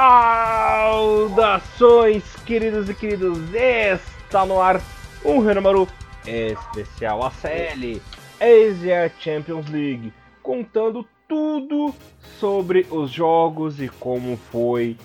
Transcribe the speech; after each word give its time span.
Saudações, 0.00 2.24
queridos 2.46 2.88
e 2.88 2.94
queridos! 2.94 3.38
Está 3.52 4.46
no 4.46 4.58
ar 4.58 4.80
um 5.22 5.40
Renamaru 5.40 5.86
especial 6.24 7.22
ACL 7.22 8.00
Asia 8.40 9.12
Champions 9.20 9.68
League, 9.68 10.10
contando 10.42 11.06
tudo 11.28 11.94
sobre 12.38 12.86
os 12.90 13.10
jogos 13.10 13.78
e 13.78 13.90
como 13.90 14.38
foi 14.50 14.96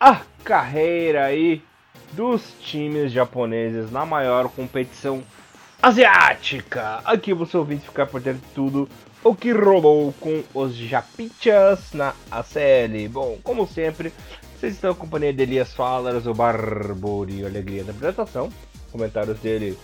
a 0.00 0.22
carreira 0.42 1.26
aí 1.26 1.62
dos 2.12 2.54
times 2.62 3.12
japoneses 3.12 3.90
na 3.90 4.06
maior 4.06 4.48
competição 4.48 5.22
asiática. 5.82 7.02
Aqui 7.04 7.34
você 7.34 7.54
ouvinte 7.54 7.84
ficar 7.84 8.06
por 8.06 8.22
dentro 8.22 8.40
de 8.40 8.54
tudo 8.54 8.88
o 9.24 9.34
que 9.34 9.52
rolou 9.52 10.12
com 10.20 10.42
os 10.52 10.74
Japichas 10.74 11.92
na 11.92 12.12
ACL. 12.30 13.08
Bom, 13.10 13.38
como 13.42 13.66
sempre, 13.66 14.12
vocês 14.58 14.74
estão 14.74 14.90
acompanhando 14.90 15.40
Elias 15.40 15.72
Falas, 15.72 16.26
o 16.26 16.34
Barbori 16.34 17.44
Alegria 17.44 17.84
da 17.84 17.92
apresentação. 17.92 18.48
Comentários 18.90 19.38
dele, 19.38 19.78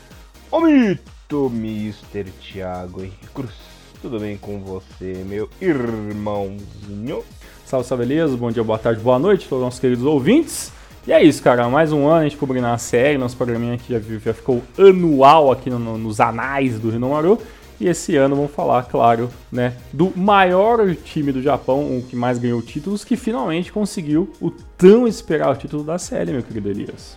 o 0.50 0.60
mito 0.60 1.52
Mr. 1.54 2.24
Thiago 2.40 3.00
Henrique 3.00 3.28
Cruz. 3.32 3.54
Tudo 4.02 4.18
bem 4.18 4.36
com 4.36 4.60
você, 4.60 5.24
meu 5.26 5.48
irmãozinho? 5.60 7.24
Salve, 7.64 7.86
salve, 7.86 8.04
Elias. 8.04 8.34
Bom 8.34 8.50
dia, 8.50 8.62
boa 8.62 8.78
tarde, 8.78 9.00
boa 9.00 9.18
noite 9.18 9.48
todos 9.48 9.58
os 9.58 9.64
nossos 9.66 9.80
queridos 9.80 10.04
ouvintes. 10.04 10.72
E 11.06 11.12
é 11.12 11.22
isso, 11.22 11.42
cara. 11.42 11.68
Mais 11.68 11.92
um 11.92 12.06
ano 12.06 12.20
a 12.20 12.22
gente 12.24 12.36
cobrindo 12.36 12.66
a 12.66 12.76
série. 12.76 13.18
Nosso 13.18 13.36
programinha 13.36 13.74
aqui 13.74 13.92
já, 13.92 13.98
já 13.98 14.34
ficou 14.34 14.62
anual 14.76 15.50
aqui 15.50 15.70
no, 15.70 15.78
no, 15.78 15.96
nos 15.96 16.20
anais 16.20 16.78
do 16.78 16.90
Rinomaru. 16.90 17.40
E 17.80 17.86
esse 17.86 18.16
ano 18.16 18.34
vamos 18.34 18.50
falar, 18.50 18.82
claro, 18.84 19.30
né, 19.52 19.76
do 19.92 20.12
maior 20.16 20.94
time 20.96 21.30
do 21.30 21.40
Japão, 21.40 21.98
o 21.98 22.02
que 22.02 22.16
mais 22.16 22.38
ganhou 22.38 22.60
títulos, 22.60 23.04
que 23.04 23.16
finalmente 23.16 23.70
conseguiu 23.70 24.32
o 24.40 24.50
tão 24.50 25.06
esperado 25.06 25.58
título 25.58 25.84
da 25.84 25.96
série, 25.96 26.32
meu 26.32 26.42
querido 26.42 26.68
Elias. 26.68 27.16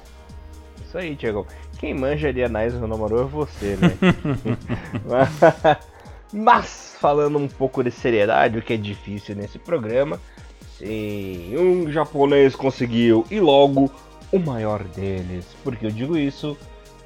Isso 0.85 0.97
aí, 0.97 1.15
Diego. 1.15 1.47
Quem 1.79 1.95
manja 1.95 2.31
de 2.31 2.43
anais 2.43 2.73
do 2.73 2.81
Rinomaru 2.81 3.21
é 3.21 3.23
você, 3.23 3.75
né? 3.75 3.97
Mas, 6.31 6.95
falando 6.99 7.39
um 7.39 7.47
pouco 7.47 7.83
de 7.83 7.89
seriedade, 7.89 8.59
o 8.59 8.61
que 8.61 8.73
é 8.73 8.77
difícil 8.77 9.35
nesse 9.35 9.57
programa, 9.57 10.19
sim, 10.77 11.55
um 11.57 11.91
japonês 11.91 12.55
conseguiu, 12.55 13.25
e 13.31 13.39
logo 13.39 13.91
o 14.31 14.37
maior 14.37 14.83
deles. 14.83 15.45
Por 15.63 15.75
que 15.75 15.87
eu 15.87 15.91
digo 15.91 16.15
isso? 16.15 16.55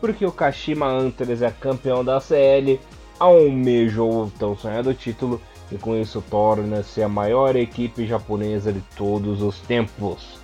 Porque 0.01 0.25
o 0.25 0.31
Kashima 0.31 0.87
Antlers 0.87 1.41
é 1.41 1.49
campeão 1.49 2.03
da 2.03 2.19
CL 2.19 2.79
almejou 3.19 4.23
o 4.23 4.31
tão 4.31 4.57
sonhado 4.57 4.93
título 4.93 5.41
e 5.71 5.77
com 5.77 5.95
isso 5.95 6.23
torna-se 6.29 7.01
a 7.01 7.09
maior 7.09 7.55
equipe 7.55 8.05
japonesa 8.05 8.71
de 8.71 8.81
todos 8.95 9.41
os 9.41 9.59
tempos. 9.59 10.39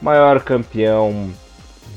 Maior 0.00 0.40
campeão 0.40 1.30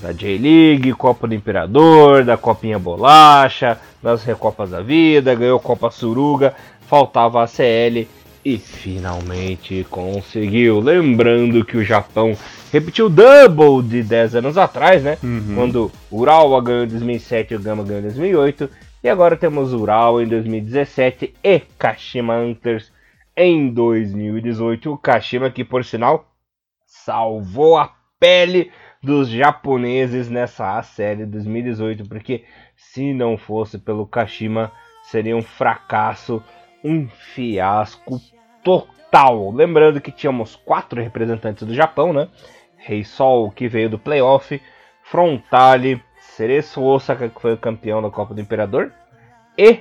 da 0.02 0.12
J-League, 0.12 0.94
Copa 0.94 1.28
do 1.28 1.34
Imperador, 1.34 2.24
da 2.24 2.38
Copinha 2.38 2.78
Bolacha, 2.78 3.80
das 4.04 4.24
Recopas 4.24 4.72
da 4.72 4.82
Vida, 4.82 5.34
ganhou 5.34 5.60
Copa 5.60 5.90
Suruga, 5.90 6.54
faltava 6.82 7.42
a 7.42 7.48
CL 7.48 8.08
e 8.44 8.58
finalmente 8.58 9.86
conseguiu. 9.90 10.80
Lembrando 10.80 11.66
que 11.66 11.78
o 11.78 11.84
Japão 11.84 12.38
repetiu 12.72 13.08
o 13.08 13.10
double 13.10 13.82
de 13.88 14.04
10 14.04 14.36
anos 14.36 14.58
atrás, 14.58 15.02
né? 15.02 15.18
Uhum. 15.24 15.54
Quando 15.56 15.92
Urawa 16.12 16.62
ganhou 16.62 16.84
em 16.84 16.88
2007 16.88 17.54
e 17.54 17.58
o 17.58 17.60
Gama 17.60 17.84
ganhou 17.84 18.02
em 18.02 18.04
2008 18.04 18.70
e 19.06 19.08
agora 19.08 19.38
temos 19.38 19.72
Ural 19.72 20.20
em 20.20 20.28
2017 20.28 21.36
e 21.44 21.60
Kashima 21.60 22.34
Antlers 22.34 22.92
em 23.38 23.72
2018. 23.72 24.92
O 24.92 24.98
Kashima 24.98 25.52
que, 25.52 25.64
por 25.64 25.86
sinal, 25.86 26.34
salvou 26.88 27.78
a 27.78 27.94
pele 28.20 28.72
dos 29.04 29.30
japoneses 29.30 30.28
nessa 30.28 30.82
série 30.82 31.24
2018, 31.28 32.10
porque 32.10 32.46
se 32.76 33.14
não 33.14 33.38
fosse 33.38 33.78
pelo 33.78 34.08
Kashima, 34.08 34.72
seria 35.04 35.38
um 35.38 35.44
fracasso, 35.44 36.44
um 36.84 37.08
fiasco 37.08 38.20
total. 38.64 39.52
Lembrando 39.52 40.02
que 40.02 40.12
tínhamos 40.12 40.56
quatro 40.56 41.00
representantes 41.00 41.68
do 41.68 41.76
Japão, 41.76 42.12
né? 42.12 42.28
Rei 42.76 43.04
Sol, 43.04 43.52
que 43.52 43.68
veio 43.68 43.88
do 43.88 44.00
playoff, 44.00 44.60
Frontale, 45.04 46.02
Cereço 46.36 46.82
Osaka, 46.82 47.30
que 47.30 47.42
foi 47.42 47.54
o 47.54 47.58
campeão 47.58 48.02
da 48.02 48.10
Copa 48.10 48.34
do 48.34 48.42
Imperador, 48.42 48.92
e 49.58 49.80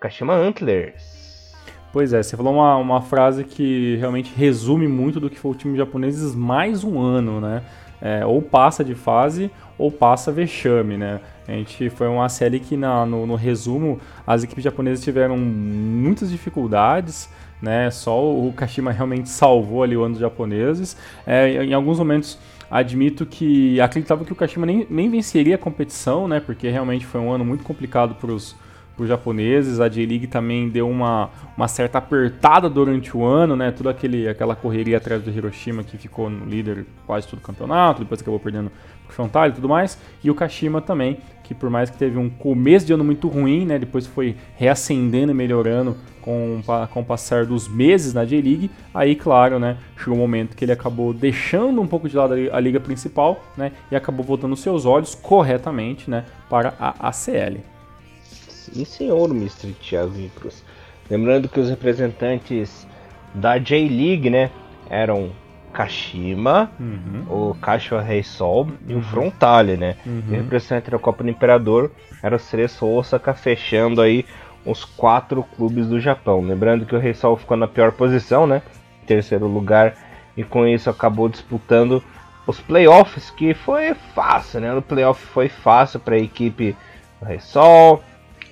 Kashima 0.00 0.32
Antlers. 0.32 1.52
Pois 1.92 2.14
é, 2.14 2.22
você 2.22 2.34
falou 2.38 2.54
uma, 2.54 2.74
uma 2.76 3.02
frase 3.02 3.44
que 3.44 3.96
realmente 3.96 4.32
resume 4.34 4.88
muito 4.88 5.20
do 5.20 5.28
que 5.28 5.38
foi 5.38 5.50
o 5.50 5.54
time 5.54 5.76
japonês 5.76 6.34
mais 6.34 6.84
um 6.84 6.98
ano, 6.98 7.38
né? 7.38 7.62
É, 8.00 8.24
ou 8.24 8.40
passa 8.40 8.82
de 8.82 8.94
fase 8.94 9.50
ou 9.76 9.92
passa 9.92 10.32
vexame, 10.32 10.96
né? 10.96 11.20
A 11.46 11.52
gente 11.52 11.90
foi 11.90 12.08
uma 12.08 12.30
série 12.30 12.60
que 12.60 12.78
na, 12.78 13.04
no, 13.04 13.26
no 13.26 13.34
resumo 13.34 14.00
as 14.26 14.42
equipes 14.42 14.64
japonesas 14.64 15.04
tiveram 15.04 15.36
muitas 15.36 16.30
dificuldades, 16.30 17.28
né? 17.60 17.90
Só 17.90 18.24
o 18.24 18.50
Kashima 18.56 18.90
realmente 18.90 19.28
salvou 19.28 19.82
ali 19.82 19.94
o 19.94 20.02
ano 20.02 20.14
dos 20.14 20.20
japoneses. 20.20 20.96
É, 21.26 21.62
em 21.62 21.74
alguns 21.74 21.98
momentos 21.98 22.38
Admito 22.70 23.26
que 23.26 23.80
acreditava 23.80 24.24
que 24.24 24.32
o 24.32 24.36
Kashima 24.36 24.66
nem, 24.66 24.86
nem 24.90 25.10
venceria 25.10 25.54
a 25.54 25.58
competição, 25.58 26.26
né? 26.26 26.40
Porque 26.40 26.68
realmente 26.68 27.06
foi 27.06 27.20
um 27.20 27.30
ano 27.30 27.44
muito 27.44 27.64
complicado 27.64 28.14
para 28.14 28.32
os 28.32 28.56
japoneses. 29.00 29.80
A 29.80 29.88
J-League 29.88 30.26
também 30.26 30.68
deu 30.68 30.88
uma, 30.88 31.30
uma 31.56 31.66
certa 31.66 31.98
apertada 31.98 32.68
durante 32.68 33.16
o 33.16 33.24
ano, 33.24 33.56
né? 33.56 33.70
Toda 33.72 33.90
aquele, 33.90 34.28
aquela 34.28 34.54
correria 34.54 34.98
atrás 34.98 35.22
do 35.22 35.30
Hiroshima 35.30 35.82
que 35.82 35.98
ficou 35.98 36.30
no 36.30 36.44
líder 36.44 36.86
quase 37.06 37.26
todo 37.26 37.38
o 37.38 37.42
campeonato, 37.42 38.02
depois 38.02 38.20
acabou 38.20 38.38
perdendo 38.38 38.70
pro 39.06 39.14
Frontale 39.14 39.52
e 39.52 39.54
tudo 39.56 39.68
mais. 39.68 39.98
E 40.22 40.30
o 40.30 40.34
Kashima 40.34 40.80
também, 40.80 41.18
que 41.42 41.54
por 41.54 41.68
mais 41.68 41.90
que 41.90 41.96
teve 41.96 42.18
um 42.18 42.30
começo 42.30 42.86
de 42.86 42.92
ano 42.92 43.02
muito 43.02 43.26
ruim, 43.28 43.64
né? 43.64 43.78
Depois 43.78 44.06
foi 44.06 44.36
reacendendo 44.56 45.32
e 45.32 45.34
melhorando 45.34 45.96
com, 46.24 46.62
com 46.90 47.00
o 47.00 47.04
passar 47.04 47.44
dos 47.44 47.68
meses 47.68 48.14
na 48.14 48.24
J-League, 48.24 48.70
aí, 48.94 49.14
claro, 49.14 49.58
né, 49.58 49.76
chegou 49.94 50.14
um 50.14 50.18
momento 50.22 50.56
que 50.56 50.64
ele 50.64 50.72
acabou 50.72 51.12
deixando 51.12 51.82
um 51.82 51.86
pouco 51.86 52.08
de 52.08 52.16
lado 52.16 52.32
a 52.50 52.60
liga 52.60 52.80
principal, 52.80 53.44
né, 53.54 53.72
e 53.90 53.96
acabou 53.96 54.24
voltando 54.24 54.56
seus 54.56 54.86
olhos 54.86 55.14
corretamente, 55.14 56.08
né, 56.08 56.24
para 56.48 56.72
a 56.80 57.08
ACL. 57.10 57.73
Sim, 58.72 58.84
senhor, 58.84 59.30
Mr. 59.30 59.72
Thiago 59.74 60.12
Cruz. 60.36 60.64
Lembrando 61.10 61.48
que 61.48 61.60
os 61.60 61.68
representantes 61.68 62.86
da 63.34 63.58
J-League, 63.58 64.30
né, 64.30 64.50
eram 64.88 65.32
Kashima, 65.72 66.70
uhum. 66.78 67.50
o 67.50 67.54
Kashiwa 67.54 68.00
Rei 68.00 68.22
Sol 68.22 68.62
uhum. 68.64 68.76
e 68.88 68.92
o 68.94 68.96
uhum. 68.96 69.02
Frontale, 69.02 69.76
né? 69.76 69.96
Uhum. 70.06 70.22
E 70.28 70.32
o 70.32 70.36
representante 70.36 70.90
da 70.90 70.98
Copa 70.98 71.24
do 71.24 71.30
Imperador 71.30 71.90
era 72.22 72.36
o 72.36 72.38
Cereço 72.38 72.86
Osaka, 72.86 73.34
fechando 73.34 74.00
aí 74.00 74.24
os 74.64 74.84
quatro 74.84 75.42
clubes 75.56 75.88
do 75.88 76.00
Japão. 76.00 76.40
Lembrando 76.40 76.86
que 76.86 76.94
o 76.94 76.98
Rei 76.98 77.12
Sol 77.12 77.36
ficou 77.36 77.56
na 77.56 77.66
pior 77.66 77.92
posição, 77.92 78.46
né? 78.46 78.62
Em 79.02 79.06
terceiro 79.06 79.46
lugar, 79.46 79.94
e 80.36 80.42
com 80.42 80.66
isso 80.66 80.88
acabou 80.88 81.28
disputando 81.28 82.02
os 82.46 82.60
playoffs, 82.60 83.30
que 83.30 83.52
foi 83.52 83.94
fácil, 84.14 84.60
né? 84.60 84.72
O 84.72 84.80
playoff 84.80 85.20
foi 85.26 85.48
fácil 85.48 86.00
para 86.00 86.14
a 86.14 86.18
equipe 86.18 86.76
do 87.20 87.26
Rei 87.26 87.40
Sol, 87.40 88.02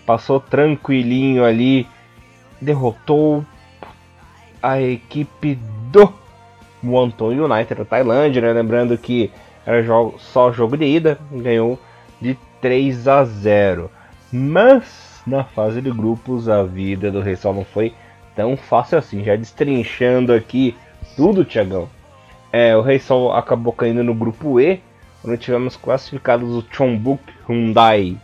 passou 0.07 0.41
tranquilinho 0.41 1.45
ali, 1.45 1.87
derrotou 2.61 3.45
a 4.63 4.81
equipe 4.81 5.59
do 5.91 6.13
Wonton 6.83 7.31
United 7.31 7.75
da 7.75 7.85
Tailândia, 7.85 8.43
né? 8.43 8.53
Lembrando 8.53 8.97
que 8.97 9.31
era 9.65 9.85
só 10.19 10.53
jogo 10.53 10.77
de 10.77 10.85
ida, 10.85 11.19
ganhou 11.31 11.79
de 12.21 12.37
3 12.61 13.09
a 13.09 13.25
0. 13.25 13.91
Mas 14.33 15.23
na 15.27 15.45
fase 15.45 15.81
de 15.81 15.91
grupos 15.91 16.49
a 16.49 16.63
vida 16.63 17.11
do 17.11 17.21
Rei 17.21 17.37
Sol 17.37 17.55
não 17.55 17.65
foi 17.65 17.93
tão 18.35 18.57
fácil 18.57 18.99
assim. 18.99 19.23
Já 19.23 19.37
destrinchando 19.37 20.33
aqui 20.33 20.77
tudo, 21.17 21.45
Tiagão. 21.45 21.89
É, 22.53 22.77
o 22.77 22.83
Rei 22.83 22.99
Sol 22.99 23.33
acabou 23.33 23.73
caindo 23.73 24.03
no 24.03 24.15
grupo 24.15 24.61
E, 24.61 24.81
onde 25.25 25.39
tivemos 25.39 25.77
classificados 25.77 26.51
o 26.51 26.65
Chonbuk 26.71 27.23
Hyundai 27.49 28.17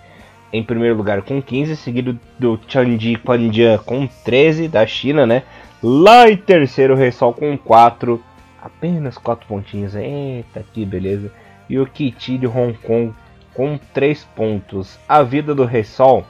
em 0.53 0.63
primeiro 0.63 0.97
lugar 0.97 1.23
com 1.23 1.43
15, 1.43 1.77
seguido 1.77 2.19
do 2.39 2.59
Chanji 2.67 3.17
Quanjian 3.17 3.79
com 3.79 4.07
13 4.25 4.69
da 4.69 4.87
China, 4.87 5.27
né? 5.27 5.43
Lá 5.83 6.29
em 6.29 6.37
terceiro, 6.37 6.95
o 6.95 6.97
Rei 6.97 7.13
Sol 7.13 7.33
com 7.33 7.57
4, 7.57 8.23
apenas 8.63 9.17
4 9.19 9.47
pontinhos. 9.47 9.95
Eita, 9.95 10.65
que 10.73 10.85
beleza. 10.85 11.31
E 11.69 11.79
o 11.79 11.87
Kiti 11.87 12.39
de 12.39 12.47
Hong 12.47 12.73
Kong 12.79 13.15
com 13.55 13.79
3 13.93 14.25
pontos. 14.35 14.99
A 15.09 15.23
vida 15.23 15.55
do 15.55 15.65
Rei 15.65 15.85
Sol 15.85 16.25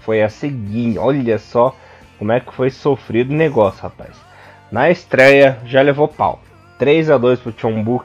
foi 0.00 0.22
a 0.22 0.28
seguinte: 0.28 0.98
olha 0.98 1.38
só 1.38 1.74
como 2.18 2.32
é 2.32 2.40
que 2.40 2.52
foi 2.52 2.70
sofrido 2.70 3.30
o 3.30 3.36
negócio, 3.36 3.82
rapaz. 3.82 4.16
Na 4.70 4.90
estreia 4.90 5.58
já 5.64 5.80
levou 5.80 6.08
pau. 6.08 6.40
3 6.78 7.10
a 7.10 7.18
2 7.18 7.40
pro 7.40 7.54
Chonbu 7.56 8.04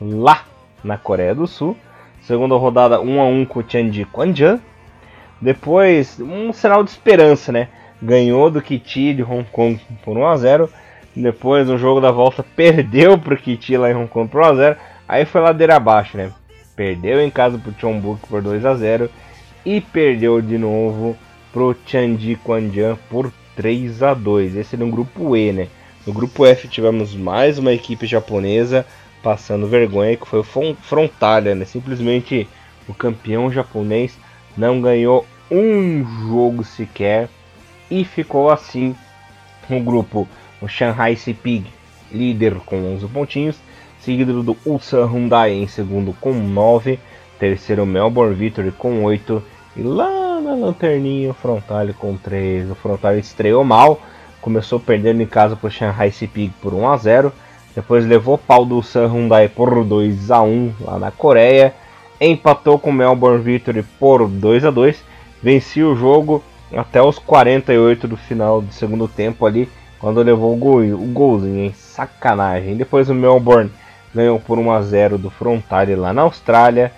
lá 0.00 0.44
na 0.82 0.96
Coreia 0.96 1.34
do 1.34 1.46
Sul. 1.46 1.76
Segunda 2.28 2.56
rodada 2.56 3.00
1 3.00 3.20
a 3.22 3.24
1 3.24 3.46
com 3.46 3.60
o 3.60 3.62
Tianji 3.62 4.04
Quanjian. 4.04 4.60
Depois 5.40 6.20
um 6.20 6.52
sinal 6.52 6.84
de 6.84 6.90
esperança, 6.90 7.50
né? 7.50 7.68
Ganhou 8.02 8.50
do 8.50 8.60
Kiti 8.60 9.14
de 9.14 9.22
Hong 9.22 9.46
Kong 9.50 9.80
por 10.04 10.14
1 10.14 10.26
a 10.26 10.36
0. 10.36 10.70
Depois, 11.16 11.66
no 11.66 11.78
jogo 11.78 12.02
da 12.02 12.10
volta, 12.10 12.44
perdeu 12.54 13.16
pro 13.16 13.34
Kiti 13.34 13.78
lá 13.78 13.90
em 13.90 13.94
Hong 13.94 14.08
Kong 14.08 14.30
por 14.30 14.42
1x0. 14.42 14.76
Aí 15.08 15.24
foi 15.24 15.40
ladeira 15.40 15.76
abaixo, 15.76 16.18
né? 16.18 16.30
Perdeu 16.76 17.18
em 17.18 17.30
casa 17.30 17.56
pro 17.56 17.72
Chonbuk 17.80 18.20
por 18.28 18.42
2x0. 18.42 19.08
E 19.64 19.80
perdeu 19.80 20.42
de 20.42 20.58
novo 20.58 21.16
pro 21.50 21.74
Chanji 21.86 22.36
Quanjian 22.44 22.98
por 23.08 23.32
3 23.56 24.02
a 24.02 24.12
2 24.12 24.54
Esse 24.54 24.76
no 24.76 24.90
grupo 24.90 25.34
E, 25.34 25.50
né? 25.50 25.68
No 26.06 26.12
grupo 26.12 26.44
F 26.44 26.68
tivemos 26.68 27.14
mais 27.14 27.58
uma 27.58 27.72
equipe 27.72 28.06
japonesa 28.06 28.84
passando 29.22 29.66
vergonha, 29.66 30.16
que 30.16 30.26
foi 30.26 30.40
o 30.40 30.74
Frontalia, 30.74 31.54
né? 31.54 31.64
Simplesmente 31.64 32.48
o 32.88 32.94
campeão 32.94 33.50
japonês 33.50 34.18
não 34.56 34.80
ganhou 34.80 35.26
um 35.50 36.04
jogo 36.28 36.64
sequer 36.64 37.28
e 37.90 38.04
ficou 38.04 38.50
assim 38.50 38.94
no 39.68 39.80
grupo 39.80 40.28
o 40.60 40.68
Shanghai 40.68 41.14
Sepig, 41.16 41.66
líder 42.10 42.56
com 42.66 42.76
11 42.94 43.06
pontinhos, 43.08 43.56
seguido 44.00 44.42
do 44.42 44.56
Ulsan 44.66 45.06
Hyundai 45.06 45.52
em 45.52 45.68
segundo 45.68 46.12
com 46.20 46.32
9, 46.32 46.98
terceiro 47.38 47.86
Melbourne 47.86 48.34
Victory 48.34 48.72
com 48.72 49.04
8 49.04 49.42
e 49.76 49.82
lá 49.82 50.40
na 50.40 50.54
lanterninha 50.54 51.30
o 51.30 51.34
Frontale 51.34 51.92
com 51.92 52.16
3. 52.16 52.70
O 52.70 52.74
Frontale 52.74 53.20
estreou 53.20 53.62
mal, 53.62 54.00
começou 54.40 54.80
perdendo 54.80 55.22
em 55.22 55.26
casa 55.26 55.54
para 55.54 55.68
o 55.68 55.70
Shanghai 55.70 56.10
Sepig 56.10 56.52
por 56.60 56.74
1 56.74 56.88
a 56.88 56.96
0, 56.96 57.32
depois 57.78 58.04
levou 58.04 58.36
pau 58.36 58.64
do 58.64 58.74
Ulsan 58.74 59.06
Hyundai 59.06 59.48
por 59.48 59.84
2 59.84 60.32
a 60.32 60.42
1 60.42 60.72
lá 60.80 60.98
na 60.98 61.12
Coreia, 61.12 61.72
empatou 62.20 62.76
com 62.76 62.90
o 62.90 62.92
Melbourne 62.92 63.40
Victory 63.40 63.84
por 64.00 64.26
2 64.28 64.64
a 64.64 64.70
2, 64.72 65.00
venceu 65.40 65.92
o 65.92 65.94
jogo 65.94 66.42
até 66.76 67.00
os 67.00 67.20
48 67.20 68.08
do 68.08 68.16
final 68.16 68.60
do 68.60 68.72
segundo 68.72 69.06
tempo 69.06 69.46
ali 69.46 69.68
quando 70.00 70.20
levou 70.22 70.54
o, 70.54 70.56
gol, 70.56 70.80
o 70.80 71.06
golzinho, 71.12 71.66
hein? 71.66 71.72
Sacanagem. 71.72 72.76
Depois 72.76 73.08
o 73.08 73.14
Melbourne 73.14 73.70
ganhou 74.12 74.40
por 74.40 74.58
1 74.58 74.72
a 74.72 74.82
0 74.82 75.16
do 75.16 75.30
Frontale 75.30 75.94
lá 75.94 76.12
na 76.12 76.22
Austrália. 76.22 76.90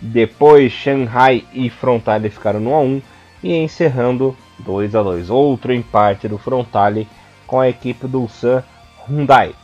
Depois 0.00 0.72
Shanghai 0.72 1.44
e 1.52 1.70
Frontale 1.70 2.30
ficaram 2.30 2.58
no 2.58 2.70
1 2.70 2.74
a 2.74 2.80
1 2.80 3.02
e 3.44 3.54
encerrando 3.54 4.36
2 4.58 4.96
a 4.96 5.04
2. 5.04 5.30
Outro 5.30 5.72
empate 5.72 6.26
do 6.26 6.36
Frontale 6.36 7.06
com 7.46 7.60
a 7.60 7.68
equipe 7.68 8.08
do 8.08 8.22
Ulsan 8.22 8.64
Hyundai. 9.08 9.54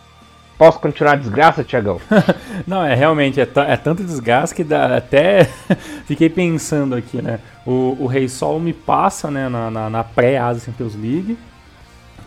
Posso 0.59 0.79
continuar 0.79 1.13
a 1.13 1.17
desgraça, 1.17 1.65
Tiagão? 1.65 2.01
Não, 2.67 2.85
é 2.85 2.95
realmente, 2.95 3.41
é, 3.41 3.49
é, 3.69 3.77
tanto 3.77 4.05
desgaste 4.05 4.55
que 4.55 4.63
dá, 4.63 4.97
até 4.97 5.45
fiquei 6.07 6.29
pensando 6.29 6.95
aqui, 6.95 7.21
né? 7.21 7.41
O, 7.67 7.97
o 8.01 8.07
Rei 8.07 8.29
Sol 8.29 8.61
me 8.61 8.73
passa 8.73 9.31
né, 9.31 9.49
na, 9.49 9.71
na, 9.71 9.91
na 9.91 10.05
pré-Asia 10.05 10.65
Champions 10.65 10.95
League 10.95 11.37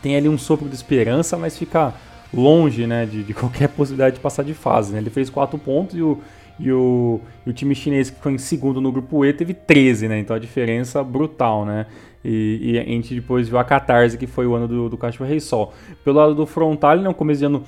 tem 0.05 0.15
ali 0.15 0.29
um 0.29 0.37
sopro 0.37 0.69
de 0.69 0.75
esperança, 0.75 1.35
mas 1.35 1.57
fica 1.57 1.91
longe 2.31 2.85
né, 2.85 3.07
de, 3.07 3.23
de 3.23 3.33
qualquer 3.33 3.69
possibilidade 3.69 4.17
de 4.17 4.21
passar 4.21 4.43
de 4.43 4.53
fase. 4.53 4.93
Né? 4.93 4.99
Ele 4.99 5.09
fez 5.09 5.31
4 5.31 5.57
pontos 5.57 5.97
e 5.97 6.01
o, 6.03 6.21
e 6.59 6.71
o, 6.71 7.19
e 7.43 7.49
o, 7.49 7.53
time 7.53 7.73
chinês 7.73 8.11
que 8.11 8.21
foi 8.21 8.33
em 8.33 8.37
segundo 8.37 8.79
no 8.79 8.91
grupo 8.91 9.25
E 9.25 9.33
teve 9.33 9.55
13, 9.55 10.07
né? 10.07 10.19
Então 10.19 10.35
a 10.35 10.39
diferença 10.39 11.03
brutal, 11.03 11.65
né? 11.65 11.87
E, 12.23 12.59
e, 12.61 12.79
a 12.79 12.83
gente 12.83 13.15
depois 13.15 13.49
viu 13.49 13.57
a 13.57 13.63
Catarse, 13.63 14.15
que 14.15 14.27
foi 14.27 14.45
o 14.45 14.53
ano 14.53 14.67
do, 14.67 14.89
do 14.89 14.97
Cachorro 14.97 15.27
Rei 15.27 15.39
Sol. 15.39 15.73
Pelo 16.03 16.17
lado 16.17 16.35
do 16.35 16.45
Frontal? 16.45 16.97
Um 16.99 17.13
começo 17.13 17.39
de 17.39 17.45
ano 17.45 17.63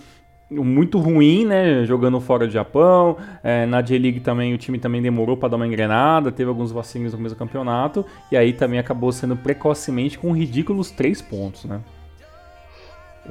muito 0.49 0.99
ruim, 0.99 1.45
né? 1.45 1.85
Jogando 1.85 2.19
fora 2.19 2.47
do 2.47 2.51
Japão. 2.53 3.17
É, 3.43 3.65
na 3.65 3.81
J-League 3.81 4.21
também 4.21 4.53
o 4.53 4.57
time 4.57 4.79
também 4.79 5.01
demorou 5.01 5.35
para 5.35 5.49
dar 5.49 5.55
uma 5.57 5.67
engrenada, 5.67 6.31
teve 6.31 6.49
alguns 6.49 6.71
vacilos 6.71 7.11
no 7.11 7.17
começo 7.17 7.35
do 7.35 7.39
campeonato. 7.39 8.05
E 8.31 8.37
aí 8.37 8.53
também 8.53 8.79
acabou 8.79 9.11
sendo 9.11 9.35
precocemente 9.35 10.17
com 10.17 10.31
ridículos 10.31 10.91
3 10.91 11.21
pontos, 11.21 11.65
né? 11.65 11.81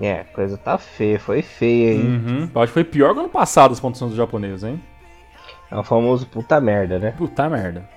É, 0.00 0.20
a 0.20 0.24
coisa 0.24 0.58
tá 0.58 0.76
feia, 0.76 1.18
foi 1.18 1.40
feia, 1.40 1.94
hein? 1.94 2.02
Uhum. 2.02 2.50
Acho 2.54 2.66
que 2.66 2.74
foi 2.74 2.84
pior 2.84 3.14
que 3.14 3.20
ano 3.20 3.30
passado 3.30 3.72
as 3.72 3.80
pontuações 3.80 4.10
do 4.10 4.16
japonês, 4.16 4.62
hein? 4.62 4.80
É 5.70 5.76
o 5.76 5.82
famoso 5.82 6.26
puta 6.26 6.60
merda, 6.60 6.98
né? 6.98 7.14
Puta 7.16 7.48
merda. 7.48 7.88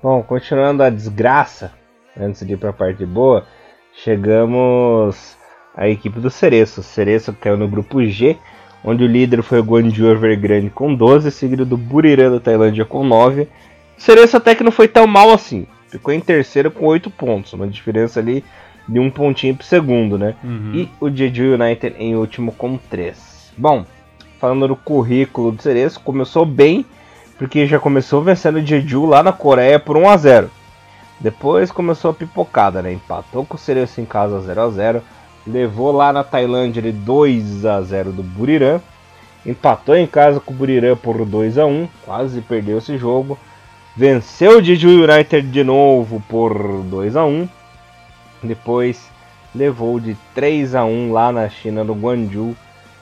Bom, 0.00 0.22
continuando 0.22 0.84
a 0.84 0.90
desgraça, 0.90 1.72
antes 2.16 2.46
de 2.46 2.52
ir 2.52 2.56
pra 2.56 2.72
parte 2.72 3.04
boa, 3.04 3.44
chegamos 3.92 5.36
à 5.76 5.88
equipe 5.88 6.18
do 6.18 6.30
Cereço. 6.30 6.80
O 6.80 6.84
Cereço 6.84 7.32
caiu 7.34 7.56
no 7.56 7.68
grupo 7.68 8.04
G, 8.04 8.36
onde 8.82 9.04
o 9.04 9.06
líder 9.06 9.42
foi 9.42 9.60
o 9.60 9.64
Guangzhou 9.64 10.10
Evergrande 10.10 10.70
com 10.70 10.94
12, 10.94 11.30
seguido 11.30 11.66
do 11.66 11.76
Buriram 11.76 12.30
da 12.32 12.40
Tailândia 12.40 12.84
com 12.84 13.04
9. 13.04 13.42
O 13.42 13.48
Cereço 14.00 14.36
até 14.36 14.54
que 14.54 14.64
não 14.64 14.72
foi 14.72 14.88
tão 14.88 15.06
mal 15.06 15.30
assim, 15.30 15.66
ficou 15.88 16.12
em 16.12 16.20
terceiro 16.20 16.70
com 16.70 16.86
8 16.86 17.10
pontos, 17.10 17.52
uma 17.52 17.66
diferença 17.66 18.20
ali 18.20 18.44
de 18.88 19.00
um 19.00 19.10
pontinho 19.10 19.56
pro 19.56 19.66
segundo, 19.66 20.16
né? 20.16 20.34
Uhum. 20.42 20.72
E 20.74 20.90
o 21.00 21.10
Jeju 21.10 21.54
United 21.54 21.96
em 21.98 22.14
último 22.14 22.52
com 22.52 22.76
três. 22.76 23.50
Bom, 23.56 23.84
falando 24.38 24.68
do 24.68 24.76
currículo 24.76 25.52
do 25.52 25.62
Cereço, 25.62 26.00
começou 26.00 26.46
bem, 26.46 26.84
porque 27.36 27.66
já 27.66 27.78
começou 27.78 28.22
vencendo 28.22 28.56
o 28.56 28.64
Jeju 28.64 29.06
lá 29.06 29.22
na 29.22 29.32
Coreia 29.32 29.78
por 29.78 29.96
1 29.96 30.08
a 30.08 30.16
0 30.16 30.50
Depois 31.18 31.72
começou 31.72 32.10
a 32.10 32.14
pipocada, 32.14 32.80
né? 32.80 32.92
Empatou 32.92 33.44
com 33.44 33.56
o 33.56 33.58
Cereço 33.58 34.00
em 34.00 34.04
casa 34.04 34.40
0 34.40 34.60
a 34.60 34.70
0 34.70 35.02
levou 35.46 35.92
lá 35.92 36.12
na 36.12 36.24
Tailândia 36.24 36.82
de 36.82 36.92
2 36.92 37.64
a 37.64 37.80
0 37.80 38.12
do 38.12 38.22
Buriram, 38.22 38.80
empatou 39.44 39.96
em 39.96 40.06
casa 40.06 40.40
com 40.40 40.52
o 40.52 40.56
Buriram 40.56 40.96
por 40.96 41.24
2 41.24 41.58
a 41.58 41.66
1 41.66 41.88
quase 42.04 42.40
perdeu 42.40 42.78
esse 42.78 42.98
jogo, 42.98 43.38
venceu 43.96 44.58
o 44.58 44.62
Jeju 44.62 45.04
United 45.04 45.48
de 45.48 45.62
novo 45.62 46.22
por 46.28 46.82
2 46.82 47.16
a 47.16 47.24
1 47.24 47.48
depois 48.42 49.08
levou 49.54 49.98
de 49.98 50.16
3 50.34 50.74
a 50.74 50.84
1 50.84 51.12
lá 51.12 51.32
na 51.32 51.48
China 51.48 51.82
no 51.82 51.94
Guangzhou 51.94 52.54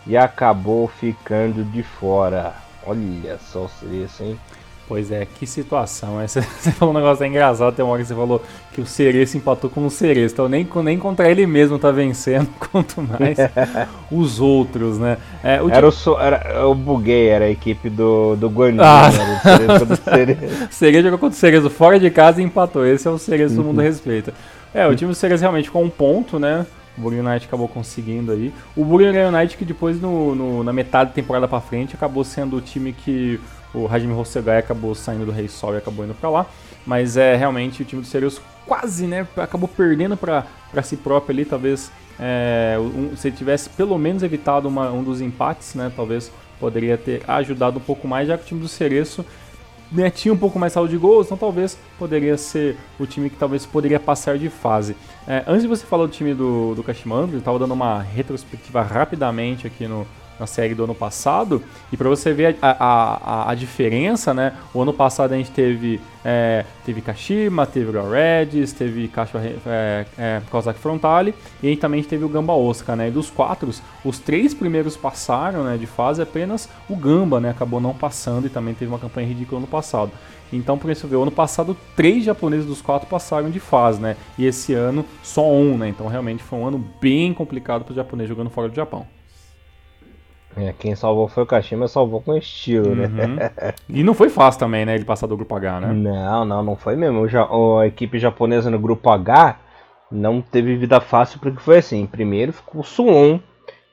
e 0.07 0.17
acabou 0.17 0.87
ficando 0.87 1.65
de 1.65 1.83
fora. 1.83 2.55
Olha 2.87 3.39
só 3.39 3.69
isso, 3.91 4.23
hein? 4.23 4.39
Pois 4.87 5.11
é, 5.11 5.27
que 5.27 5.47
situação. 5.47 6.19
Você 6.27 6.43
falou 6.73 6.95
um 6.95 6.97
negócio 6.99 7.25
engraçado, 7.25 7.75
tem 7.75 7.85
uma 7.85 7.93
hora 7.93 8.03
que 8.03 8.09
você 8.09 8.15
falou 8.15 8.43
que 8.73 8.81
o 8.81 8.87
Cereço 8.87 9.37
empatou 9.37 9.71
com 9.71 9.87
o 9.87 9.91
Cereço. 9.91 10.35
Então 10.35 10.49
nem, 10.49 10.69
nem 10.83 10.99
contra 10.99 11.31
ele 11.31 11.47
mesmo 11.47 11.79
tá 11.79 11.91
vencendo, 11.91 12.49
quanto 12.71 13.01
mais 13.01 13.39
os 14.13 14.41
outros, 14.41 14.99
né? 14.99 15.17
É, 15.43 15.63
o 15.63 15.71
era, 15.71 15.89
o, 15.89 16.19
era 16.21 16.53
Eu 16.55 16.75
buguei, 16.75 17.29
era 17.29 17.47
a 17.47 17.51
equipe 17.51 17.89
do, 17.89 18.37
do 18.37 18.51
Guarani. 18.51 18.79
Ah. 18.81 19.11
Né? 19.11 19.41
O 19.41 19.97
Cereço, 19.97 20.69
Cereço 20.71 21.03
jogou 21.03 21.19
contra 21.19 21.37
o 21.37 21.41
Cereço 21.41 21.71
fora 21.71 21.99
de 21.99 22.11
casa 22.11 22.43
e 22.43 22.45
empatou. 22.45 22.87
Esse 22.87 23.09
é 23.09 23.11
o 23.11 23.19
Cereço 23.19 23.51
que 23.51 23.57
todo 23.57 23.67
mundo 23.67 23.79
uhum. 23.79 23.85
respeita. 23.85 24.35
É, 24.75 24.87
o 24.87 24.95
time 24.95 25.11
do 25.11 25.15
Cereço 25.15 25.41
realmente 25.41 25.71
com 25.71 25.83
um 25.83 25.91
ponto, 25.91 26.39
né? 26.39 26.67
O 26.97 27.01
Burger 27.01 27.25
United 27.25 27.47
acabou 27.47 27.69
conseguindo 27.69 28.33
aí. 28.33 28.53
O 28.77 28.85
Burger 28.85 29.29
United 29.29 29.57
que 29.57 29.65
depois 29.65 30.01
no, 30.01 30.35
no, 30.35 30.63
na 30.63 30.73
metade 30.73 31.11
da 31.11 31.15
temporada 31.15 31.49
para 31.49 31.61
frente 31.61 31.95
acabou 31.95 32.23
sendo 32.23 32.57
o 32.57 32.61
time 32.61 32.93
que 32.93 33.41
o 33.75 33.89
Hajime 33.91 34.13
Hosegai 34.13 34.59
acabou 34.59 34.95
saindo 34.95 35.27
do 35.27 35.33
Rei 35.33 35.49
Sol 35.49 35.75
e 35.75 35.79
acabou 35.79 36.05
indo 36.05 36.15
para 36.15 36.31
lá. 36.31 36.47
Mas 36.87 37.17
é 37.17 37.35
realmente 37.35 37.83
o 37.83 37.85
time 37.85 38.03
do 38.03 38.09
Cereço 38.09 38.43
quase, 38.67 39.07
né? 39.07 39.27
Acabou 39.37 39.69
perdendo 39.69 40.17
para 40.17 40.47
si 40.83 40.97
próprio 40.97 41.35
ali. 41.35 41.45
Talvez 41.45 41.91
é, 42.19 42.77
um, 42.79 43.17
se 43.17 43.31
tivesse 43.31 43.69
pelo 43.71 43.99
menos 43.99 44.23
evitado 44.23 44.69
uma, 44.69 44.91
um 44.91 45.03
dos 45.03 45.21
empates, 45.21 45.75
né? 45.75 45.91
Talvez 45.95 46.31
poderia 46.61 46.97
ter 46.97 47.23
ajudado 47.27 47.79
um 47.79 47.83
pouco 47.83 48.07
mais, 48.07 48.29
já 48.29 48.39
que 48.39 48.45
o 48.45 48.47
time 48.47 48.61
do 48.61 48.69
Cereço 48.69 49.25
né, 49.91 50.11
tinha 50.11 50.33
um 50.33 50.37
pouco 50.37 50.59
mais 50.59 50.73
saldo 50.73 50.89
de 50.89 50.97
gols, 50.97 51.27
então 51.27 51.37
talvez 51.37 51.79
poderia 51.99 52.37
ser 52.37 52.77
o 52.99 53.07
time 53.07 53.31
que 53.31 53.37
talvez 53.37 53.67
poderia 53.67 54.01
passar 54.01 54.39
de 54.39 54.49
fase. 54.49 54.97
É, 55.27 55.45
antes 55.47 55.63
de 55.63 55.69
você 55.69 55.85
falar 55.85 56.07
do 56.07 56.13
time 56.13 56.35
do, 56.35 56.75
do 56.75 56.83
Kashimandro, 56.83 57.37
eu 57.37 57.39
estava 57.39 57.59
dando 57.59 57.75
uma 57.75 58.01
retrospectiva 58.01 58.83
rapidamente 58.83 59.67
aqui 59.67 59.87
no, 59.87 60.07
na 60.39 60.47
série 60.47 60.75
do 60.75 60.85
ano 60.85 60.95
passado. 60.95 61.63
E 61.93 61.97
para 61.97 62.09
você 62.09 62.33
ver 62.33 62.57
a, 62.61 62.71
a, 62.71 63.51
a, 63.51 63.55
diferença, 63.55 64.35
né? 64.35 64.53
O 64.73 64.81
ano 64.81 64.93
passado 64.93 65.33
a 65.33 65.37
gente 65.37 65.51
teve, 65.51 66.01
é, 66.25 66.65
teve 66.85 67.01
Kashima, 67.01 67.67
teve 67.67 67.91
Real 67.91 68.11
Reds, 68.11 68.73
teve 68.73 69.09
Kasho, 69.09 69.39
é, 69.39 70.07
é, 70.19 70.43
Kawasaki 70.51 70.79
Frontale 70.79 71.35
e 71.63 71.77
também 71.77 72.03
teve 72.03 72.25
o 72.25 72.29
Gamba 72.29 72.55
Osaka, 72.55 72.97
né? 72.97 73.09
E 73.09 73.11
dos 73.11 73.31
quatro, 73.31 73.71
os 74.05 74.19
três 74.19 74.55
primeiros 74.55 74.97
passaram 74.97 75.65
né, 75.65 75.77
de 75.77 75.87
fase, 75.87 76.23
apenas 76.23 76.69
o 76.89 76.97
Gamba 76.97 77.41
né, 77.41 77.51
acabou 77.51 77.81
não 77.81 77.95
passando 77.95 78.47
e 78.47 78.51
também 78.51 78.75
teve 78.75 78.91
uma 78.91 78.99
campanha 78.99 79.29
ridícula 79.29 79.61
no 79.61 79.67
passado. 79.67 80.11
Então, 80.53 80.79
por 80.79 80.91
isso, 80.91 81.07
o 81.07 81.23
ano 81.23 81.33
passado, 81.33 81.77
três 81.97 82.25
japoneses 82.25 82.67
dos 82.67 82.81
quatro 82.81 83.09
passaram 83.09 83.51
de 83.51 83.59
fase, 83.59 84.01
né? 84.01 84.17
E 84.39 84.47
esse 84.47 84.73
ano, 84.73 85.05
só 85.23 85.51
um, 85.51 85.77
né? 85.77 85.89
Então, 85.89 86.07
realmente 86.07 86.43
foi 86.43 86.59
um 86.59 86.67
ano 86.67 86.85
bem 87.01 87.35
complicado 87.35 87.83
para 87.83 87.91
os 87.91 87.97
japoneses 87.97 88.29
jogando 88.29 88.51
fora 88.51 88.69
do 88.69 88.75
Japão. 88.75 89.07
É, 90.57 90.73
quem 90.79 90.95
salvou 90.95 91.27
foi 91.27 91.43
o 91.43 91.47
Kashima, 91.47 91.89
salvou 91.89 92.21
com 92.21 92.37
estilo, 92.37 92.95
né? 92.95 93.07
uhum. 93.07 93.35
né? 93.35 93.51
e 93.89 94.03
não 94.03 94.15
foi 94.15 94.29
fácil 94.29 94.61
também, 94.61 94.85
né? 94.85 94.95
Ele 94.95 95.05
passar 95.05 95.27
do 95.27 95.37
grupo 95.37 95.55
H, 95.55 95.81
né? 95.81 95.93
Não, 95.93 96.45
não, 96.45 96.63
não 96.63 96.77
foi 96.77 96.95
mesmo. 96.97 97.29
Já, 97.29 97.45
a 97.45 97.87
equipe 97.87 98.19
japonesa 98.19 98.71
no 98.71 98.79
grupo 98.79 99.11
H 99.11 99.59
não 100.11 100.41
teve 100.41 100.77
vida 100.77 101.01
fácil 101.01 101.41
porque 101.41 101.61
foi 101.61 101.79
assim. 101.79 102.07
Primeiro 102.07 102.53
ficou 102.53 102.83
o 102.83 102.85
Suwon 102.85 103.41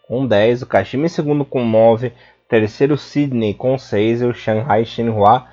com 0.08 0.26
10, 0.26 0.62
o 0.62 0.68
Kashima 0.68 1.06
em 1.06 1.10
segundo 1.10 1.44
com 1.44 1.66
9, 1.66 2.12
terceiro 2.48 2.98
Sydney 2.98 3.54
com 3.54 3.78
6 3.78 4.22
e 4.22 4.26
o 4.26 4.34
Shanghai 4.34 4.86
Shenhua 4.86 5.48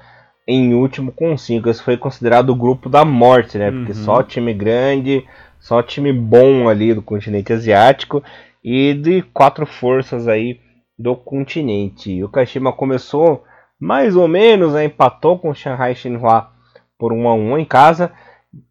em 0.47 0.75
último 0.75 1.13
com 1.13 1.37
5. 1.37 1.69
Esse 1.69 1.83
foi 1.83 1.97
considerado 1.97 2.51
o 2.51 2.57
grupo 2.57 2.89
da 2.89 3.05
morte, 3.05 3.57
né? 3.57 3.71
Porque 3.71 3.93
uhum. 3.93 4.05
só 4.05 4.23
time 4.23 4.53
grande, 4.53 5.25
só 5.59 5.83
time 5.83 6.13
bom 6.13 6.69
ali 6.69 6.93
do 6.93 7.03
continente 7.03 7.53
asiático 7.53 8.23
e 8.63 8.95
de 8.95 9.23
quatro 9.33 9.65
forças 9.65 10.29
aí 10.29 10.61
do 10.99 11.15
continente. 11.15 12.23
O 12.23 12.29
Kashima 12.29 12.73
começou 12.73 13.45
mais 13.79 14.17
ou 14.17 14.27
menos, 14.27 14.73
né, 14.73 14.85
empatou 14.85 15.39
com 15.39 15.51
o 15.51 15.55
Shanghai 15.55 15.95
Shenhua 15.95 16.51
por 16.99 17.13
1 17.13 17.29
a 17.29 17.35
1 17.35 17.59
em 17.59 17.65
casa. 17.65 18.11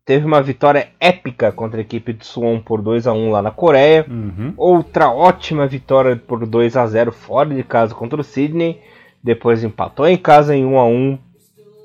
Teve 0.03 0.25
uma 0.25 0.41
vitória 0.41 0.89
épica 0.99 1.51
contra 1.51 1.79
a 1.79 1.81
equipe 1.81 2.11
de 2.11 2.25
Suwon 2.25 2.59
por 2.59 2.81
2 2.81 3.07
a 3.07 3.13
1 3.13 3.31
lá 3.31 3.41
na 3.41 3.51
Coreia. 3.51 4.05
Uhum. 4.09 4.53
Outra 4.57 5.09
ótima 5.09 5.67
vitória 5.67 6.15
por 6.15 6.45
2 6.45 6.75
a 6.75 6.85
0 6.87 7.11
fora 7.11 7.49
de 7.49 7.63
casa 7.63 7.95
contra 7.95 8.19
o 8.19 8.23
Sydney. 8.23 8.81
Depois 9.23 9.63
empatou 9.63 10.07
em 10.07 10.17
casa 10.17 10.55
em 10.55 10.65
1 10.65 10.77
a 10.77 10.85
1 10.85 11.19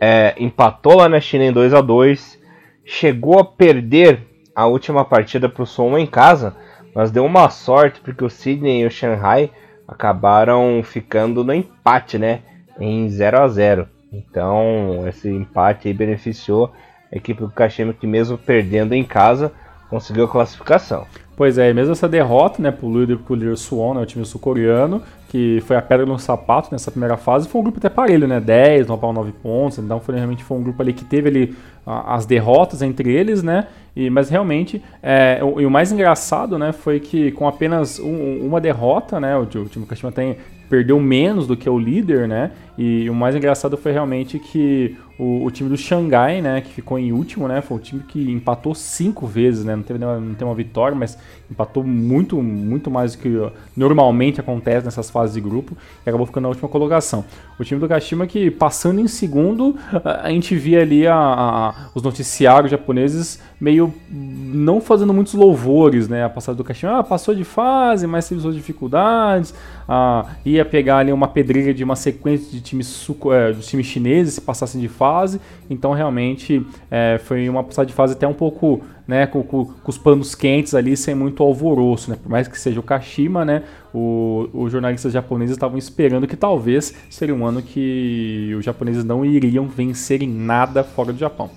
é, 0.00 0.34
empatou 0.38 0.96
lá 0.96 1.08
na 1.08 1.20
China 1.20 1.44
em 1.44 1.52
2 1.52 1.72
a 1.74 1.80
2 1.80 2.40
Chegou 2.84 3.38
a 3.38 3.44
perder 3.44 4.20
a 4.54 4.66
última 4.66 5.04
partida 5.04 5.48
para 5.48 5.62
o 5.62 5.66
Suwon 5.66 5.96
em 5.96 6.06
casa, 6.06 6.56
mas 6.92 7.12
deu 7.12 7.24
uma 7.24 7.48
sorte 7.48 8.00
porque 8.00 8.24
o 8.24 8.28
Sydney 8.28 8.82
e 8.82 8.86
o 8.86 8.90
Shanghai 8.90 9.50
acabaram 9.92 10.82
ficando 10.82 11.44
no 11.44 11.54
empate, 11.54 12.18
né? 12.18 12.40
Em 12.78 13.08
0 13.08 13.40
a 13.40 13.48
0 13.48 13.88
Então, 14.12 15.06
esse 15.06 15.28
empate 15.28 15.92
beneficiou 15.92 16.72
a 17.12 17.16
equipe 17.16 17.40
do 17.40 17.50
Kashima 17.50 17.92
que 17.92 18.06
mesmo 18.06 18.36
perdendo 18.36 18.94
em 18.94 19.04
casa, 19.04 19.52
conseguiu 19.88 20.24
a 20.24 20.28
classificação. 20.28 21.06
Pois 21.42 21.58
é, 21.58 21.72
mesmo 21.72 21.90
essa 21.90 22.08
derrota, 22.08 22.62
né, 22.62 22.70
pro 22.70 23.00
líder, 23.00 23.18
pro 23.18 23.34
líder 23.34 23.56
Suwon, 23.56 23.94
né, 23.94 24.00
o 24.00 24.06
time 24.06 24.24
sul-coreano, 24.24 25.02
que 25.28 25.60
foi 25.66 25.74
a 25.74 25.82
pedra 25.82 26.06
no 26.06 26.16
sapato 26.16 26.68
nessa 26.70 26.88
primeira 26.88 27.16
fase, 27.16 27.48
foi 27.48 27.60
um 27.60 27.64
grupo 27.64 27.78
até 27.78 27.88
parelho, 27.88 28.28
né, 28.28 28.38
10, 28.38 28.86
9 28.86 29.12
9 29.12 29.32
pontos, 29.32 29.78
então 29.78 29.98
foi, 29.98 30.14
realmente 30.14 30.44
foi 30.44 30.56
um 30.56 30.62
grupo 30.62 30.80
ali 30.80 30.92
que 30.92 31.04
teve 31.04 31.28
ali 31.28 31.56
as 31.84 32.26
derrotas 32.26 32.80
entre 32.80 33.12
eles, 33.12 33.42
né, 33.42 33.66
e, 33.96 34.08
mas 34.08 34.28
realmente, 34.28 34.80
é, 35.02 35.40
o, 35.42 35.60
e 35.60 35.66
o 35.66 35.70
mais 35.70 35.90
engraçado, 35.90 36.56
né, 36.60 36.70
foi 36.70 37.00
que 37.00 37.32
com 37.32 37.48
apenas 37.48 37.98
um, 37.98 38.46
uma 38.46 38.60
derrota, 38.60 39.18
né, 39.18 39.36
o, 39.36 39.40
o 39.40 39.66
time 39.66 39.84
Kashima 39.84 40.12
tem, 40.12 40.36
perdeu 40.72 40.98
menos 40.98 41.46
do 41.46 41.54
que 41.54 41.68
o 41.68 41.78
líder, 41.78 42.26
né, 42.26 42.50
e 42.78 43.10
o 43.10 43.14
mais 43.14 43.36
engraçado 43.36 43.76
foi 43.76 43.92
realmente 43.92 44.38
que 44.38 44.96
o, 45.18 45.44
o, 45.44 45.50
time 45.50 45.68
do 45.68 45.76
Xangai, 45.76 46.40
né, 46.40 46.62
que 46.62 46.72
ficou 46.72 46.98
em 46.98 47.12
último, 47.12 47.46
né, 47.46 47.60
foi 47.60 47.76
o 47.76 47.80
time 47.80 48.02
que 48.08 48.30
empatou 48.30 48.74
cinco 48.74 49.26
vezes, 49.26 49.64
né, 49.64 49.76
não 49.76 49.82
teve, 49.82 49.98
não 49.98 50.32
teve 50.32 50.44
uma 50.44 50.54
vitória, 50.54 50.96
mas 50.96 51.18
empatou 51.50 51.84
muito, 51.84 52.40
muito 52.40 52.90
mais 52.90 53.14
do 53.14 53.18
que 53.18 53.52
normalmente 53.76 54.40
acontece 54.40 54.86
nessas 54.86 55.10
fases 55.10 55.34
de 55.34 55.40
grupo 55.42 55.76
e 56.06 56.08
acabou 56.08 56.26
ficando 56.26 56.44
na 56.44 56.48
última 56.48 56.68
colocação. 56.68 57.26
O 57.58 57.64
time 57.64 57.78
do 57.78 57.86
Kashima 57.86 58.26
que 58.26 58.50
passando 58.50 58.98
em 58.98 59.06
segundo, 59.06 59.76
a 60.02 60.30
gente 60.30 60.56
via 60.56 60.80
ali 60.80 61.06
a, 61.06 61.14
a, 61.14 61.74
os 61.94 62.02
noticiários 62.02 62.70
japoneses 62.70 63.38
meio 63.60 63.92
não 64.10 64.80
fazendo 64.80 65.12
muitos 65.12 65.34
louvores, 65.34 66.08
né, 66.08 66.24
a 66.24 66.30
passada 66.30 66.56
do 66.56 66.64
Kashima, 66.64 66.98
ah, 66.98 67.04
passou 67.04 67.34
de 67.34 67.44
fase, 67.44 68.06
mas 68.06 68.26
teve 68.26 68.40
suas 68.40 68.54
dificuldades, 68.56 69.54
ah, 69.86 70.26
ia 70.62 70.64
pegar 70.64 70.98
ali 70.98 71.12
uma 71.12 71.28
pedreira 71.28 71.74
de 71.74 71.84
uma 71.84 71.96
sequência 71.96 72.50
de 72.50 72.60
times, 72.60 73.08
é, 73.32 73.52
dos 73.52 73.66
times 73.66 73.86
chineses 73.86 74.34
se 74.34 74.40
passassem 74.40 74.80
de 74.80 74.88
fase, 74.88 75.40
então 75.68 75.92
realmente 75.92 76.64
é, 76.90 77.20
foi 77.22 77.48
uma 77.48 77.62
passada 77.62 77.86
de 77.86 77.92
fase 77.92 78.14
até 78.14 78.26
um 78.26 78.32
pouco 78.32 78.82
né, 79.06 79.26
com, 79.26 79.42
com, 79.42 79.64
com, 79.64 79.90
os 79.90 79.98
panos 79.98 80.34
quentes 80.34 80.74
ali, 80.74 80.96
sem 80.96 81.14
muito 81.14 81.42
alvoroço, 81.42 82.10
né? 82.10 82.16
Por 82.20 82.30
mais 82.30 82.46
que 82.46 82.58
seja 82.58 82.78
o 82.78 82.82
Kashima, 82.82 83.44
né, 83.44 83.64
os 83.92 84.70
jornalistas 84.72 85.12
japoneses 85.12 85.56
estavam 85.56 85.76
esperando 85.76 86.26
que 86.26 86.36
talvez 86.36 86.94
seria 87.10 87.34
um 87.34 87.44
ano 87.44 87.60
que 87.60 88.54
os 88.56 88.64
japoneses 88.64 89.04
não 89.04 89.24
iriam 89.24 89.66
vencer 89.66 90.22
em 90.22 90.28
nada 90.28 90.82
fora 90.84 91.12
do 91.12 91.18
Japão. 91.18 91.50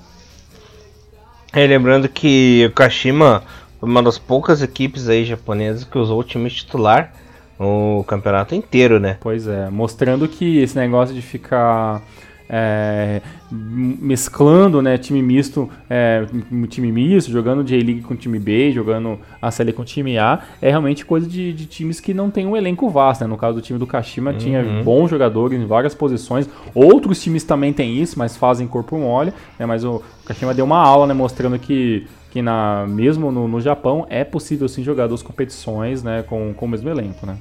É, 1.54 1.66
lembrando 1.66 2.10
que 2.10 2.66
o 2.68 2.72
Kashima 2.74 3.44
foi 3.80 3.88
uma 3.88 4.04
das 4.04 4.18
poucas 4.18 4.62
equipes 4.62 5.08
aí 5.08 5.24
japonesas 5.24 5.84
que 5.86 5.98
usou 5.98 6.20
o 6.20 6.24
time 6.24 6.50
titular 6.50 7.14
o 7.60 8.04
campeonato 8.08 8.54
inteiro, 8.56 9.00
né? 9.00 9.18
Pois 9.20 9.48
é, 9.48 9.70
mostrando 9.70 10.28
que 10.28 10.60
esse 10.60 10.78
negócio 10.78 11.16
de 11.16 11.22
ficar 11.22 12.02
é, 12.50 13.22
mesclando, 13.52 14.82
né, 14.82 14.98
time 14.98 15.22
misto, 15.22 15.70
é, 15.90 16.26
time 16.70 16.92
misto, 16.92 17.32
jogando 17.32 17.64
J-League 17.64 18.02
com 18.02 18.16
time 18.16 18.38
B, 18.40 18.72
jogando 18.72 19.20
a 19.42 19.50
Série 19.50 19.74
com 19.74 19.84
time 19.84 20.18
A, 20.18 20.44
é 20.62 20.70
realmente 20.70 21.06
coisa 21.06 21.28
de, 21.28 21.54
de, 21.54 21.66
times 21.66 22.00
que 22.00 22.14
não 22.14 22.30
tem 22.30 22.46
um 22.46 22.56
elenco 22.56 22.90
vasto, 22.90 23.22
né? 23.22 23.28
No 23.28 23.38
caso 23.38 23.56
do 23.56 23.62
time 23.62 23.80
do 23.80 23.88
Kashima 23.88 24.32
uhum. 24.32 24.38
tinha 24.38 24.64
bons 24.84 25.10
jogadores 25.10 25.60
em 25.60 25.66
várias 25.66 25.96
posições, 25.96 26.48
outros 26.74 27.22
times 27.22 27.44
também 27.44 27.74
têm 27.74 28.00
isso, 28.00 28.18
mas 28.18 28.38
fazem 28.38 28.68
corpo 28.68 28.98
mole, 28.98 29.34
né? 29.58 29.66
Mas 29.66 29.84
o 29.84 30.04
Kashima 30.26 30.54
deu 30.54 30.66
uma 30.66 30.80
aula, 30.80 31.08
né, 31.08 31.14
mostrando 31.14 31.58
que 31.58 32.08
que 32.36 32.42
na, 32.42 32.86
mesmo 32.86 33.32
no, 33.32 33.48
no 33.48 33.62
Japão 33.62 34.06
é 34.10 34.22
possível 34.25 34.68
sim 34.68 34.84
jogar 34.84 35.08
duas 35.08 35.24
competições 35.24 36.04
né, 36.04 36.22
com, 36.27 36.54
com 36.54 36.65
o 36.65 36.68
mesmo 36.68 36.89
elenco. 36.89 37.25
Né? 37.25 37.38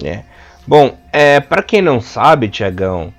É. 0.00 0.22
Bom, 0.64 0.96
é, 1.12 1.40
para 1.40 1.60
quem 1.60 1.82
não 1.82 2.00
sabe, 2.00 2.48
Tiagão, 2.48 3.12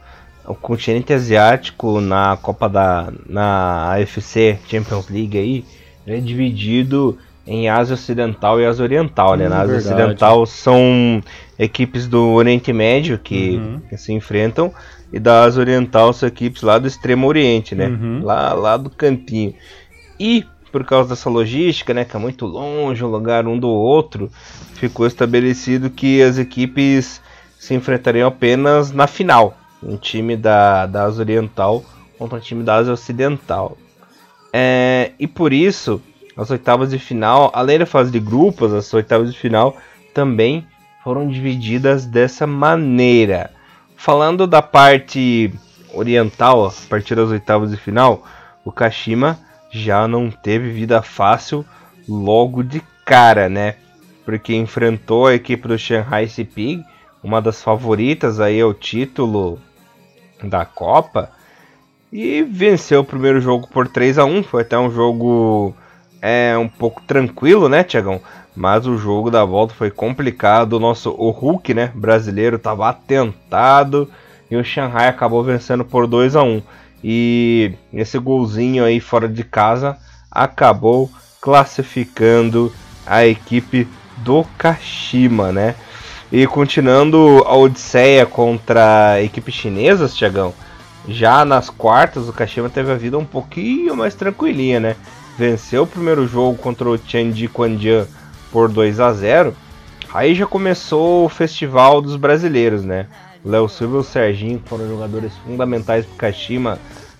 o 0.46 0.56
continente 0.56 1.12
asiático 1.12 2.00
na 2.00 2.38
Copa 2.42 2.70
da 2.70 3.12
na 3.28 3.96
AFC 3.96 4.58
Champions 4.66 5.10
League 5.10 5.38
aí 5.38 5.66
é 6.08 6.22
dividido 6.22 7.18
em 7.46 7.68
Ásia 7.68 7.96
Ocidental 7.96 8.62
e 8.62 8.66
Ásia 8.66 8.84
Oriental, 8.84 9.36
né? 9.36 9.48
Hum, 9.48 9.50
na 9.50 9.58
Ásia 9.60 9.76
verdade. 9.76 9.94
Ocidental 9.94 10.46
são 10.46 11.22
equipes 11.60 12.08
do 12.08 12.30
Oriente 12.30 12.72
Médio 12.72 13.20
que, 13.20 13.58
uhum. 13.58 13.82
que, 13.90 13.98
se 13.98 14.14
enfrentam 14.14 14.74
e 15.12 15.20
da 15.20 15.44
Ásia 15.44 15.60
Oriental 15.60 16.14
são 16.14 16.30
equipes 16.30 16.62
lá 16.62 16.80
do 16.80 16.88
Extremo 16.88 17.28
Oriente, 17.28 17.76
né? 17.76 17.88
Uhum. 17.88 18.24
Lá, 18.24 18.54
lá 18.54 18.78
do 18.78 18.90
cantinho. 18.90 19.54
E 20.20 20.46
por 20.72 20.84
causa 20.84 21.10
dessa 21.10 21.30
logística, 21.30 21.94
né, 21.94 22.04
que 22.04 22.16
é 22.16 22.20
muito 22.20 22.46
longe 22.46 23.02
um 23.02 23.08
lugar 23.08 23.48
um 23.48 23.58
do 23.58 23.70
outro, 23.70 24.30
ficou 24.74 25.08
estabelecido 25.08 25.90
que 25.90 26.22
as 26.22 26.38
equipes 26.38 27.22
se 27.58 27.74
enfrentariam 27.74 28.28
apenas 28.28 28.92
na 28.92 29.08
final. 29.08 29.58
Um 29.82 29.96
time 29.96 30.36
da, 30.36 30.86
da 30.86 31.04
Ásia 31.04 31.22
Oriental 31.22 31.84
contra 32.18 32.38
um 32.38 32.42
time 32.42 32.62
da 32.62 32.76
Ásia 32.76 32.92
Ocidental. 32.92 33.78
É, 34.52 35.14
e 35.18 35.28
por 35.28 35.54
isso, 35.54 36.02
as 36.36 36.52
oitavas 36.52 36.90
de 36.90 37.00
final, 37.00 37.52
além 37.54 37.80
da 37.80 37.86
fase 37.86 38.12
de 38.12 38.20
grupos, 38.20 38.74
as 38.74 38.94
oitavas 38.94 39.32
de 39.32 39.40
final 39.40 39.78
também 40.14 40.68
foram 41.06 41.28
divididas 41.28 42.06
dessa 42.06 42.46
maneira. 42.46 43.52
Falando 43.96 44.46
da 44.46 44.62
parte 44.62 45.54
oriental, 45.94 46.66
a 46.66 46.72
partir 46.90 47.16
das 47.16 47.30
oitavas 47.30 47.72
de 47.72 47.78
final, 47.78 48.26
o 48.66 48.72
Kashima 48.72 49.40
já 49.72 50.08
não 50.08 50.30
teve 50.30 50.72
vida 50.72 51.02
fácil 51.02 51.66
logo 52.08 52.64
de 52.64 52.82
cara, 53.06 53.50
né? 53.50 53.76
Porque 54.24 54.56
enfrentou 54.56 55.28
a 55.28 55.36
equipe 55.36 55.68
do 55.68 55.78
Shanghai 55.78 56.28
Sipig, 56.28 56.84
uma 57.24 57.42
das 57.42 57.62
favoritas 57.62 58.40
aí 58.40 58.60
ao 58.62 58.74
título 58.74 59.60
da 60.44 60.66
Copa, 60.66 61.32
e 62.12 62.44
venceu 62.44 63.02
o 63.02 63.06
primeiro 63.06 63.42
jogo 63.42 63.68
por 63.68 63.88
3 63.88 64.20
a 64.20 64.26
1 64.26 64.44
Foi 64.44 64.62
até 64.62 64.78
um 64.78 64.90
jogo 64.90 65.76
é, 66.22 66.58
um 66.58 66.68
pouco 66.68 67.02
tranquilo, 67.02 67.68
né, 67.68 67.84
Tiagão? 67.84 68.22
Mas 68.56 68.88
o 68.88 68.98
jogo 68.98 69.30
da 69.30 69.44
volta 69.44 69.74
foi 69.74 69.92
complicado. 69.92 70.74
O 70.74 70.80
nosso 70.80 71.12
o 71.12 71.30
Hulk, 71.30 71.74
né, 71.74 71.92
brasileiro, 71.94 72.56
estava 72.56 72.88
atentado 72.90 74.10
e 74.50 74.56
o 74.56 74.64
Shanghai 74.64 75.08
acabou 75.08 75.44
vencendo 75.44 75.84
por 75.84 76.08
2 76.08 76.36
a 76.36 76.44
1 76.44 76.62
e 77.04 77.74
esse 77.94 78.18
golzinho 78.18 78.84
aí 78.84 79.00
fora 79.00 79.28
de 79.28 79.44
casa 79.44 79.98
acabou 80.32 81.10
classificando 81.40 82.74
a 83.06 83.26
equipe 83.26 83.88
do 84.18 84.44
Kashima, 84.58 85.52
né? 85.52 85.76
E 86.32 86.48
continuando 86.48 87.44
a 87.46 87.56
Odisseia 87.56 88.26
contra 88.26 89.12
a 89.12 89.22
equipe 89.22 89.52
chinesa, 89.52 90.10
Tiagão, 90.10 90.54
já 91.08 91.46
nas 91.46 91.70
quartas 91.70 92.28
o 92.28 92.34
Kashima 92.34 92.70
teve 92.70 92.92
a 92.92 92.96
vida 92.96 93.18
um 93.18 93.26
pouquinho 93.26 93.96
mais 93.96 94.16
tranquilinha, 94.16 94.80
né? 94.80 94.96
Venceu 95.38 95.84
o 95.84 95.88
primeiro 95.88 96.28
jogo 96.28 96.58
contra 96.58 96.90
o 96.90 96.98
Tianji 96.98 97.48
Quanjian 97.48 98.08
por 98.52 98.70
2 98.70 99.00
a 99.00 99.14
0. 99.14 99.56
Aí 100.14 100.34
já 100.34 100.48
começou 100.48 101.26
o 101.26 101.30
festival 101.30 102.02
dos 102.02 102.16
brasileiros, 102.16 102.84
né? 102.84 103.08
Léo 103.46 103.70
Silva 103.70 103.98
e 103.98 104.00
o 104.00 104.04
Serginho 104.04 104.62
foram 104.66 104.88
jogadores 104.88 105.32
fundamentais 105.46 106.06
para 106.06 106.14
o 106.14 106.18
Kashima 106.18 106.80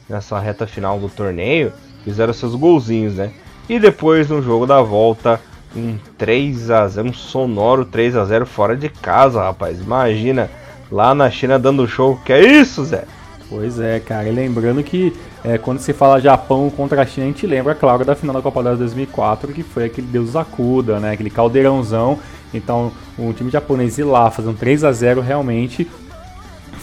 nessa 0.10 0.40
reta 0.40 0.66
final 0.66 1.00
do 1.00 1.08
torneio, 1.08 1.72
fizeram 2.04 2.34
seus 2.34 2.56
golzinhos, 2.56 3.16
né? 3.16 3.32
E 3.70 3.80
depois 3.80 4.30
no 4.30 4.42
jogo 4.42 4.66
da 4.66 4.82
volta, 4.82 5.40
um 5.76 5.98
3 6.18 6.72
a 6.72 6.88
0, 6.88 7.10
um 7.10 7.14
sonoro 7.14 7.86
3 7.86 8.16
a 8.16 8.26
0 8.26 8.46
fora 8.46 8.76
de 8.76 8.90
casa, 8.90 9.42
rapaz. 9.42 9.80
Imagina 9.80 10.50
lá 10.92 11.14
na 11.14 11.30
China 11.30 11.60
dando 11.60 11.88
show. 11.88 12.20
Que 12.24 12.34
é 12.34 12.44
isso, 12.44 12.86
Zé? 12.86 13.04
Pois 13.50 13.80
é, 13.80 14.00
cara. 14.00 14.28
E 14.28 14.32
lembrando 14.32 14.84
que 14.84 15.14
é, 15.44 15.58
quando 15.58 15.80
se 15.80 15.94
fala 15.94 16.20
Japão 16.20 16.70
contra 16.70 17.02
a 17.02 17.06
China, 17.06 17.26
a 17.26 17.30
gente 17.30 17.46
lembra, 17.46 17.76
claro, 17.76 18.06
da 18.06 18.16
final 18.16 18.36
da 18.36 18.42
Copa 18.42 18.64
das 18.64 18.80
2004, 18.80 19.54
que 19.54 19.64
foi 19.64 19.86
aquele 19.86 20.08
Deus 20.08 20.36
Acuda, 20.36 21.00
né? 21.00 21.12
Aquele 21.12 21.30
caldeirãozão. 21.30 22.20
Então, 22.54 22.92
o 23.18 23.34
time 23.34 23.52
japonês 23.52 23.98
ir 23.98 24.04
lá 24.04 24.32
fazer 24.32 24.50
um 24.50 24.54
3 24.54 24.84
a 24.84 24.92
0 24.92 25.22
realmente 25.22 25.88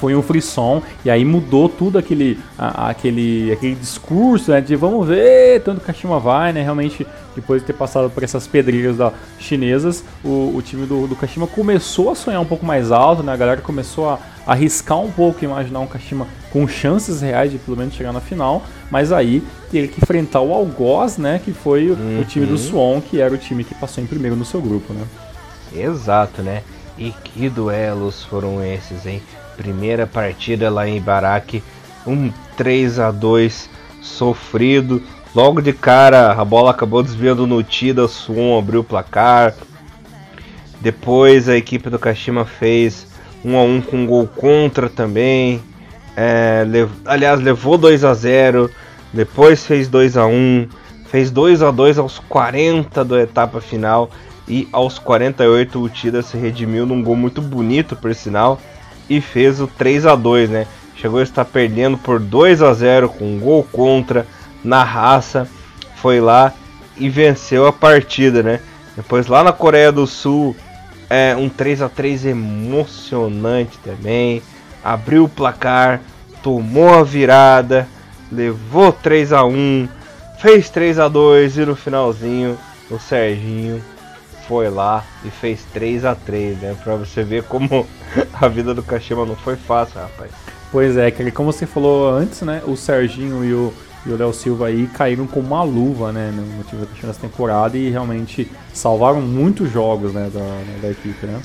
foi 0.02 0.16
um 0.16 0.23
frisson, 0.23 0.82
e 1.04 1.11
aí 1.11 1.25
mudou 1.25 1.68
tudo 1.68 1.97
aquele, 1.97 2.37
a, 2.59 2.90
aquele, 2.90 3.52
aquele 3.52 3.76
discurso 3.76 4.50
né, 4.50 4.61
de 4.61 4.75
vamos 4.75 5.06
ver 5.06 5.62
tanto 5.62 5.78
o 5.78 5.80
Kashima 5.80 6.18
vai, 6.18 6.52
né? 6.52 6.61
Realmente, 6.61 7.06
depois 7.37 7.62
de 7.62 7.68
ter 7.68 7.73
passado 7.73 8.11
por 8.11 8.25
essas 8.25 8.44
pedreiras 8.49 8.97
da, 8.97 9.12
chinesas, 9.38 10.02
o, 10.25 10.56
o 10.56 10.61
time 10.61 10.87
do, 10.87 11.06
do 11.06 11.14
Kashima 11.14 11.47
começou 11.47 12.11
a 12.11 12.16
sonhar 12.16 12.40
um 12.40 12.44
pouco 12.44 12.66
mais 12.66 12.90
alto, 12.90 13.23
né? 13.23 13.32
A 13.32 13.37
galera 13.37 13.61
começou 13.61 14.11
a 14.11 14.18
arriscar 14.44 14.99
um 14.99 15.12
pouco, 15.12 15.44
imaginar 15.44 15.78
um 15.78 15.87
Kashima 15.87 16.26
com 16.52 16.66
chances 16.66 17.21
reais 17.21 17.52
de 17.52 17.59
pelo 17.59 17.76
menos 17.76 17.94
chegar 17.94 18.12
na 18.12 18.21
final, 18.21 18.64
mas 18.90 19.12
aí 19.12 19.40
teria 19.71 19.87
que 19.87 20.00
enfrentar 20.02 20.40
o 20.40 20.52
Algoz, 20.52 21.16
né? 21.16 21.40
Que 21.44 21.52
foi 21.52 21.92
uhum. 21.92 22.23
o 22.23 22.25
time 22.25 22.44
do 22.44 22.59
Swan, 22.59 23.00
que 23.00 23.21
era 23.21 23.32
o 23.32 23.38
time 23.38 23.62
que 23.62 23.75
passou 23.76 24.02
em 24.02 24.06
primeiro 24.09 24.35
no 24.35 24.44
seu 24.44 24.61
grupo, 24.61 24.92
né? 24.92 25.04
Exato, 25.73 26.42
né? 26.42 26.64
E 26.99 27.12
que 27.12 27.49
duelos 27.49 28.25
foram 28.25 28.64
esses, 28.64 29.06
hein? 29.06 29.23
Primeira 29.56 30.06
partida 30.06 30.71
lá 30.71 30.88
em 30.88 30.97
Ibaraki, 30.97 31.62
um 32.06 32.30
3 32.56 32.99
a 32.99 33.11
2 33.11 33.68
sofrido. 34.00 35.02
Logo 35.35 35.61
de 35.61 35.73
cara, 35.73 36.32
a 36.32 36.44
bola 36.44 36.71
acabou 36.71 37.02
desviando 37.02 37.47
no 37.47 37.62
Tida, 37.62 38.06
Suon 38.09 38.59
abriu 38.59 38.80
o 38.80 38.85
placar. 38.85 39.54
Depois 40.80 41.49
a 41.49 41.56
equipe 41.56 41.88
do 41.88 41.99
Kashima 41.99 42.44
fez 42.44 43.06
1 43.44 43.56
a 43.56 43.62
1 43.62 43.80
com 43.82 43.97
um 43.99 44.06
gol 44.06 44.26
contra 44.26 44.88
também. 44.88 45.62
É, 46.16 46.64
lev 46.66 46.90
aliás, 47.04 47.40
levou 47.40 47.78
2 47.78 48.04
a 48.04 48.12
0 48.12 48.71
depois 49.12 49.66
fez 49.66 49.88
2 49.88 50.16
a 50.16 50.26
1 50.26 50.68
fez 51.06 51.30
2 51.30 51.62
a 51.62 51.71
2 51.71 51.99
aos 51.99 52.18
40 52.18 53.04
da 53.04 53.21
etapa 53.21 53.61
final 53.61 54.11
e 54.49 54.66
aos 54.73 54.99
48 54.99 55.78
o 55.78 55.88
Tida 55.88 56.23
se 56.23 56.37
redimiu 56.38 56.87
num 56.87 57.02
gol 57.02 57.14
muito 57.14 57.42
bonito, 57.42 57.94
por 57.94 58.14
sinal, 58.14 58.61
e 59.09 59.21
fez 59.21 59.61
o 59.61 59.66
3 59.66 60.06
a 60.06 60.14
2 60.14 60.50
né? 60.50 60.66
Chegou 60.97 61.21
a 61.21 61.23
estar 61.23 61.44
perdendo 61.44 61.99
por 61.99 62.21
2 62.21 62.62
a 62.62 62.73
0 62.73 63.09
com 63.09 63.25
um 63.25 63.38
gol 63.38 63.66
contra 63.73 64.26
na 64.62 64.85
raça, 64.85 65.49
foi 65.97 66.21
lá 66.21 66.52
e 66.97 67.09
venceu 67.09 67.66
a 67.66 67.73
partida, 67.73 68.42
né? 68.42 68.61
Depois 68.97 69.26
lá 69.26 69.42
na 69.42 69.52
Coreia 69.52 69.90
do 69.90 70.06
Sul, 70.06 70.54
é 71.09 71.35
um 71.35 71.49
3 71.49 71.82
a 71.82 71.88
3 71.88 72.26
emocionante 72.26 73.78
também. 73.78 74.42
Abriu 74.85 75.25
o 75.25 75.28
placar, 75.28 76.00
tomou 76.42 76.94
a 76.94 77.02
virada, 77.02 77.88
levou 78.30 78.92
3 78.92 79.32
a 79.32 79.44
1, 79.44 79.88
fez 80.38 80.71
3 80.71 80.99
a 80.99 81.09
2 81.09 81.59
e 81.59 81.66
no 81.66 81.75
finalzinho 81.75 82.59
o 82.90 82.99
Serginho 82.99 83.82
foi 84.52 84.68
lá 84.68 85.02
e 85.25 85.30
fez 85.30 85.64
3 85.73 86.04
a 86.04 86.14
3 86.14 86.59
né? 86.59 86.76
Pra 86.85 86.94
você 86.94 87.23
ver 87.23 87.42
como 87.44 87.87
a 88.38 88.49
vida 88.49 88.75
do 88.75 88.82
Kashima 88.82 89.25
não 89.25 89.35
foi 89.35 89.56
fácil, 89.56 89.99
rapaz. 89.99 90.30
Pois 90.71 90.94
é, 90.99 91.11
como 91.30 91.50
você 91.50 91.64
falou 91.64 92.11
antes, 92.11 92.42
né? 92.42 92.62
O 92.66 92.76
Serginho 92.76 93.42
e 93.42 93.54
o, 93.54 93.73
e 94.04 94.11
o 94.11 94.16
Léo 94.16 94.30
Silva 94.35 94.66
aí 94.66 94.87
caíram 94.88 95.26
com 95.26 95.40
uma 95.40 95.62
luva, 95.62 96.12
né? 96.12 96.30
No 96.30 96.42
motivo 96.59 96.87
da 97.06 97.14
temporada 97.14 97.78
e 97.78 97.88
realmente 97.88 98.50
salvaram 98.75 99.23
muitos 99.23 99.73
jogos, 99.73 100.12
né? 100.12 100.30
Da, 100.30 100.82
da 100.82 100.90
equipe, 100.90 101.25
né? 101.25 101.40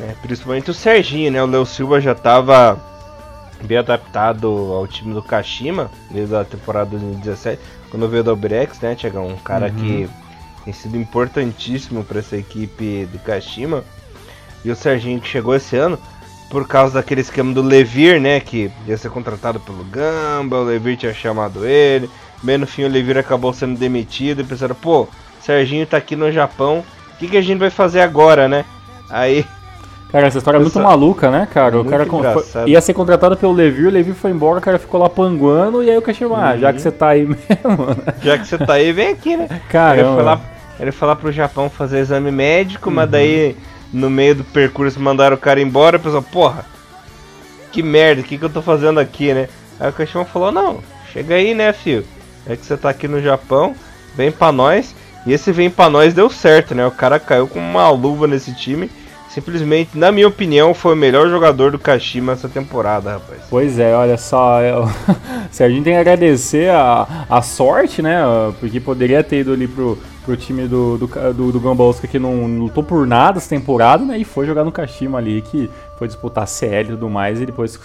É, 0.00 0.14
principalmente 0.22 0.70
o 0.70 0.74
Serginho, 0.74 1.30
né? 1.30 1.42
O 1.42 1.46
Léo 1.46 1.66
Silva 1.66 2.00
já 2.00 2.12
estava 2.12 2.80
bem 3.62 3.76
adaptado 3.76 4.48
ao 4.48 4.86
time 4.88 5.12
do 5.12 5.22
Kashima 5.22 5.90
desde 6.10 6.34
a 6.34 6.42
temporada 6.42 6.90
2017, 6.92 7.60
quando 7.90 8.08
veio 8.08 8.24
do 8.24 8.34
Brex, 8.34 8.80
né, 8.80 8.94
Tiagão? 8.94 9.28
Um 9.28 9.36
cara 9.36 9.66
uhum. 9.66 9.74
que 9.74 10.10
tem 10.64 10.72
sido 10.72 10.96
importantíssimo 10.96 12.04
para 12.04 12.18
essa 12.18 12.36
equipe 12.36 13.06
do 13.12 13.18
Kashima. 13.18 13.84
E 14.64 14.70
o 14.70 14.76
Serginho 14.76 15.20
que 15.20 15.28
chegou 15.28 15.54
esse 15.54 15.76
ano 15.76 15.98
por 16.50 16.68
causa 16.68 16.94
daquele 16.94 17.22
esquema 17.22 17.52
do 17.52 17.62
Levir, 17.62 18.20
né, 18.20 18.38
que 18.38 18.70
ia 18.86 18.96
ser 18.98 19.10
contratado 19.10 19.58
pelo 19.58 19.82
Gamba, 19.84 20.58
o 20.58 20.64
Levir 20.64 20.96
tinha 20.96 21.14
chamado 21.14 21.66
ele. 21.66 22.10
Bem 22.42 22.58
no 22.58 22.66
fim 22.66 22.84
o 22.84 22.88
Levir 22.88 23.16
acabou 23.16 23.52
sendo 23.52 23.78
demitido 23.78 24.42
e 24.42 24.44
pensaram, 24.44 24.74
pô, 24.74 25.08
Serginho 25.40 25.86
tá 25.86 25.96
aqui 25.96 26.14
no 26.14 26.30
Japão, 26.30 26.84
o 27.14 27.16
que, 27.18 27.28
que 27.28 27.36
a 27.36 27.42
gente 27.42 27.58
vai 27.58 27.70
fazer 27.70 28.00
agora, 28.00 28.48
né? 28.48 28.64
Aí 29.08 29.46
Cara, 30.12 30.26
essa 30.26 30.36
história 30.36 30.58
é 30.58 30.60
muito 30.60 30.78
maluca, 30.78 31.30
né, 31.30 31.48
cara? 31.50 31.76
Muito 31.76 31.88
o 31.88 31.90
cara 32.20 32.38
foi, 32.38 32.68
ia 32.68 32.82
ser 32.82 32.92
contratado 32.92 33.34
pelo 33.34 33.50
Levi, 33.50 33.86
o 33.86 33.90
Levi 33.90 34.12
foi 34.12 34.30
embora, 34.30 34.58
o 34.58 34.62
cara 34.62 34.78
ficou 34.78 35.00
lá 35.00 35.08
panguando, 35.08 35.82
e 35.82 35.90
aí 35.90 35.96
o 35.96 36.14
chamou, 36.14 36.36
ah, 36.36 36.54
já 36.54 36.70
que 36.70 36.76
uhum. 36.76 36.82
você 36.82 36.92
tá 36.92 37.08
aí 37.08 37.24
mesmo. 37.24 37.86
Né? 37.86 38.14
Já 38.22 38.36
que 38.36 38.46
você 38.46 38.58
tá 38.58 38.74
aí, 38.74 38.92
vem 38.92 39.08
aqui, 39.08 39.38
né? 39.38 39.48
Cara, 39.70 40.00
ele 40.00 40.14
foi 40.14 40.22
lá, 40.22 40.38
ele 40.82 40.90
foi 40.90 41.06
lá 41.06 41.14
pro 41.14 41.30
Japão 41.30 41.70
fazer 41.70 42.00
exame 42.00 42.32
médico, 42.32 42.88
uhum. 42.88 42.96
mas 42.96 43.08
daí 43.08 43.56
no 43.92 44.10
meio 44.10 44.34
do 44.34 44.44
percurso 44.44 44.98
mandaram 44.98 45.36
o 45.36 45.38
cara 45.38 45.60
embora, 45.60 45.96
a 45.96 46.00
pessoa, 46.00 46.20
porra, 46.20 46.66
que 47.70 47.82
merda, 47.82 48.20
o 48.20 48.24
que, 48.24 48.36
que 48.36 48.44
eu 48.44 48.50
tô 48.50 48.60
fazendo 48.60 48.98
aqui, 48.98 49.32
né? 49.32 49.48
Aí 49.78 49.88
o 49.88 49.92
Kashima 49.92 50.24
falou, 50.24 50.50
não, 50.50 50.80
chega 51.12 51.36
aí, 51.36 51.54
né, 51.54 51.72
filho? 51.72 52.04
É 52.46 52.56
que 52.56 52.66
você 52.66 52.76
tá 52.76 52.90
aqui 52.90 53.06
no 53.06 53.22
Japão, 53.22 53.76
vem 54.16 54.32
pra 54.32 54.50
nós. 54.50 54.94
E 55.24 55.32
esse 55.32 55.52
vem 55.52 55.70
pra 55.70 55.88
nós 55.88 56.12
deu 56.12 56.28
certo, 56.28 56.74
né? 56.74 56.84
O 56.84 56.90
cara 56.90 57.20
caiu 57.20 57.46
com 57.46 57.60
uma 57.60 57.88
luva 57.90 58.26
nesse 58.26 58.52
time 58.52 58.90
Simplesmente, 59.32 59.96
na 59.96 60.12
minha 60.12 60.28
opinião, 60.28 60.74
foi 60.74 60.92
o 60.92 60.96
melhor 60.96 61.26
jogador 61.30 61.70
do 61.70 61.78
Kashima 61.78 62.34
essa 62.34 62.50
temporada, 62.50 63.12
rapaz. 63.12 63.40
Pois 63.48 63.78
é, 63.78 63.96
olha 63.96 64.18
só. 64.18 64.60
Eu... 64.60 64.86
Serginho 65.50 65.82
tem 65.82 65.94
que 65.94 65.98
agradecer 65.98 66.68
a, 66.68 67.24
a 67.30 67.40
sorte, 67.40 68.02
né? 68.02 68.20
Porque 68.60 68.78
poderia 68.78 69.24
ter 69.24 69.38
ido 69.38 69.54
ali 69.54 69.66
pro, 69.66 69.98
pro 70.24 70.36
time 70.36 70.66
do, 70.68 70.96
do, 70.96 71.06
do, 71.06 71.52
do 71.52 71.60
Gamba 71.60 71.82
Osaka 71.82 72.06
que 72.06 72.18
não, 72.18 72.46
lutou 72.58 72.82
por 72.82 73.06
nada 73.06 73.38
essa 73.38 73.48
temporada, 73.48 74.04
né? 74.04 74.18
E 74.18 74.24
foi 74.24 74.46
jogar 74.46 74.64
no 74.64 74.72
Kashima 74.72 75.18
ali, 75.18 75.42
que 75.42 75.68
foi 75.98 76.06
disputar 76.06 76.46
CL 76.46 76.84
e 76.84 76.92
tudo 76.92 77.08
mais, 77.10 77.40
e 77.40 77.46
depois 77.46 77.78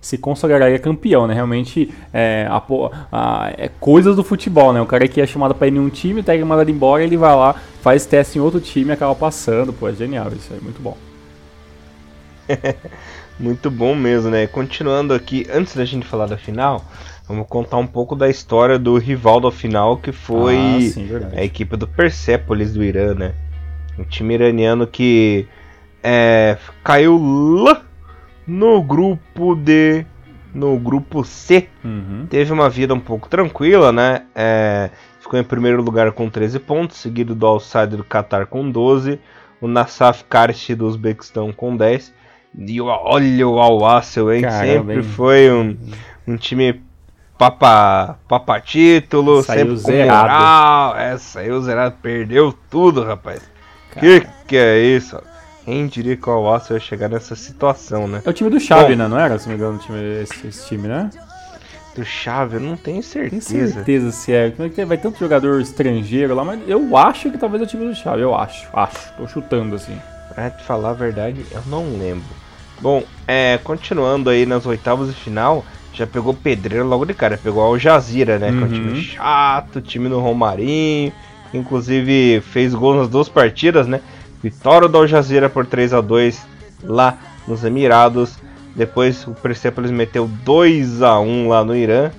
se 0.00 0.18
consagraria 0.18 0.78
campeão, 0.78 1.26
né? 1.26 1.34
Realmente 1.34 1.92
é, 2.12 2.46
a, 2.50 2.62
a, 3.10 3.52
é 3.56 3.70
coisas 3.80 4.16
do 4.16 4.22
futebol, 4.22 4.72
né? 4.72 4.80
O 4.80 4.86
cara 4.86 5.08
que 5.08 5.20
é 5.20 5.26
chamado 5.26 5.54
para 5.54 5.66
ir 5.66 5.74
em 5.74 5.78
um 5.78 5.88
time, 5.88 6.20
o 6.20 6.24
técnico 6.24 6.48
mandado 6.48 6.70
embora, 6.70 7.02
ele 7.02 7.16
vai 7.16 7.34
lá, 7.34 7.54
faz 7.82 8.06
teste 8.06 8.38
em 8.38 8.40
outro 8.40 8.60
time 8.60 8.90
e 8.90 8.92
acaba 8.92 9.14
passando. 9.14 9.72
Pô, 9.72 9.88
é 9.88 9.92
genial 9.92 10.28
isso 10.32 10.52
aí, 10.52 10.60
muito 10.60 10.80
bom. 10.80 10.96
muito 13.40 13.70
bom 13.70 13.94
mesmo, 13.94 14.30
né? 14.30 14.46
Continuando 14.46 15.14
aqui, 15.14 15.46
antes 15.52 15.74
da 15.74 15.84
gente 15.84 16.06
falar 16.06 16.26
da 16.26 16.36
final, 16.36 16.84
vamos 17.28 17.46
contar 17.48 17.78
um 17.78 17.86
pouco 17.86 18.14
da 18.14 18.28
história 18.28 18.78
do 18.78 18.96
rival 18.98 19.40
da 19.40 19.50
final, 19.50 19.96
que 19.96 20.12
foi 20.12 20.56
ah, 20.56 20.80
sim, 20.80 21.08
a 21.36 21.42
equipe 21.42 21.76
do 21.76 21.86
Persepolis 21.86 22.72
do 22.72 22.84
Irã, 22.84 23.14
né? 23.14 23.34
Um 23.98 24.04
time 24.04 24.34
iraniano 24.34 24.86
que 24.86 25.46
é, 26.02 26.56
caiu 26.82 27.16
lá 27.62 27.82
no 28.46 28.82
grupo 28.82 29.54
D, 29.54 30.04
no 30.52 30.78
grupo 30.78 31.24
C. 31.24 31.68
Uhum. 31.82 32.26
Teve 32.28 32.52
uma 32.52 32.68
vida 32.68 32.92
um 32.92 33.00
pouco 33.00 33.28
tranquila, 33.28 33.92
né? 33.92 34.22
É, 34.34 34.90
ficou 35.20 35.38
em 35.38 35.44
primeiro 35.44 35.82
lugar 35.82 36.12
com 36.12 36.28
13 36.28 36.58
pontos, 36.60 36.98
seguido 36.98 37.34
do 37.34 37.46
Al-Sadd 37.46 37.96
do 37.96 38.04
Qatar 38.04 38.46
com 38.46 38.70
12, 38.70 39.18
o 39.60 39.66
Nassaf 39.66 40.24
Karshi 40.24 40.74
do 40.74 40.86
Uzbequistão 40.86 41.52
com 41.52 41.76
10. 41.76 42.12
E 42.56 42.80
olha 42.80 43.48
o 43.48 43.58
Al-Wassel, 43.58 44.32
hein? 44.32 44.42
Caramba, 44.42 44.94
sempre 44.94 45.02
foi 45.02 45.50
um, 45.50 45.76
um 46.26 46.36
time 46.36 46.80
papa, 47.38 48.18
papa 48.28 48.60
título, 48.60 49.42
saiu 49.42 49.76
sempre 49.76 49.76
zerado. 49.76 50.22
moral. 50.22 50.96
É, 50.96 51.18
saiu 51.18 51.60
zerado, 51.62 51.96
perdeu 52.00 52.54
tudo, 52.70 53.02
rapaz. 53.02 53.42
Cara. 53.92 54.00
Que 54.00 54.26
que 54.46 54.56
é 54.56 54.78
isso? 54.80 55.20
Quem 55.64 55.86
diria 55.86 56.16
que 56.16 56.28
o 56.28 56.32
Alwasso 56.32 56.74
ia 56.74 56.80
chegar 56.80 57.08
nessa 57.08 57.34
situação, 57.34 58.06
né? 58.06 58.20
É 58.24 58.28
o 58.28 58.32
time 58.32 58.50
do 58.50 58.60
Chave, 58.60 58.94
né? 58.94 59.08
Não 59.08 59.18
era, 59.18 59.38
se 59.38 59.48
não 59.48 59.56
me 59.56 59.62
engano, 59.62 59.78
time, 59.78 59.98
esse, 60.22 60.46
esse, 60.46 60.66
time, 60.66 60.88
né? 60.88 61.08
Do 61.96 62.04
Chave, 62.04 62.56
eu 62.56 62.60
não 62.60 62.76
tenho 62.76 63.02
certeza. 63.02 63.50
Tenho 63.50 63.68
certeza 63.68 64.12
se 64.12 64.32
é. 64.32 64.50
Como 64.50 64.68
é 64.68 64.70
que 64.70 64.84
vai 64.84 64.98
tanto 64.98 65.18
jogador 65.18 65.60
estrangeiro 65.60 66.34
lá, 66.34 66.44
mas 66.44 66.60
eu 66.68 66.94
acho 66.96 67.30
que 67.30 67.38
talvez 67.38 67.62
é 67.62 67.64
o 67.64 67.68
time 67.68 67.86
do 67.86 67.94
Chave, 67.94 68.20
eu 68.20 68.34
acho, 68.34 68.68
acho. 68.74 69.12
Tô 69.16 69.26
chutando 69.26 69.74
assim. 69.74 69.98
Pra 70.34 70.50
te 70.50 70.62
falar 70.64 70.90
a 70.90 70.94
verdade, 70.94 71.46
eu 71.50 71.62
não 71.66 71.84
lembro. 71.98 72.24
Bom, 72.80 73.02
é, 73.26 73.58
continuando 73.64 74.28
aí 74.28 74.44
nas 74.44 74.66
oitavas 74.66 75.08
de 75.08 75.14
final, 75.14 75.64
já 75.94 76.06
pegou 76.06 76.34
pedreiro 76.34 76.86
logo 76.86 77.04
de 77.04 77.14
cara. 77.14 77.38
Pegou 77.42 77.68
o 77.70 77.78
Jazira, 77.78 78.38
né? 78.38 78.50
Uhum. 78.50 78.56
Que 78.56 78.62
é 78.62 78.66
um 78.66 78.70
time 78.70 78.90
uhum. 78.90 79.02
chato, 79.02 79.80
time 79.80 80.08
do 80.08 80.20
Romarinho. 80.20 81.12
Inclusive 81.52 82.40
fez 82.40 82.74
gol 82.74 82.96
nas 82.96 83.08
duas 83.08 83.28
partidas, 83.28 83.86
né? 83.86 84.00
Vitória 84.42 84.88
do 84.88 84.98
Al 84.98 85.06
Jazeera 85.06 85.48
por 85.48 85.64
3 85.64 85.94
a 85.94 86.00
2 86.00 86.46
lá 86.82 87.16
nos 87.46 87.64
Emirados. 87.64 88.36
Depois 88.74 89.26
o 89.26 89.30
Persepolis 89.30 89.90
meteu 89.90 90.28
2 90.44 91.00
a 91.02 91.18
1 91.20 91.48
lá 91.48 91.64
no 91.64 91.76
Irã. 91.76 92.10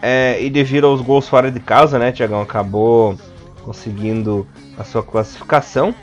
É, 0.00 0.38
e 0.40 0.48
devido 0.48 0.86
aos 0.86 1.00
gols 1.00 1.28
fora 1.28 1.50
de 1.50 1.58
casa, 1.58 1.98
né, 1.98 2.12
Tiagão 2.12 2.40
acabou 2.40 3.18
conseguindo 3.64 4.46
a 4.78 4.84
sua 4.84 5.02
classificação. 5.02 5.94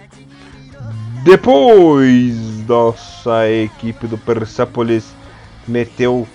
Depois, 1.23 2.67
nossa 2.67 3.49
equipe 3.49 4.07
do 4.07 4.17
Persepolis 4.17 5.05
meteu. 5.67 6.27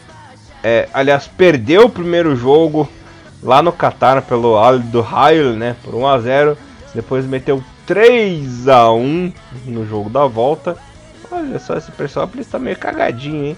É, 0.68 0.87
aliás, 0.92 1.26
perdeu 1.26 1.87
o 1.87 1.88
primeiro 1.88 2.37
jogo 2.37 2.87
lá 3.42 3.62
no 3.62 3.72
Qatar 3.72 4.20
pelo 4.20 4.59
Al 4.59 4.78
do 4.78 5.00
Hail, 5.00 5.54
né, 5.54 5.74
por 5.83 5.94
1 5.94 6.07
a 6.07 6.18
0. 6.20 6.59
Depois 6.94 7.24
meteu 7.24 7.64
3 7.87 8.68
a 8.68 8.92
1 8.92 9.33
no 9.64 9.87
jogo 9.87 10.11
da 10.11 10.26
volta. 10.26 10.76
Olha 11.31 11.59
só, 11.59 11.74
esse 11.74 11.90
Persópolis 11.92 12.46
tá 12.48 12.59
meio 12.59 12.76
cagadinho, 12.76 13.46
hein? 13.46 13.57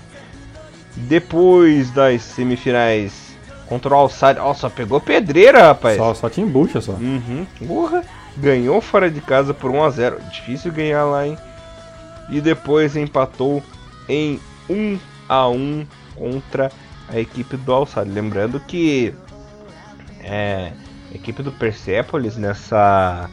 Depois 0.95 1.91
das 1.91 2.23
semifinais 2.23 3.37
contra 3.67 3.93
o 3.93 3.99
Alçade. 3.99 4.39
Ó, 4.39 4.55
só 4.55 4.69
pegou 4.69 5.01
pedreira, 5.01 5.67
rapaz. 5.67 5.97
Só, 5.97 6.15
só 6.15 6.29
tinha 6.29 6.47
embucha 6.47 6.81
só. 6.81 6.93
Uhum. 6.93 7.45
Porra. 7.67 8.05
Ganhou 8.37 8.81
fora 8.81 9.11
de 9.11 9.21
casa 9.21 9.53
por 9.53 9.73
1x0. 9.73 10.31
Difícil 10.31 10.71
ganhar 10.71 11.05
lá, 11.07 11.27
hein? 11.27 11.37
E 12.29 12.41
depois 12.41 12.95
empatou 12.95 13.61
em 14.09 14.39
1 14.69 14.99
a 15.29 15.49
1 15.49 15.87
contra 16.15 16.71
a 17.11 17.19
equipe 17.19 17.57
do 17.57 17.73
Alçade. 17.73 18.11
Lembrando 18.11 18.61
que 18.61 19.15
é, 20.23 20.73
a 21.13 21.15
equipe 21.15 21.43
do 21.43 21.53
Persepolis 21.53 22.37
nessa 22.37 23.29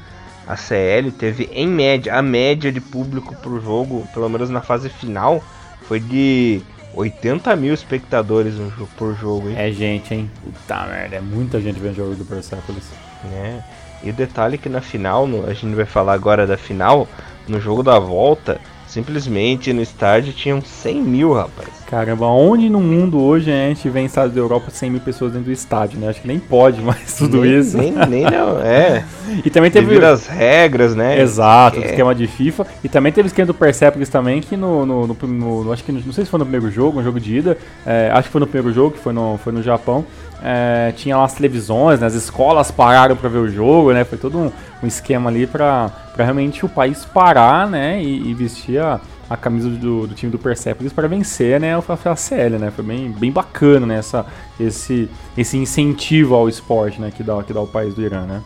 ACL 0.48 1.12
teve 1.18 1.50
em 1.52 1.68
média, 1.68 2.16
a 2.16 2.22
média 2.22 2.72
de 2.72 2.82
público 2.82 3.36
pro 3.36 3.60
jogo, 3.62 4.08
pelo 4.13 4.30
menos 4.30 4.50
na 4.50 4.62
fase 4.62 4.90
final, 4.90 5.44
foi 5.84 6.00
de 6.00 6.62
80 6.94 7.56
mil 7.56 7.74
espectadores 7.74 8.56
por 8.98 9.16
jogo, 9.16 9.50
hein? 9.50 9.56
É 9.58 9.72
gente, 9.72 10.13
hein? 10.13 10.32
Puta 10.44 10.86
merda, 10.88 11.18
é 11.18 11.22
muita 11.22 11.62
gente 11.62 11.80
vendo 11.80 11.94
o 11.94 11.96
jogo 11.96 12.16
do 12.16 12.26
Persepolis. 12.26 12.92
É. 13.32 13.62
E 14.04 14.10
o 14.10 14.13
detalhe 14.13 14.56
é 14.56 14.58
que 14.58 14.70
na 14.70 14.82
final, 14.82 15.28
no, 15.28 15.46
a 15.46 15.54
gente 15.54 15.76
vai 15.76 15.86
falar 15.86 16.13
agora 16.13 16.48
da 16.48 16.58
final, 16.58 17.08
no 17.48 17.60
jogo 17.60 17.84
da 17.84 18.00
volta, 18.00 18.60
Simplesmente 18.88 19.73
no 19.73 19.82
estádio 19.82 20.32
tinham 20.32 20.62
100 20.62 21.02
mil, 21.02 21.34
rapaz. 21.34 21.67
Caramba, 21.88 22.26
onde 22.26 22.69
no 22.69 22.82
mundo 22.82 23.21
hoje 23.21 23.52
a 23.52 23.69
gente 23.69 23.89
vê 23.89 24.02
em 24.02 24.06
estados 24.06 24.34
da 24.34 24.39
Europa 24.41 24.69
100 24.69 24.89
mil 24.89 25.00
pessoas 25.00 25.32
dentro 25.32 25.45
do 25.45 25.52
estádio, 25.52 26.00
né? 26.00 26.10
Acho 26.10 26.21
que 26.21 26.28
nem 26.28 26.39
pode 26.39 26.82
mais 26.82 27.15
tudo 27.19 27.41
nem, 27.41 27.60
isso. 27.60 27.78
Nem, 27.78 27.91
nem 27.91 28.23
não, 28.23 28.60
é. 28.60 29.06
e 29.43 29.50
também 29.50 29.69
teve. 29.71 29.88
Devido 29.88 30.04
as 30.04 30.28
regras, 30.28 30.95
né? 30.95 31.19
Exato, 31.21 31.80
é. 31.80 31.82
o 31.82 31.86
esquema 31.86 32.15
de 32.15 32.28
FIFA. 32.28 32.67
E 32.84 32.89
também 32.89 33.12
teve 33.12 33.28
o 33.28 33.30
esquema 33.30 33.45
do 33.45 33.54
Persepolis 33.54 34.10
também, 34.10 34.41
que 34.41 34.58
no. 34.58 34.86
no, 34.86 35.08
no, 35.08 35.63
no 35.63 35.71
acho 35.71 35.84
que 35.84 35.91
não 35.91 36.13
sei 36.13 36.26
se 36.26 36.32
foi 36.32 36.39
no 36.39 36.45
primeiro 36.45 36.69
jogo, 36.73 37.00
um 37.00 37.04
jogo 37.04 37.19
de 37.19 37.38
ida. 37.38 37.58
É, 37.86 38.10
acho 38.13 38.28
que 38.28 38.32
foi 38.34 38.41
no 38.41 38.47
primeiro 38.47 38.73
jogo, 38.73 38.91
que 38.91 39.00
foi 39.00 39.13
no, 39.13 39.38
foi 39.38 39.54
no 39.54 39.62
Japão. 39.62 40.06
É, 40.41 40.93
tinha 40.95 41.17
lá 41.17 41.26
as 41.26 41.34
televisões, 41.34 42.00
né, 42.00 42.06
as 42.06 42.13
escolas 42.13 42.69
pararam 42.69 43.15
para 43.15 43.28
ver 43.28 43.39
o 43.39 43.50
jogo, 43.50 43.91
né? 43.91 44.04
Foi 44.04 44.17
todo 44.17 44.38
um, 44.38 44.52
um 44.84 44.88
esquema 44.88 45.30
ali 45.30 45.47
para 45.47 45.91
realmente 46.15 46.63
o 46.63 46.69
país 46.69 47.04
parar, 47.06 47.67
né? 47.67 48.02
E, 48.02 48.30
e 48.30 48.34
vestir 48.34 48.80
a, 48.80 49.00
a 49.30 49.36
camisa 49.36 49.69
do, 49.69 50.08
do, 50.08 50.13
time 50.13 50.32
do 50.32 50.38
Persepolis 50.38 50.93
para 50.93 51.08
vencer, 51.08 51.60
né? 51.60 51.76
A 51.76 52.15
CL, 52.15 52.60
né? 52.60 52.71
Foi 52.71 52.86
bem, 52.86 53.12
bem 53.12 53.32
bacana, 53.32 53.88
né? 53.88 53.97
Essa, 53.97 54.26
esse, 54.60 55.10
esse 55.36 55.58
incentivo 55.58 56.36
ao 56.36 56.47
esporte, 56.47 57.02
né? 57.02 57.12
Que 57.15 57.23
dá, 57.23 57.41
que 57.41 57.52
dá 57.52 57.62
o 57.62 57.67
país 57.67 57.95
do 57.95 58.02
Irã, 58.04 58.26
né? 58.26 58.41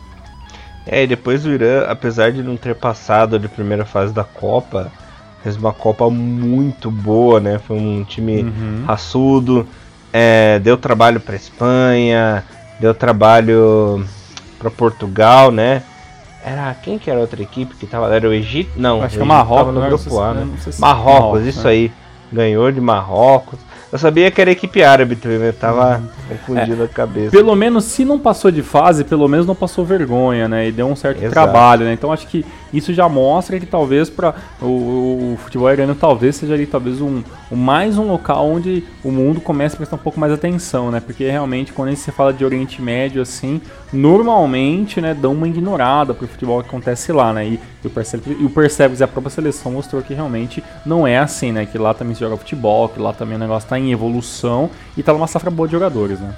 É, 0.86 1.04
e 1.04 1.06
depois 1.06 1.44
o 1.44 1.50
Irã, 1.50 1.84
apesar 1.88 2.32
de 2.32 2.42
não 2.42 2.56
ter 2.56 2.74
passado 2.74 3.38
de 3.38 3.48
primeira 3.48 3.84
fase 3.84 4.12
da 4.12 4.24
Copa, 4.24 4.90
fez 5.42 5.56
uma 5.56 5.72
Copa 5.72 6.08
muito 6.08 6.90
boa, 6.90 7.38
né? 7.38 7.58
Foi 7.58 7.76
um 7.76 8.02
time 8.02 8.42
uhum. 8.42 8.84
raçudo 8.86 9.66
é, 10.12 10.58
deu 10.58 10.76
trabalho 10.76 11.20
para 11.20 11.34
Espanha, 11.34 12.44
deu 12.78 12.94
trabalho 12.94 14.04
para 14.58 14.70
Portugal, 14.70 15.50
né? 15.50 15.82
Era 16.44 16.74
quem 16.74 16.98
que 16.98 17.08
era 17.08 17.20
a 17.20 17.22
outra 17.22 17.40
equipe 17.40 17.74
que 17.76 17.86
tava? 17.86 18.12
Era 18.14 18.28
o 18.28 18.32
Egito? 18.32 18.72
Não, 18.76 19.02
acho 19.02 19.16
que 19.16 19.22
é 19.22 19.24
Marrocos, 19.24 19.74
no 19.74 19.80
né? 19.80 19.88
grupo 19.88 20.20
A, 20.20 20.34
né? 20.34 20.48
Se 20.58 20.80
Marrocos, 20.80 20.80
Marrocos, 20.80 21.46
isso 21.46 21.64
né? 21.64 21.70
aí. 21.70 21.92
Ganhou 22.32 22.72
de 22.72 22.80
Marrocos. 22.80 23.58
Eu 23.92 23.98
sabia 23.98 24.30
que 24.30 24.40
era 24.40 24.50
equipe 24.50 24.82
árabe 24.82 25.16
também, 25.16 25.38
eu 25.38 25.52
tava 25.52 25.98
uhum. 25.98 26.08
confundindo 26.30 26.82
é, 26.82 26.86
a 26.86 26.88
cabeça. 26.88 27.30
Pelo 27.30 27.54
menos, 27.54 27.84
se 27.84 28.06
não 28.06 28.18
passou 28.18 28.50
de 28.50 28.62
fase, 28.62 29.04
pelo 29.04 29.28
menos 29.28 29.46
não 29.46 29.54
passou 29.54 29.84
vergonha, 29.84 30.48
né? 30.48 30.66
E 30.66 30.72
deu 30.72 30.86
um 30.88 30.96
certo 30.96 31.18
Exato. 31.18 31.32
trabalho, 31.32 31.84
né? 31.84 31.92
Então 31.92 32.10
acho 32.10 32.26
que 32.26 32.44
isso 32.72 32.94
já 32.94 33.08
mostra 33.08 33.60
que 33.60 33.66
talvez 33.66 34.08
para 34.08 34.34
o, 34.60 34.66
o, 35.34 35.38
futebol 35.38 35.68
iraniano 35.68 35.98
talvez 35.98 36.36
seja 36.36 36.54
ali 36.54 36.66
talvez 36.66 37.00
um, 37.00 37.22
um, 37.50 37.56
mais 37.56 37.98
um 37.98 38.06
local 38.06 38.48
onde 38.48 38.84
o 39.04 39.10
mundo 39.10 39.40
começa 39.40 39.74
a 39.74 39.78
prestar 39.78 39.96
um 39.96 39.98
pouco 40.00 40.18
mais 40.18 40.32
atenção, 40.32 40.90
né? 40.90 41.00
Porque 41.00 41.28
realmente 41.28 41.72
quando 41.72 41.94
você 41.94 42.10
fala 42.10 42.32
de 42.32 42.44
Oriente 42.44 42.80
Médio 42.80 43.20
assim, 43.20 43.60
normalmente, 43.92 45.00
né, 45.00 45.12
dão 45.14 45.32
uma 45.32 45.46
ignorada 45.46 46.14
pro 46.14 46.26
futebol 46.26 46.62
que 46.62 46.68
acontece 46.68 47.12
lá, 47.12 47.32
né? 47.32 47.46
E, 47.46 47.60
e 47.84 47.86
o 47.86 47.90
Persepolis 47.90 48.40
e 48.40 48.44
o 48.44 48.50
Persepolis 48.50 49.00
e 49.00 49.04
a 49.04 49.08
própria 49.08 49.30
seleção 49.30 49.72
mostrou 49.72 50.02
que 50.02 50.14
realmente 50.14 50.62
não 50.86 51.06
é 51.06 51.18
assim, 51.18 51.52
né? 51.52 51.66
Que 51.66 51.76
lá 51.76 51.92
também 51.92 52.14
se 52.14 52.20
joga 52.20 52.36
futebol, 52.36 52.88
que 52.88 52.98
lá 52.98 53.12
também 53.12 53.36
o 53.36 53.40
negócio 53.40 53.68
tá 53.68 53.78
em 53.78 53.92
evolução 53.92 54.70
e 54.96 55.02
tá 55.02 55.12
numa 55.12 55.26
safra 55.26 55.50
boa 55.50 55.68
de 55.68 55.72
jogadores, 55.72 56.18
né? 56.20 56.34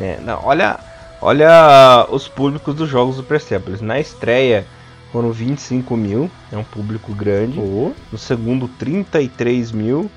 É, 0.00 0.18
não, 0.24 0.40
olha, 0.44 0.78
olha 1.20 2.06
os 2.10 2.26
públicos 2.26 2.74
dos 2.74 2.88
jogos 2.88 3.16
do 3.16 3.22
Persepolis. 3.22 3.80
Na 3.80 4.00
estreia 4.00 4.66
foram 5.14 5.30
25 5.30 5.96
mil, 5.96 6.28
é 6.50 6.56
um 6.56 6.64
público 6.64 7.14
grande. 7.14 7.60
Oh. 7.60 7.92
No 8.10 8.18
segundo, 8.18 8.66
33 8.66 9.70
mil. 9.70 10.10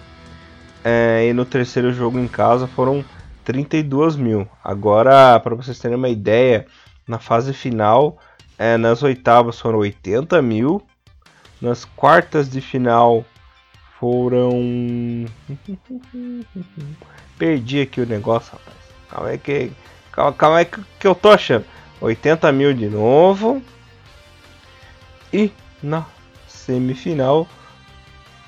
É, 0.83 1.27
e 1.29 1.33
no 1.33 1.45
terceiro 1.45 1.93
jogo 1.93 2.17
em 2.17 2.27
casa 2.27 2.65
foram 2.65 3.05
32 3.45 4.15
mil. 4.15 4.47
Agora, 4.63 5.39
para 5.39 5.53
vocês 5.53 5.77
terem 5.77 5.95
uma 5.95 6.09
ideia, 6.09 6.65
na 7.07 7.19
fase 7.19 7.53
final, 7.53 8.17
é, 8.57 8.75
nas 8.75 9.03
oitavas 9.03 9.59
foram 9.59 9.77
80 9.77 10.41
mil. 10.41 10.81
Nas 11.61 11.85
quartas 11.85 12.49
de 12.49 12.59
final 12.59 13.23
foram. 13.99 14.49
Perdi 17.37 17.81
aqui 17.81 18.01
o 18.01 18.07
negócio, 18.07 18.53
rapaz. 18.53 18.77
Calma 19.11 19.29
aí 19.29 19.37
que. 19.37 19.71
Calma, 20.11 20.33
calma 20.33 20.57
aí 20.57 20.65
que, 20.65 20.81
que 20.99 21.05
eu 21.05 21.13
tô 21.13 21.29
achando. 21.29 21.65
80 22.01 22.51
mil 22.51 22.73
de 22.73 22.87
novo. 22.87 23.61
E 25.37 25.51
na 25.83 26.03
semifinal, 26.47 27.47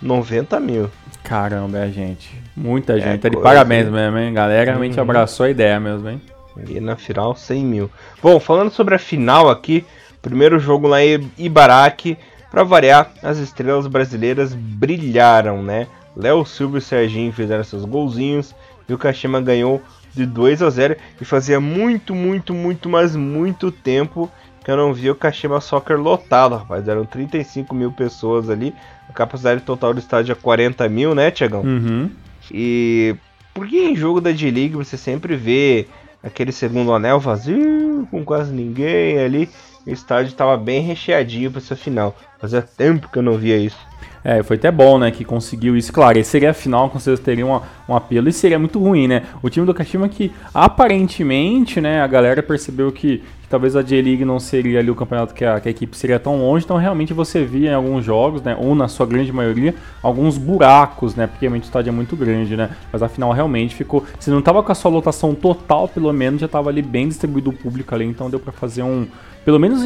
90 0.01 0.59
mil. 0.59 0.89
Caramba, 1.23 1.77
é 1.77 1.89
gente. 1.91 2.35
Muita 2.55 2.97
é 2.97 2.99
gente. 2.99 3.21
Tá 3.21 3.29
de 3.29 3.37
parabéns 3.37 3.87
mesmo, 3.87 4.17
hein? 4.17 4.33
Galera 4.33 4.71
realmente 4.71 4.95
uhum. 4.95 5.03
abraçou 5.03 5.45
a 5.45 5.51
ideia 5.51 5.79
mesmo, 5.79 6.09
hein? 6.09 6.19
E 6.67 6.79
na 6.79 6.95
final, 6.95 7.35
100 7.35 7.63
mil. 7.63 7.91
Bom, 8.23 8.39
falando 8.39 8.71
sobre 8.71 8.95
a 8.95 8.99
final 8.99 9.51
aqui, 9.51 9.85
primeiro 10.19 10.57
jogo 10.57 10.87
lá 10.87 10.99
em 11.03 11.31
Ibaraki. 11.37 12.17
Para 12.49 12.63
variar, 12.63 13.11
as 13.21 13.37
estrelas 13.37 13.85
brasileiras 13.85 14.55
brilharam, 14.55 15.61
né? 15.61 15.85
Léo 16.17 16.43
Silva 16.43 16.79
e 16.79 16.81
Serginho 16.81 17.31
fizeram 17.31 17.63
seus 17.63 17.85
golzinhos 17.85 18.55
e 18.89 18.93
o 18.95 18.97
Kashima 18.97 19.39
ganhou 19.39 19.79
de 20.15 20.25
2 20.25 20.63
a 20.63 20.69
0 20.71 20.95
e 21.21 21.23
fazia 21.23 21.59
muito, 21.59 22.15
muito, 22.15 22.51
muito, 22.51 22.89
mas 22.89 23.15
muito 23.15 23.71
tempo 23.71 24.27
que 24.69 24.73
eu 24.73 24.77
não 24.77 24.93
via 24.93 25.11
o 25.11 25.15
Kashima 25.15 25.59
Soccer 25.59 25.99
lotado, 25.99 26.55
rapaz. 26.55 26.87
Eram 26.87 27.03
35 27.03 27.73
mil 27.73 27.91
pessoas 27.91 28.51
ali, 28.51 28.71
a 29.09 29.13
capacidade 29.13 29.61
total 29.61 29.95
do 29.95 29.99
estádio 29.99 30.31
é 30.31 30.35
40 30.35 30.87
mil, 30.87 31.15
né, 31.15 31.31
Tiagão? 31.31 31.61
Uhum. 31.61 32.11
E 32.51 33.15
porque 33.51 33.77
em 33.77 33.95
jogo 33.95 34.21
da 34.21 34.31
D-League 34.31 34.75
você 34.75 34.95
sempre 34.95 35.35
vê 35.35 35.87
aquele 36.21 36.51
segundo 36.51 36.93
anel 36.93 37.19
vazio, 37.19 38.07
com 38.11 38.23
quase 38.23 38.53
ninguém 38.53 39.17
ali, 39.17 39.49
o 39.87 39.89
estádio 39.89 40.29
estava 40.29 40.55
bem 40.55 40.81
recheadinho 40.81 41.49
para 41.49 41.61
essa 41.61 41.75
final. 41.75 42.15
Fazia 42.37 42.61
tempo 42.61 43.09
que 43.11 43.17
eu 43.17 43.23
não 43.23 43.39
via 43.39 43.57
isso. 43.57 43.88
É, 44.23 44.43
foi 44.43 44.57
até 44.57 44.69
bom, 44.71 44.97
né, 44.97 45.11
que 45.11 45.23
conseguiu 45.23 45.77
isso. 45.77 45.93
Claro, 45.93 46.23
seria 46.23 46.51
a 46.51 46.53
final, 46.53 46.89
com 46.89 46.99
certeza 46.99 47.23
teria 47.23 47.45
um, 47.45 47.59
um 47.87 47.95
apelo 47.95 48.29
e 48.29 48.33
seria 48.33 48.59
muito 48.59 48.79
ruim, 48.79 49.07
né? 49.07 49.23
O 49.41 49.49
time 49.49 49.65
do 49.65 49.73
Kashima 49.73 50.09
que, 50.09 50.31
aparentemente, 50.53 51.79
né, 51.79 52.01
a 52.01 52.07
galera 52.07 52.43
percebeu 52.43 52.91
que, 52.91 53.19
que 53.41 53.47
talvez 53.49 53.75
a 53.75 53.81
J-League 53.81 54.25
não 54.25 54.39
seria 54.39 54.79
ali 54.79 54.91
o 54.91 54.95
campeonato 54.95 55.33
que 55.33 55.45
a, 55.45 55.59
que 55.59 55.69
a, 55.69 55.71
equipe 55.71 55.95
seria 55.95 56.19
tão 56.19 56.37
longe, 56.37 56.65
então 56.65 56.77
realmente 56.77 57.13
você 57.13 57.43
via 57.43 57.71
em 57.71 57.73
alguns 57.73 58.03
jogos, 58.03 58.41
né, 58.41 58.57
ou 58.59 58.75
na 58.75 58.87
sua 58.87 59.05
grande 59.05 59.31
maioria, 59.31 59.73
alguns 60.03 60.37
buracos, 60.37 61.15
né, 61.15 61.27
porque 61.27 61.45
realmente 61.45 61.63
o 61.63 61.67
estádio 61.67 61.89
é 61.89 61.93
muito 61.93 62.15
grande, 62.15 62.57
né? 62.57 62.69
Mas 62.91 63.01
a 63.01 63.07
final 63.07 63.31
realmente 63.31 63.75
ficou, 63.75 64.03
se 64.19 64.29
não 64.29 64.41
tava 64.41 64.61
com 64.61 64.71
a 64.71 64.75
sua 64.75 64.91
lotação 64.91 65.33
total, 65.33 65.87
pelo 65.87 66.11
menos 66.11 66.41
já 66.41 66.47
tava 66.47 66.69
ali 66.69 66.81
bem 66.81 67.07
distribuído 67.07 67.51
o 67.51 67.53
público 67.53 67.95
ali, 67.95 68.05
então 68.05 68.29
deu 68.29 68.39
para 68.39 68.51
fazer 68.51 68.83
um 68.83 69.07
pelo 69.49 69.59
menos, 69.59 69.81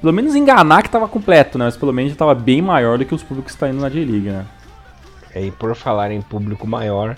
pelo 0.00 0.12
menos 0.12 0.34
enganar 0.34 0.80
que 0.80 0.88
estava 0.88 1.06
completo, 1.06 1.58
né? 1.58 1.66
Mas 1.66 1.76
pelo 1.76 1.92
menos 1.92 2.12
estava 2.12 2.34
bem 2.34 2.62
maior 2.62 2.96
do 2.96 3.04
que 3.04 3.14
os 3.14 3.22
públicos 3.22 3.52
que 3.52 3.56
estão 3.56 3.68
indo 3.68 3.82
na 3.82 3.90
J-League, 3.90 4.30
né? 4.30 4.46
É, 5.34 5.44
e 5.44 5.50
por 5.50 5.74
falar 5.74 6.10
em 6.10 6.22
público 6.22 6.66
maior, 6.66 7.14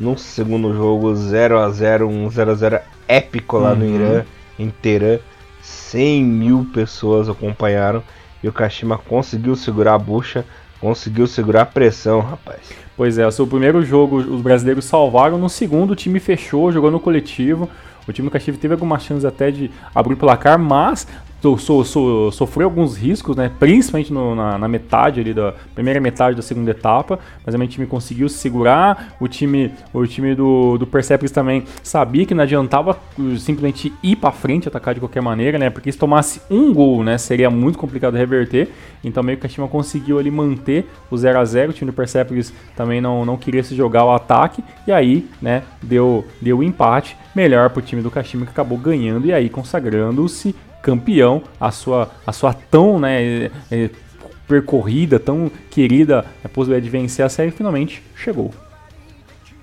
no 0.00 0.16
segundo 0.16 0.74
jogo 0.74 1.14
0 1.14 1.58
a 1.58 1.68
0 1.68 2.08
um 2.08 2.30
0 2.30 2.50
a 2.50 2.54
0 2.54 2.78
épico 3.06 3.58
lá 3.58 3.72
uhum. 3.72 3.76
no 3.76 3.84
Irã, 3.84 4.24
em 4.58 4.70
Teherã, 4.70 5.18
100 5.60 6.24
mil 6.24 6.66
pessoas 6.72 7.28
acompanharam 7.28 8.02
e 8.42 8.48
o 8.48 8.52
Kashima 8.52 8.96
conseguiu 8.96 9.54
segurar 9.54 9.94
a 9.94 9.98
bucha, 9.98 10.46
conseguiu 10.80 11.26
segurar 11.26 11.62
a 11.62 11.66
pressão, 11.66 12.20
rapaz. 12.20 12.72
Pois 12.96 13.18
é, 13.18 13.26
o 13.26 13.30
seu 13.30 13.46
primeiro 13.46 13.84
jogo 13.84 14.16
os 14.16 14.40
brasileiros 14.40 14.86
salvaram, 14.86 15.36
no 15.36 15.50
segundo 15.50 15.90
o 15.90 15.96
time 15.96 16.20
fechou, 16.20 16.72
jogou 16.72 16.90
no 16.90 17.00
coletivo. 17.00 17.68
O 18.06 18.12
time 18.12 18.28
do 18.28 18.32
Kashima 18.32 18.58
teve 18.58 18.74
algumas 18.74 19.02
chances 19.02 19.24
até 19.24 19.50
de 19.50 19.70
abrir 19.94 20.14
o 20.14 20.16
placar, 20.16 20.58
mas 20.58 21.06
so, 21.44 21.58
so, 21.58 21.84
so, 21.84 22.32
sofreu 22.32 22.68
alguns 22.68 22.96
riscos, 22.96 23.36
né? 23.36 23.50
Principalmente 23.58 24.10
no, 24.10 24.34
na, 24.34 24.56
na, 24.56 24.66
metade 24.66 25.20
ali 25.20 25.34
da 25.34 25.52
primeira 25.74 26.00
metade 26.00 26.34
da 26.34 26.40
segunda 26.40 26.70
etapa, 26.70 27.18
mas 27.44 27.54
o 27.54 27.66
time 27.66 27.86
conseguiu 27.86 28.30
se 28.30 28.38
segurar. 28.38 29.14
O 29.20 29.28
time, 29.28 29.70
o 29.92 30.06
time 30.06 30.34
do, 30.34 30.78
do 30.78 30.86
Persepolis 30.86 31.30
também 31.30 31.64
sabia 31.82 32.24
que 32.24 32.32
não 32.32 32.44
adiantava 32.44 32.98
simplesmente 33.38 33.92
ir 34.02 34.16
para 34.16 34.32
frente, 34.32 34.68
atacar 34.68 34.94
de 34.94 35.00
qualquer 35.00 35.20
maneira, 35.20 35.58
né? 35.58 35.68
Porque 35.68 35.92
se 35.92 35.98
tomasse 35.98 36.40
um 36.50 36.72
gol, 36.72 37.04
né, 37.04 37.18
seria 37.18 37.50
muito 37.50 37.78
complicado 37.78 38.14
reverter. 38.14 38.70
Então 39.02 39.22
meio 39.22 39.36
que 39.36 39.46
a 39.46 39.48
Kashima 39.48 39.68
conseguiu 39.68 40.18
ali 40.18 40.30
manter 40.30 40.88
o 41.10 41.16
0 41.16 41.38
a 41.38 41.44
0 41.44 41.70
O 41.70 41.74
time 41.74 41.90
do 41.90 41.94
Persepolis 41.94 42.54
também 42.74 43.02
não, 43.02 43.26
não 43.26 43.36
queria 43.36 43.62
se 43.62 43.74
jogar 43.74 44.06
o 44.06 44.12
ataque. 44.12 44.64
E 44.86 44.92
aí, 44.92 45.28
né, 45.42 45.62
deu, 45.82 46.24
deu 46.40 46.62
empate. 46.62 47.18
Melhor 47.34 47.68
para 47.68 47.80
o 47.80 47.82
time 47.82 48.00
do 48.00 48.10
Kashima 48.10 48.46
que 48.46 48.52
acabou 48.52 48.78
ganhando 48.78 49.26
e 49.26 49.32
aí 49.32 49.50
consagrando-se 49.50 50.54
campeão. 50.84 51.42
A 51.58 51.70
sua, 51.70 52.10
a 52.26 52.32
sua 52.32 52.52
tão 52.52 53.00
né, 53.00 53.50
é, 53.72 53.90
percorrida, 54.46 55.18
tão 55.18 55.50
querida 55.70 56.26
a 56.44 56.48
possibilidade 56.48 56.84
de 56.84 56.90
vencer 56.90 57.24
a 57.24 57.28
série 57.28 57.50
finalmente 57.50 58.02
chegou. 58.14 58.52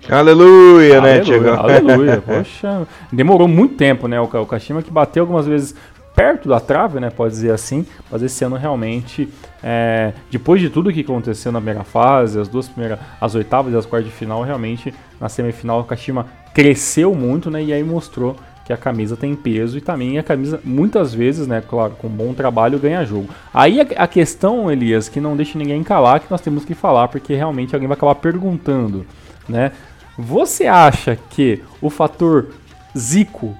Aleluia, 0.09 0.99
né, 0.99 1.19
Tiago? 1.19 1.49
Aleluia, 1.49 2.19
poxa. 2.25 2.87
Demorou 3.13 3.47
muito 3.47 3.75
tempo, 3.75 4.07
né? 4.07 4.19
O, 4.19 4.23
o 4.23 4.45
Kashima 4.47 4.81
que 4.81 4.91
bateu 4.91 5.21
algumas 5.21 5.45
vezes 5.45 5.75
perto 6.15 6.49
da 6.49 6.59
trave, 6.59 6.99
né? 6.99 7.11
Pode 7.11 7.33
dizer 7.33 7.51
assim. 7.51 7.85
Mas 8.09 8.23
esse 8.23 8.43
ano 8.43 8.55
realmente, 8.55 9.29
é, 9.63 10.11
depois 10.31 10.59
de 10.59 10.71
tudo 10.71 10.91
que 10.91 11.01
aconteceu 11.01 11.51
na 11.51 11.59
primeira 11.59 11.83
fase, 11.83 12.39
as 12.39 12.47
duas 12.47 12.67
primeiras, 12.67 12.97
as 13.21 13.35
oitavas 13.35 13.71
e 13.73 13.77
as 13.77 13.85
quartas 13.85 14.09
de 14.09 14.15
final, 14.15 14.41
realmente 14.41 14.91
na 15.19 15.29
semifinal 15.29 15.81
o 15.81 15.83
Kashima 15.83 16.25
cresceu 16.51 17.13
muito, 17.13 17.51
né? 17.51 17.63
E 17.63 17.71
aí 17.71 17.83
mostrou 17.83 18.35
que 18.65 18.71
a 18.71 18.77
camisa 18.77 19.17
tem 19.17 19.35
peso 19.35 19.77
e 19.77 19.81
também 19.81 20.17
a 20.17 20.23
camisa, 20.23 20.59
muitas 20.63 21.13
vezes, 21.13 21.47
né, 21.47 21.61
claro, 21.67 21.93
com 21.97 22.07
bom 22.07 22.33
trabalho 22.33 22.79
ganha 22.79 23.03
jogo. 23.05 23.29
Aí 23.53 23.81
a, 23.81 24.07
questão, 24.07 24.71
Elias, 24.71 25.09
que 25.09 25.19
não 25.19 25.35
deixa 25.35 25.57
ninguém 25.57 25.83
calar, 25.83 26.19
que 26.19 26.29
nós 26.29 26.41
temos 26.41 26.63
que 26.63 26.73
falar, 26.73 27.07
porque 27.07 27.33
realmente 27.35 27.73
alguém 27.73 27.87
vai 27.87 27.97
acabar 27.97 28.15
perguntando, 28.15 29.05
né? 29.47 29.71
Você 30.17 30.67
acha 30.67 31.17
que 31.29 31.61
o 31.81 31.89
fator 31.89 32.49
Zico 32.97 33.57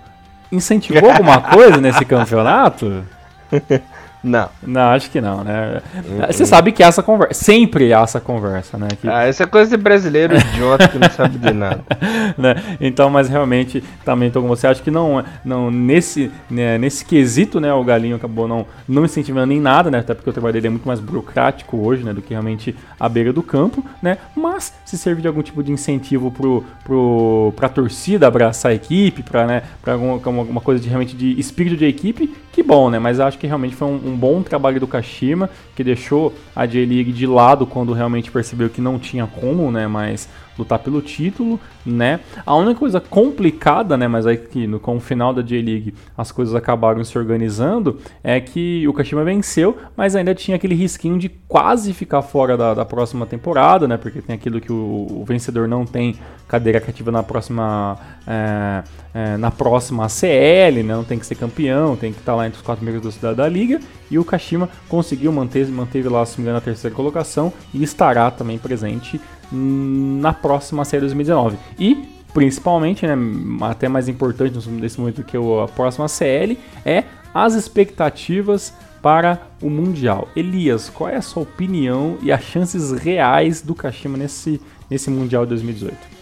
incentivou 0.52 1.10
alguma 1.10 1.42
coisa 1.50 1.78
nesse 1.78 2.06
campeonato? 2.06 3.04
Não. 4.24 4.50
Não, 4.62 4.90
acho 4.92 5.10
que 5.10 5.20
não, 5.20 5.44
né? 5.44 5.82
Uhum. 5.96 6.28
Você 6.28 6.46
sabe 6.46 6.72
que 6.72 6.84
essa 6.84 7.02
conversa. 7.02 7.34
Sempre 7.34 7.92
há 7.94 8.02
essa 8.02 8.20
conversa, 8.20 8.78
né? 8.78 8.88
Que... 9.00 9.10
Ah, 9.10 9.24
essa 9.24 9.44
é 9.44 9.46
coisa 9.48 9.76
de 9.76 9.82
brasileiro 9.82 10.36
idiota 10.36 10.88
que 10.88 11.00
não 11.00 11.10
sabe 11.10 11.40
de 11.40 11.52
nada. 11.52 11.84
né? 12.38 12.56
Então, 12.80 13.10
mas 13.10 13.28
realmente, 13.28 13.84
também 14.06 14.30
tô 14.30 14.42
com 14.42 14.48
você. 14.48 14.68
Acho 14.68 14.84
que 14.84 14.92
não, 14.92 15.24
não 15.44 15.72
nesse, 15.72 16.32
né, 16.50 16.78
nesse 16.78 17.04
quesito, 17.04 17.60
né? 17.60 17.74
O 17.74 17.84
Galinho 17.84 18.16
acabou 18.16 18.48
não, 18.48 18.66
não 18.88 19.06
incentivando 19.06 19.48
nem 19.48 19.60
nada, 19.60 19.90
né? 19.90 20.00
Até 20.00 20.14
porque 20.14 20.30
o 20.30 20.34
trabalho 20.34 20.54
dele 20.54 20.68
é 20.68 20.70
muito 20.70 20.88
mais 20.88 21.00
burocrático 21.00 21.78
hoje, 21.78 22.04
né? 22.04 22.14
Do 22.14 22.22
que 22.22 22.32
realmente 22.32 22.76
a 23.00 23.10
beira 23.10 23.34
do 23.34 23.42
campo, 23.42 23.84
né? 24.02 24.20
Mas 24.36 24.74
se 24.86 24.98
serve 24.98 25.22
de 25.22 25.28
algum 25.28 25.42
tipo 25.42 25.64
de 25.64 25.72
incentivo 25.72 26.30
pro, 26.30 26.64
pro, 26.84 27.54
pra 27.56 27.68
torcida 27.68 28.28
abraçar 28.28 28.72
a 28.72 28.76
equipe, 28.76 29.24
pra, 29.24 29.48
né? 29.48 29.64
Pra 29.82 29.94
alguma, 29.94 30.14
alguma 30.14 30.62
coisa 30.62 30.82
de 30.82 30.88
realmente 30.88 31.16
de 31.16 31.40
espírito 31.40 31.76
de 31.76 31.86
equipe, 31.86 32.32
que 32.52 32.62
bom, 32.62 32.90
né? 32.90 33.00
Mas 33.00 33.20
acho 33.20 33.38
que 33.38 33.48
realmente 33.48 33.76
foi 33.76 33.88
um 33.88 34.12
um 34.12 34.18
bom 34.18 34.42
trabalho 34.42 34.80
do 34.80 34.88
Kashima, 34.88 35.50
que 35.76 35.84
deixou 35.84 36.34
a 36.56 36.66
J-League 36.66 37.12
de 37.12 37.26
lado 37.26 37.66
quando 37.66 37.94
realmente 37.94 38.32
percebeu 38.32 38.70
que 38.70 38.82
não 38.82 39.00
tinha 39.00 39.26
como, 39.26 39.72
né, 39.72 39.88
mas 39.88 40.28
lutar 40.62 40.80
pelo 40.80 41.02
título, 41.02 41.60
né? 41.86 42.19
A 42.45 42.56
única 42.56 42.80
coisa 42.80 43.00
complicada, 43.00 43.97
né, 43.97 44.08
mas 44.08 44.26
aí 44.26 44.38
que 44.38 44.67
no, 44.67 44.80
com 44.80 44.97
o 44.97 45.00
final 45.00 45.34
da 45.34 45.41
J-League 45.41 45.93
as 46.17 46.32
coisas 46.32 46.56
acabaram 46.56 47.04
se 47.04 47.17
organizando, 47.17 48.00
é 48.24 48.39
que 48.39 48.88
o 48.88 48.93
Kashima 48.93 49.24
venceu, 49.24 49.78
mas 49.95 50.15
ainda 50.15 50.34
tinha 50.34 50.56
aquele 50.56 50.76
risquinho 50.76 51.17
de 51.17 51.30
quase 51.47 51.93
ficar 51.93 52.21
fora 52.21 52.56
da, 52.56 52.74
da 52.74 52.86
próxima 52.86 53.26
temporada, 53.26 53.88
né? 53.88 53.97
Porque 53.97 54.21
tem 54.21 54.36
aquilo 54.36 54.62
que 54.62 54.71
o, 54.71 55.08
o 55.21 55.26
vencedor 55.28 55.67
não 55.67 55.86
tem 55.86 56.15
cadeira 56.47 56.80
cativa 56.80 57.12
na 57.12 57.24
próxima 57.24 57.97
é, 58.28 58.84
é, 59.13 59.38
na 59.38 59.52
próxima 59.52 60.08
CL, 60.08 60.84
né? 60.84 60.93
Não 60.93 61.04
tem 61.04 61.19
que 61.19 61.26
ser 61.26 61.36
campeão, 61.36 61.95
tem 61.95 62.13
que 62.13 62.19
estar 62.19 62.36
lá 62.36 62.47
entre 62.47 62.60
os 62.60 62.65
quatro 62.65 62.84
primeiros 62.84 63.17
da, 63.17 63.34
da 63.34 63.47
liga. 63.47 63.80
E 64.10 64.17
o 64.17 64.26
Kashima 64.26 64.69
conseguiu 64.88 65.32
manter, 65.32 65.67
manteve 65.67 66.08
lá, 66.10 66.26
se 66.26 66.38
me 66.38 66.43
engano, 66.43 66.58
a 66.58 66.62
terceira 66.62 66.95
colocação 66.95 67.52
e 67.74 67.84
estará 67.84 68.30
também 68.32 68.58
presente 68.58 69.19
na 69.52 70.34
próxima 70.34 70.86
série 70.86 71.02
2019. 71.02 71.58
E 71.78 72.08
principalmente, 72.34 73.06
né, 73.06 73.16
até 73.62 73.88
mais 73.88 74.08
importante 74.08 74.58
nesse 74.70 75.00
momento 75.00 75.24
que 75.24 75.38
a 75.38 75.68
próxima 75.68 76.08
CL 76.08 76.58
é 76.86 77.04
as 77.34 77.54
expectativas 77.54 78.74
para 79.02 79.42
o 79.62 79.70
Mundial. 79.70 80.28
Elias, 80.36 80.90
qual 80.90 81.10
é 81.10 81.16
a 81.16 81.22
sua 81.22 81.44
opinião 81.44 82.18
e 82.22 82.32
as 82.32 82.44
chances 82.44 82.92
reais 82.92 83.62
do 83.62 83.74
Kashima 83.74 84.18
nesse, 84.18 84.62
nesse 84.90 85.10
Mundial 85.10 85.44
de 85.44 85.50
2018? 85.50 86.22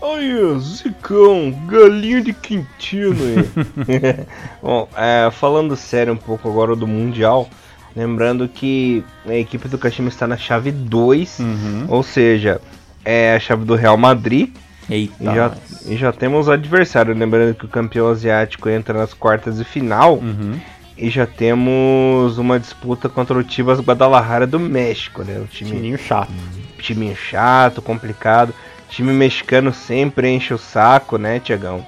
Olha, 0.00 0.58
Zicão, 0.58 1.50
galinho 1.66 2.22
de 2.22 2.32
Quintino 2.32 3.16
aí. 3.16 3.46
Bom, 4.62 4.88
é, 4.96 5.30
falando 5.32 5.74
sério 5.74 6.12
um 6.12 6.18
pouco 6.18 6.48
agora 6.48 6.76
do 6.76 6.86
Mundial, 6.86 7.48
Lembrando 7.96 8.46
que 8.46 9.02
a 9.26 9.34
equipe 9.34 9.68
do 9.68 9.78
Kashima 9.78 10.10
está 10.10 10.26
na 10.26 10.36
chave 10.36 10.70
2, 10.70 11.38
uhum. 11.38 11.86
ou 11.88 12.02
seja, 12.02 12.60
é 13.02 13.34
a 13.34 13.40
chave 13.40 13.64
do 13.64 13.74
Real 13.74 13.96
Madrid. 13.96 14.50
Eita. 14.88 15.14
E 15.18 15.24
já, 15.24 15.52
e 15.86 15.96
já 15.96 16.12
temos 16.12 16.46
o 16.46 16.52
adversário. 16.52 17.14
Lembrando 17.14 17.54
que 17.54 17.64
o 17.64 17.68
campeão 17.68 18.08
asiático 18.08 18.68
entra 18.68 18.98
nas 18.98 19.14
quartas 19.14 19.56
de 19.56 19.64
final. 19.64 20.16
Uhum. 20.16 20.60
E 20.98 21.08
já 21.08 21.26
temos 21.26 22.38
uma 22.38 22.60
disputa 22.60 23.08
contra 23.08 23.38
o 23.38 23.50
Chivas 23.50 23.80
Guadalajara 23.80 24.46
do 24.46 24.60
México, 24.60 25.22
né? 25.22 25.38
O 25.38 25.46
time, 25.46 25.70
Timinho 25.70 25.98
chato. 25.98 26.32
Timinho 26.78 27.16
chato, 27.16 27.80
complicado. 27.80 28.54
Time 28.90 29.12
mexicano 29.12 29.72
sempre 29.72 30.30
enche 30.30 30.54
o 30.54 30.58
saco, 30.58 31.18
né, 31.18 31.40
Tiagão? 31.40 31.84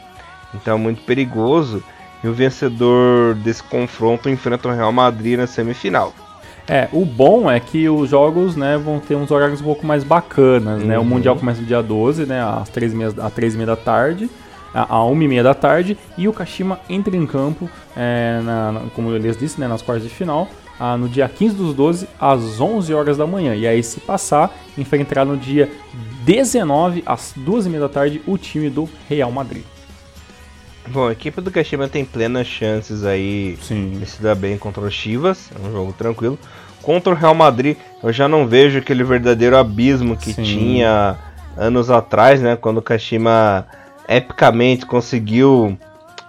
Então 0.55 0.79
muito 0.79 1.03
perigoso. 1.03 1.83
E 2.23 2.29
o 2.29 2.33
vencedor 2.33 3.35
desse 3.35 3.63
confronto 3.63 4.29
enfrenta 4.29 4.69
o 4.69 4.73
Real 4.73 4.93
Madrid 4.93 5.39
na 5.39 5.47
semifinal. 5.47 6.13
É, 6.67 6.87
o 6.93 7.05
bom 7.05 7.51
é 7.51 7.59
que 7.59 7.89
os 7.89 8.11
jogos 8.11 8.55
né, 8.55 8.77
vão 8.77 9.01
ter 9.01 9.15
uns 9.15 9.31
horários 9.31 9.61
um 9.61 9.65
pouco 9.65 9.87
mais 9.87 10.05
bacanas, 10.05 10.83
uhum. 10.83 10.89
né? 10.89 10.99
O 10.99 11.01
uhum. 11.01 11.09
Mundial 11.09 11.35
começa 11.35 11.61
no 11.61 11.67
dia 11.67 11.83
12, 11.83 12.27
né? 12.27 12.43
Às 12.43 12.71
3h30, 12.71 13.25
às 13.25 13.33
3 13.33 13.55
da 13.57 13.77
tarde, 13.77 14.29
às 14.75 14.89
1h30 14.89 15.43
da 15.43 15.55
tarde, 15.55 15.97
e 16.19 16.29
o 16.29 16.33
Kashima 16.33 16.79
entra 16.89 17.17
em 17.17 17.27
campo, 17.27 17.71
é, 17.97 18.41
na, 18.45 18.73
na, 18.73 18.81
como 18.95 19.09
o 19.09 19.17
Elias 19.17 19.37
disse, 19.37 19.59
né, 19.59 19.67
nas 19.67 19.81
quartas 19.81 20.07
de 20.07 20.15
final, 20.15 20.47
ah, 20.79 20.97
no 20.97 21.09
dia 21.09 21.29
15 21.29 21.57
dos 21.57 21.75
12, 21.75 22.09
às 22.21 22.61
11 22.61 22.93
horas 22.93 23.17
da 23.17 23.27
manhã. 23.27 23.55
E 23.55 23.67
aí, 23.67 23.83
se 23.83 23.99
passar, 24.01 24.55
enfrentará 24.77 25.25
no 25.25 25.37
dia 25.37 25.71
19, 26.25 27.03
às 27.07 27.35
2h30 27.37 27.81
da 27.81 27.89
tarde, 27.89 28.23
o 28.27 28.37
time 28.37 28.69
do 28.69 28.89
Real 29.09 29.33
Madrid. 29.33 29.65
Bom, 30.91 31.09
a 31.09 31.13
equipe 31.13 31.41
do 31.41 31.51
Kashima 31.51 31.89
tem 31.89 32.05
plenas 32.05 32.47
chances 32.47 33.05
aí 33.05 33.59
Sim. 33.63 33.99
de 33.99 34.07
se 34.07 34.23
dar 34.23 34.35
bem 34.35 34.57
contra 34.57 34.83
o 34.83 34.91
Chivas, 34.91 35.51
é 35.55 35.67
um 35.67 35.71
jogo 35.71 35.93
tranquilo. 35.93 36.39
Contra 36.83 37.13
o 37.13 37.17
Real 37.17 37.35
Madrid, 37.35 37.77
eu 38.03 38.13
já 38.13 38.29
não 38.29 38.47
vejo 38.47 38.79
aquele 38.79 39.05
verdadeiro 39.05 39.57
abismo 39.57 40.17
que 40.17 40.33
Sim. 40.33 40.43
tinha 40.43 41.17
anos 41.57 41.91
atrás, 41.91 42.41
né? 42.41 42.57
Quando 42.57 42.79
o 42.79 42.83
Kashima 42.83 43.67
epicamente 44.09 44.87
conseguiu 44.87 45.77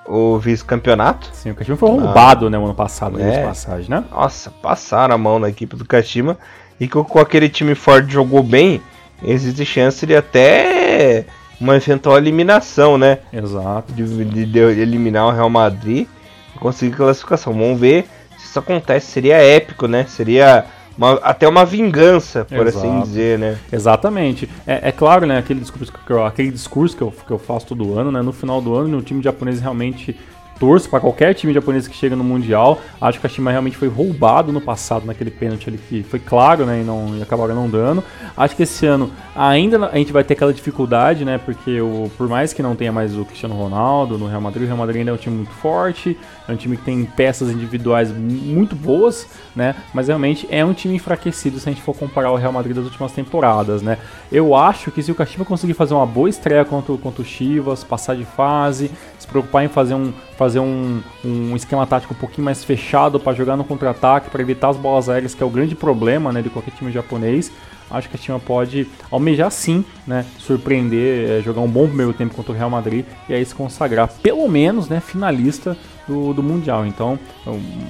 o 0.06 0.38
vice-campeonato. 0.38 1.30
Sim, 1.34 1.52
o 1.52 1.56
Kashima 1.56 1.78
foi 1.78 1.90
roubado, 1.90 2.48
ah, 2.48 2.50
né, 2.50 2.58
ano 2.58 2.74
passado, 2.74 3.22
é, 3.22 3.44
passagem, 3.44 3.90
né? 3.90 4.04
Nossa, 4.12 4.50
passaram 4.50 5.16
a 5.16 5.18
mão 5.18 5.40
na 5.40 5.50
equipe 5.50 5.76
do 5.76 5.86
Kashima 5.86 6.38
e 6.80 6.88
que 6.88 7.04
com 7.04 7.20
aquele 7.20 7.48
time 7.48 7.76
forte 7.76 8.12
jogou 8.12 8.42
bem, 8.42 8.82
existe 9.24 9.64
chance 9.66 10.06
de 10.06 10.16
até 10.16 11.26
uma 11.60 11.76
eventual 11.76 12.18
eliminação, 12.18 12.98
né? 12.98 13.20
Exato. 13.32 13.92
De, 13.94 14.26
de, 14.26 14.46
de 14.46 14.60
eliminar 14.60 15.28
o 15.28 15.32
Real 15.32 15.50
Madrid 15.50 16.08
e 16.56 16.60
conseguir 16.60 16.96
classificação. 16.96 17.54
Vamos 17.54 17.80
ver 17.80 18.08
se 18.38 18.46
isso 18.46 18.60
acontece. 18.60 19.12
Seria 19.12 19.38
épico, 19.38 19.88
né? 19.88 20.06
Seria 20.08 20.66
uma, 20.98 21.14
até 21.24 21.48
uma 21.48 21.66
vingança, 21.66 22.46
por 22.46 22.68
assim 22.68 22.80
Exato. 22.80 22.88
assim 22.88 23.02
dizer, 23.02 23.40
né? 23.40 23.58
Exatamente. 23.72 24.50
É, 24.66 24.90
é, 24.90 24.92
claro, 24.92 25.26
né? 25.26 25.38
Aquele 25.38 25.60
discurso, 25.62 25.94
que 25.94 26.12
eu, 26.12 26.26
aquele 26.26 26.52
discurso 26.52 26.96
que 26.96 27.02
eu, 27.02 27.12
que 27.12 27.32
eu 27.32 27.40
faço 27.40 27.68
todo 27.68 27.98
ano, 27.98 28.12
né? 28.12 28.22
No 28.22 28.34
final 28.34 28.62
do 28.62 28.76
ano, 28.76 28.98
o 28.98 29.02
time 29.02 29.22
japonês 29.22 29.60
realmente 29.60 30.18
torço 30.60 30.90
para 30.90 31.00
qualquer 31.00 31.34
time 31.34 31.54
japonês 31.54 31.88
que 31.88 31.96
chega 31.96 32.16
no 32.16 32.24
Mundial. 32.24 32.82
Acho 33.00 33.20
que 33.20 33.26
a 33.26 33.30
Shima 33.30 33.50
realmente 33.50 33.78
foi 33.78 33.88
roubado 33.88 34.52
no 34.52 34.60
passado 34.60 35.06
naquele 35.06 35.32
pênalti 35.32 35.70
ali 35.70 35.78
que 35.78 36.04
foi 36.04 36.20
claro, 36.20 36.66
né? 36.66 36.82
E, 36.82 36.84
não, 36.84 37.18
e 37.18 37.22
acabaram 37.22 37.56
não 37.56 37.70
dando. 37.70 38.04
Acho 38.36 38.56
que 38.56 38.64
esse 38.64 38.86
ano 38.86 39.10
ainda 39.36 39.88
a 39.88 39.98
gente 39.98 40.12
vai 40.12 40.24
ter 40.24 40.34
aquela 40.34 40.54
dificuldade, 40.54 41.24
né? 41.24 41.38
Porque 41.38 41.80
o, 41.82 42.12
por 42.18 42.28
mais 42.28 42.54
que 42.54 42.62
não 42.62 42.76
tenha 42.76 42.92
mais 42.92 43.18
o 43.18 43.24
Cristiano 43.24 43.56
Ronaldo 43.56 44.18
no 44.18 44.28
Real 44.28 44.42
Madrid, 44.42 44.64
o 44.64 44.68
Real 44.68 44.78
Madrid 44.78 45.00
ainda 45.00 45.12
é 45.12 45.14
um 45.14 45.18
time 45.18 45.38
muito 45.38 45.54
forte, 45.54 46.18
é 46.48 46.52
um 46.52 46.56
time 46.56 46.76
que 46.76 46.84
tem 46.84 47.06
peças 47.06 47.50
individuais 47.50 48.12
muito 48.12 48.76
boas, 48.76 49.28
né? 49.56 49.76
Mas 49.94 50.08
realmente 50.08 50.48
é 50.52 50.66
um 50.66 50.74
time 50.74 50.96
enfraquecido 50.96 51.60
se 51.60 51.70
a 51.70 51.72
gente 51.72 51.82
for 51.82 51.96
comparar 51.96 52.32
o 52.32 52.36
Real 52.36 52.52
Madrid 52.52 52.76
das 52.76 52.86
últimas 52.86 53.12
temporadas, 53.12 53.82
né? 53.82 53.98
Eu 54.32 54.56
acho 54.56 54.92
que 54.92 55.02
se 55.02 55.12
o 55.12 55.16
Kashima 55.16 55.46
conseguir 55.46 55.74
fazer 55.74 55.94
uma 55.94 56.06
boa 56.06 56.30
estreia 56.30 56.66
contra, 56.66 56.96
contra 56.98 57.22
o 57.22 57.26
Chivas, 57.26 57.84
passar 57.84 58.16
de 58.16 58.26
fase, 58.26 58.92
se 59.18 59.19
preocupar 59.30 59.64
em 59.64 59.68
fazer 59.68 59.94
um 59.94 60.12
fazer 60.38 60.60
um, 60.60 61.02
um 61.24 61.56
esquema 61.56 61.86
tático 61.86 62.14
um 62.14 62.18
pouquinho 62.18 62.46
mais 62.46 62.64
fechado 62.64 63.20
para 63.20 63.34
jogar 63.34 63.58
no 63.58 63.64
contra-ataque, 63.66 64.30
para 64.30 64.42
evitar 64.42 64.70
as 64.70 64.78
bolas 64.78 65.10
aéreas, 65.10 65.36
que 65.36 65.44
é 65.44 65.46
o 65.46 65.50
grande 65.50 65.76
problema 65.76 66.32
né, 66.32 66.42
de 66.42 66.50
qualquer 66.50 66.72
time 66.72 66.92
japonês. 66.92 67.52
Acho 67.92 68.08
que 68.08 68.16
a 68.16 68.20
Tima 68.20 68.40
pode 68.40 68.88
almejar 69.10 69.50
sim, 69.52 69.84
né, 70.06 70.26
surpreender, 70.38 71.40
é, 71.40 71.42
jogar 71.42 71.62
um 71.62 71.68
bom 71.68 71.88
primeiro 71.88 72.14
tempo 72.14 72.36
contra 72.36 72.52
o 72.54 72.56
Real 72.56 72.70
Madrid 72.70 73.04
e 73.28 73.34
aí 73.34 73.44
se 73.44 73.56
consagrar, 73.56 74.08
pelo 74.22 74.48
menos, 74.48 74.88
né, 74.88 75.00
finalista 75.00 75.76
do, 76.08 76.34
do 76.34 76.44
Mundial. 76.44 76.86
Então, 76.86 77.18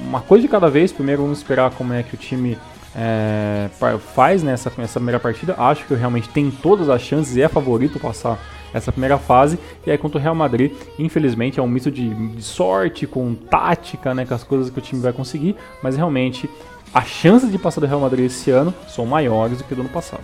uma 0.08 0.22
coisa 0.22 0.42
de 0.42 0.48
cada 0.48 0.70
vez. 0.70 0.92
Primeiro, 0.92 1.22
vamos 1.22 1.40
esperar 1.40 1.72
como 1.72 1.94
é 1.94 2.02
que 2.02 2.16
o 2.16 2.18
time 2.18 2.58
é, 2.96 3.70
faz 4.14 4.42
nessa 4.42 4.72
né, 4.78 4.88
primeira 4.88 5.20
partida. 5.20 5.56
Acho 5.58 5.86
que 5.86 5.94
realmente 5.94 6.30
tem 6.30 6.50
todas 6.50 6.90
as 6.90 7.02
chances 7.02 7.36
e 7.36 7.42
é 7.42 7.48
favorito 7.48 8.00
passar 8.00 8.40
essa 8.74 8.92
primeira 8.92 9.18
fase. 9.18 9.60
E 9.86 9.92
aí 9.92 9.98
contra 9.98 10.20
o 10.20 10.22
Real 10.22 10.36
Madrid, 10.36 10.72
infelizmente, 10.98 11.60
é 11.60 11.64
um 11.64 11.68
misto 11.68 11.92
de, 11.92 12.10
de, 12.10 12.42
sorte 12.42 13.06
com 13.08 13.34
tática, 13.34 14.14
né, 14.14 14.26
com 14.26 14.34
as 14.34 14.44
coisas 14.44 14.70
que 14.70 14.80
o 14.80 14.82
time 14.82 15.02
vai 15.02 15.14
conseguir, 15.14 15.56
mas 15.82 15.96
realmente 15.96 16.50
as 16.94 17.08
chances 17.08 17.52
de 17.52 17.58
passar 17.58 17.82
do 17.82 17.88
Real 17.88 18.00
Madrid 18.00 18.26
esse 18.26 18.50
ano 18.52 18.74
são 18.88 19.06
maiores 19.06 19.60
do 19.60 19.64
que 19.64 19.76
do 19.76 19.82
ano 19.82 19.90
passado. 19.90 20.24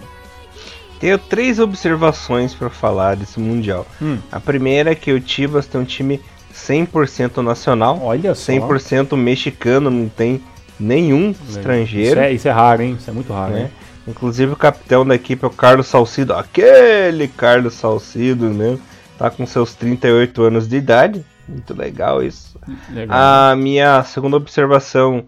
Tenho 0.99 1.17
três 1.17 1.59
observações 1.59 2.53
para 2.53 2.69
falar 2.69 3.15
desse 3.15 3.39
Mundial. 3.39 3.85
Hum. 4.01 4.17
A 4.31 4.39
primeira 4.39 4.91
é 4.91 4.95
que 4.95 5.11
o 5.11 5.19
Tibas 5.19 5.67
tem 5.67 5.79
um 5.79 5.85
time 5.85 6.21
100% 6.53 7.43
nacional, 7.43 7.99
Olha 8.01 8.33
só. 8.33 8.51
100% 8.51 9.15
mexicano, 9.17 9.89
não 9.89 10.07
tem 10.07 10.41
nenhum 10.79 11.35
estrangeiro. 11.47 12.11
Isso 12.11 12.19
é, 12.19 12.33
isso 12.33 12.47
é, 12.47 12.51
raro, 12.51 12.81
hein? 12.81 12.95
Isso 12.99 13.09
é 13.09 13.13
muito 13.13 13.31
raro, 13.31 13.53
né? 13.53 13.71
Inclusive 14.07 14.53
o 14.53 14.55
capitão 14.55 15.05
da 15.05 15.15
equipe 15.15 15.43
é 15.43 15.47
o 15.47 15.51
Carlos 15.51 15.87
Salcido, 15.87 16.33
aquele 16.33 17.27
Carlos 17.27 17.73
Salcido 17.73 18.45
mesmo, 18.45 18.79
tá 19.17 19.31
com 19.31 19.45
seus 19.45 19.73
38 19.73 20.43
anos 20.43 20.67
de 20.67 20.77
idade. 20.77 21.25
Muito 21.47 21.73
legal 21.73 22.23
isso. 22.23 22.59
Legal. 22.91 23.17
A 23.17 23.55
minha 23.55 24.03
segunda 24.03 24.37
observação 24.37 25.25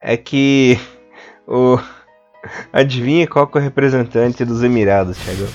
é 0.00 0.16
que 0.16 0.78
o 1.46 1.78
Adivinha 2.72 3.26
qual 3.26 3.50
é 3.54 3.58
o 3.58 3.60
representante 3.60 4.44
dos 4.44 4.62
Emirados, 4.62 5.16
Thiago? 5.18 5.48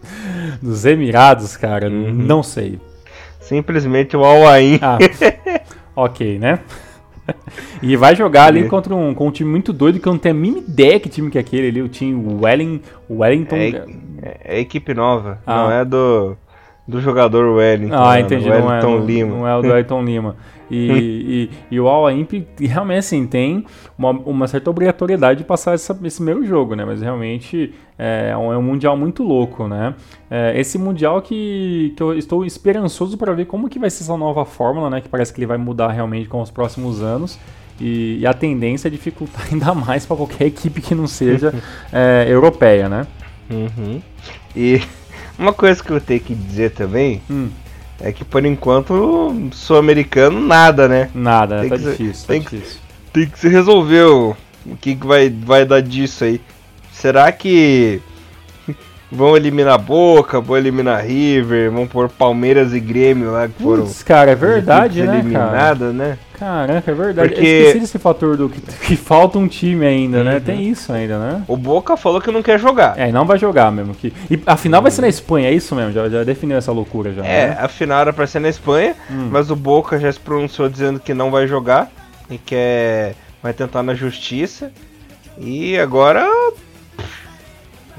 dos 0.62 0.84
Emirados, 0.84 1.56
cara, 1.56 1.88
uhum. 1.88 2.12
não 2.12 2.42
sei. 2.42 2.80
Simplesmente 3.40 4.16
o 4.16 4.24
Al 4.24 4.48
Ain. 4.48 4.78
Ah, 4.80 4.98
ok, 5.94 6.38
né? 6.38 6.60
e 7.82 7.96
vai 7.96 8.14
jogar 8.14 8.46
ali 8.46 8.68
contra 8.68 8.94
um, 8.94 9.14
com 9.14 9.28
um 9.28 9.30
time 9.30 9.50
muito 9.50 9.72
doido 9.72 10.00
que 10.00 10.06
eu 10.06 10.12
não 10.12 10.18
tenho 10.18 10.34
a 10.34 10.38
mínima 10.38 10.62
ideia 10.66 11.00
que 11.00 11.08
time 11.08 11.30
que 11.30 11.38
é 11.38 11.40
aquele 11.40 11.68
ali, 11.68 11.82
o 11.82 11.88
time 11.88 12.34
Wellington. 12.40 12.82
Wellington 13.10 13.56
é, 13.56 13.84
é, 14.22 14.40
é 14.44 14.60
equipe 14.60 14.94
nova, 14.94 15.38
ah. 15.46 15.56
não 15.56 15.72
é 15.72 15.84
do, 15.84 16.36
do 16.86 17.00
jogador 17.00 17.56
Wellington. 17.56 17.94
Ah, 17.96 18.20
entendi, 18.20 18.48
Wellington 18.48 18.98
não 18.98 19.02
é, 19.02 19.06
Lima. 19.06 19.36
Não 19.36 19.48
é 19.48 19.56
o 19.56 19.62
do 19.62 19.68
Wellington 19.68 20.02
Lima. 20.04 20.36
E, 20.70 21.50
e, 21.70 21.74
e, 21.74 21.80
o 21.80 21.86
Al 21.86 22.10
Imp 22.10 22.32
realmente 22.58 22.98
assim, 22.98 23.26
tem 23.26 23.66
uma, 23.98 24.10
uma 24.10 24.48
certa 24.48 24.70
obrigatoriedade 24.70 25.40
de 25.40 25.44
passar 25.44 25.74
essa, 25.74 25.98
esse 26.02 26.16
primeiro 26.16 26.46
jogo, 26.46 26.74
né? 26.74 26.82
Mas 26.82 27.02
realmente 27.02 27.74
é 28.30 28.36
um, 28.36 28.52
é 28.52 28.58
um 28.58 28.62
mundial 28.62 28.96
muito 28.96 29.22
louco, 29.22 29.68
né? 29.68 29.94
É, 30.30 30.58
esse 30.58 30.78
mundial 30.78 31.22
que, 31.22 31.92
que 31.96 32.02
eu 32.02 32.16
estou 32.16 32.44
esperançoso 32.44 33.16
para 33.16 33.32
ver 33.32 33.46
como 33.46 33.68
que 33.68 33.78
vai 33.78 33.90
ser 33.90 34.02
essa 34.02 34.16
nova 34.16 34.44
fórmula, 34.44 34.90
né? 34.90 35.00
Que 35.00 35.08
parece 35.08 35.32
que 35.32 35.38
ele 35.38 35.46
vai 35.46 35.58
mudar 35.58 35.88
realmente 35.92 36.28
com 36.28 36.40
os 36.40 36.50
próximos 36.50 37.02
anos. 37.02 37.38
E, 37.80 38.18
e 38.20 38.26
a 38.26 38.34
tendência 38.34 38.88
é 38.88 38.90
dificultar 38.90 39.46
ainda 39.52 39.74
mais 39.74 40.04
para 40.04 40.16
qualquer 40.16 40.46
equipe 40.46 40.80
que 40.80 40.94
não 40.94 41.06
seja 41.06 41.54
é, 41.92 42.26
europeia, 42.28 42.88
né? 42.88 43.06
Uhum. 43.50 44.00
E 44.56 44.80
uma 45.38 45.52
coisa 45.52 45.82
que 45.82 45.90
eu 45.90 46.00
tenho 46.00 46.20
que 46.20 46.34
dizer 46.34 46.72
também 46.72 47.20
hum. 47.30 47.48
É 48.02 48.10
que 48.10 48.24
por 48.24 48.44
enquanto 48.44 49.32
sul-americano 49.52 50.40
nada, 50.40 50.88
né? 50.88 51.08
Nada, 51.14 51.60
tem 51.60 51.68
tá 51.68 51.76
que 51.78 51.84
difícil, 51.84 52.14
ser, 52.14 52.26
tá 52.26 52.32
tem 52.32 52.40
difícil. 52.40 52.80
Que, 52.80 53.12
tem 53.12 53.26
que 53.28 53.38
se 53.38 53.48
resolver 53.48 54.02
o, 54.02 54.36
o 54.66 54.76
que, 54.76 54.96
que 54.96 55.06
vai, 55.06 55.30
vai 55.30 55.64
dar 55.64 55.80
disso 55.80 56.24
aí. 56.24 56.40
Será 56.92 57.32
que 57.32 58.00
vão 59.12 59.36
eliminar 59.36 59.78
Boca, 59.78 60.40
vão 60.40 60.56
eliminar 60.56 61.04
River, 61.04 61.70
vão 61.70 61.86
pôr 61.86 62.08
Palmeiras 62.08 62.72
e 62.72 62.80
Grêmio 62.80 63.30
lá 63.30 63.46
que 63.46 63.62
foram. 63.62 63.84
Putz, 63.84 64.02
cara, 64.02 64.30
é 64.30 64.34
verdade, 64.34 65.02
né? 65.02 65.18
Eliminada, 65.18 65.92
né? 65.92 66.18
Caraca, 66.38 66.90
é 66.90 66.94
verdade. 66.94 67.28
Porque... 67.28 67.46
Eu 67.46 67.66
esqueci 67.66 67.80
desse 67.80 67.98
fator 67.98 68.36
do 68.36 68.48
que, 68.48 68.60
que 68.60 68.96
falta 68.96 69.38
um 69.38 69.46
time 69.46 69.86
ainda, 69.86 70.24
né? 70.24 70.30
uhum. 70.30 70.36
né? 70.38 70.40
Tem 70.40 70.68
isso 70.68 70.92
ainda, 70.92 71.18
né? 71.18 71.44
O 71.46 71.56
Boca 71.56 71.96
falou 71.96 72.20
que 72.20 72.32
não 72.32 72.42
quer 72.42 72.58
jogar. 72.58 72.98
É, 72.98 73.12
não 73.12 73.26
vai 73.26 73.38
jogar 73.38 73.70
mesmo. 73.70 73.94
Que... 73.94 74.12
E 74.30 74.42
a 74.46 74.56
final 74.56 74.80
uhum. 74.80 74.82
vai 74.82 74.90
ser 74.90 75.02
na 75.02 75.08
Espanha, 75.08 75.48
é 75.48 75.52
isso 75.52 75.74
mesmo? 75.74 75.92
Já, 75.92 76.08
já 76.08 76.24
definiu 76.24 76.56
essa 76.56 76.72
loucura 76.72 77.12
já. 77.12 77.24
É, 77.24 77.48
né? 77.48 77.56
a 77.60 77.68
final 77.68 78.00
era 78.00 78.12
pra 78.12 78.26
ser 78.26 78.40
na 78.40 78.48
Espanha, 78.48 78.96
hum. 79.10 79.28
mas 79.30 79.50
o 79.50 79.56
Boca 79.56 80.00
já 80.00 80.10
se 80.10 80.18
pronunciou 80.18 80.68
dizendo 80.68 80.98
que 80.98 81.12
não 81.12 81.30
vai 81.30 81.46
jogar 81.46 81.90
e 82.30 82.38
quer. 82.38 83.14
vai 83.42 83.52
tentar 83.52 83.82
na 83.82 83.94
justiça. 83.94 84.72
E 85.38 85.78
agora. 85.78 86.26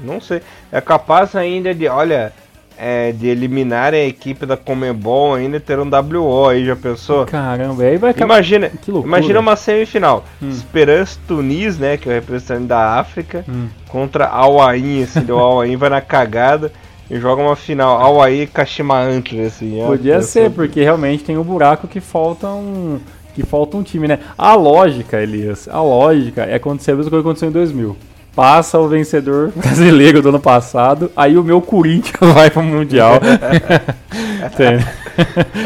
Não 0.04 0.20
sei. 0.20 0.42
É 0.70 0.80
capaz 0.80 1.34
ainda 1.34 1.74
de. 1.74 1.88
Olha 1.88 2.32
é, 2.76 3.12
de 3.12 3.28
eliminar 3.28 3.94
a 3.94 3.98
equipe 3.98 4.44
da 4.44 4.56
Comebol 4.56 5.34
ainda 5.34 5.60
ter 5.60 5.78
um 5.78 5.88
WO 5.88 6.48
aí, 6.48 6.64
já 6.64 6.76
pensou? 6.76 7.24
Caramba, 7.26 7.82
aí 7.82 7.96
vai 7.96 8.10
acabar. 8.10 8.34
Imagina, 8.34 8.70
imagina 9.04 9.40
uma 9.40 9.56
semifinal. 9.56 10.24
Hum. 10.42 10.50
Esperança 10.50 11.18
Tunis, 11.26 11.78
né, 11.78 11.96
que 11.96 12.08
é 12.08 12.12
o 12.12 12.14
representante 12.14 12.66
da 12.66 12.98
África, 12.98 13.44
hum. 13.48 13.68
contra 13.88 14.26
Al 14.26 14.60
Ain, 14.60 15.04
assim, 15.04 15.30
o 15.30 15.38
Al 15.38 15.60
Ain 15.60 15.76
vai 15.76 15.90
na 15.90 16.00
cagada 16.00 16.72
e 17.10 17.18
joga 17.18 17.42
uma 17.42 17.56
final. 17.56 18.00
Al 18.00 18.22
Ain 18.22 18.42
e 18.42 18.46
Kashima 18.46 18.98
Antlers, 18.98 19.54
assim. 19.54 19.82
Podia 19.86 20.20
ser, 20.22 20.50
porque 20.50 20.82
realmente 20.82 21.24
tem 21.24 21.38
um 21.38 21.42
buraco 21.42 21.86
que 21.86 22.00
falta 22.00 22.48
um 22.48 23.00
que 23.34 23.44
falta 23.44 23.76
um 23.76 23.82
time, 23.82 24.06
né? 24.06 24.20
A 24.38 24.54
lógica, 24.54 25.20
Elias, 25.20 25.68
a 25.68 25.82
lógica 25.82 26.44
é 26.44 26.54
acontecer 26.54 26.92
a 26.92 26.94
mesma 26.94 27.10
coisa 27.10 27.22
que 27.22 27.28
aconteceu 27.28 27.48
em 27.48 27.52
2000 27.52 27.96
passa 28.34 28.78
o 28.78 28.88
vencedor 28.88 29.52
brasileiro 29.56 30.20
do 30.20 30.28
ano 30.28 30.40
passado, 30.40 31.10
aí 31.16 31.36
o 31.36 31.44
meu 31.44 31.60
Corinthians 31.60 32.16
vai 32.34 32.50
pro 32.50 32.62
Mundial. 32.62 33.20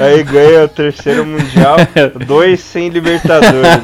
aí 0.01 0.23
ganha 0.25 0.65
o 0.65 0.69
terceiro 0.69 1.25
Mundial, 1.25 1.77
dois 2.27 2.61
sem 2.61 2.89
Libertadores. 2.89 3.83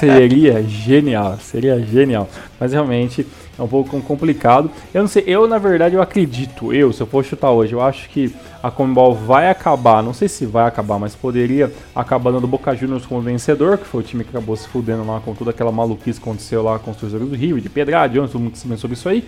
seria 0.00 0.62
genial, 0.62 1.38
seria 1.40 1.78
genial. 1.80 2.28
Mas 2.58 2.72
realmente 2.72 3.26
é 3.58 3.62
um 3.62 3.68
pouco 3.68 4.00
complicado. 4.02 4.70
Eu 4.94 5.02
não 5.02 5.08
sei, 5.08 5.24
eu 5.26 5.48
na 5.48 5.58
verdade 5.58 5.94
eu 5.94 6.02
acredito, 6.02 6.72
eu, 6.72 6.92
se 6.92 7.00
eu 7.00 7.06
for 7.06 7.24
chutar 7.24 7.50
hoje, 7.50 7.72
eu 7.72 7.82
acho 7.82 8.08
que 8.08 8.32
a 8.62 8.70
Comebol 8.70 9.14
vai 9.14 9.50
acabar, 9.50 10.02
não 10.02 10.12
sei 10.12 10.28
se 10.28 10.46
vai 10.46 10.66
acabar, 10.66 10.98
mas 10.98 11.14
poderia 11.14 11.72
acabar 11.94 12.32
dando 12.32 12.46
Boca 12.46 12.74
Juniors 12.74 13.06
como 13.06 13.20
vencedor, 13.20 13.78
que 13.78 13.86
foi 13.86 14.00
o 14.00 14.04
time 14.04 14.24
que 14.24 14.30
acabou 14.30 14.56
se 14.56 14.68
fudendo 14.68 15.06
lá 15.06 15.20
com 15.20 15.34
toda 15.34 15.50
aquela 15.50 15.72
maluquice 15.72 16.20
que 16.20 16.28
aconteceu 16.28 16.62
lá 16.62 16.78
com 16.78 16.90
os 16.90 16.96
torcedores 16.96 17.30
do 17.30 17.36
Rio, 17.36 17.60
de 17.60 17.68
Pedrade, 17.68 18.14
todo 18.14 18.40
mundo 18.40 18.56
sabendo 18.56 18.78
sobre 18.78 18.96
isso 18.96 19.08
aí. 19.08 19.24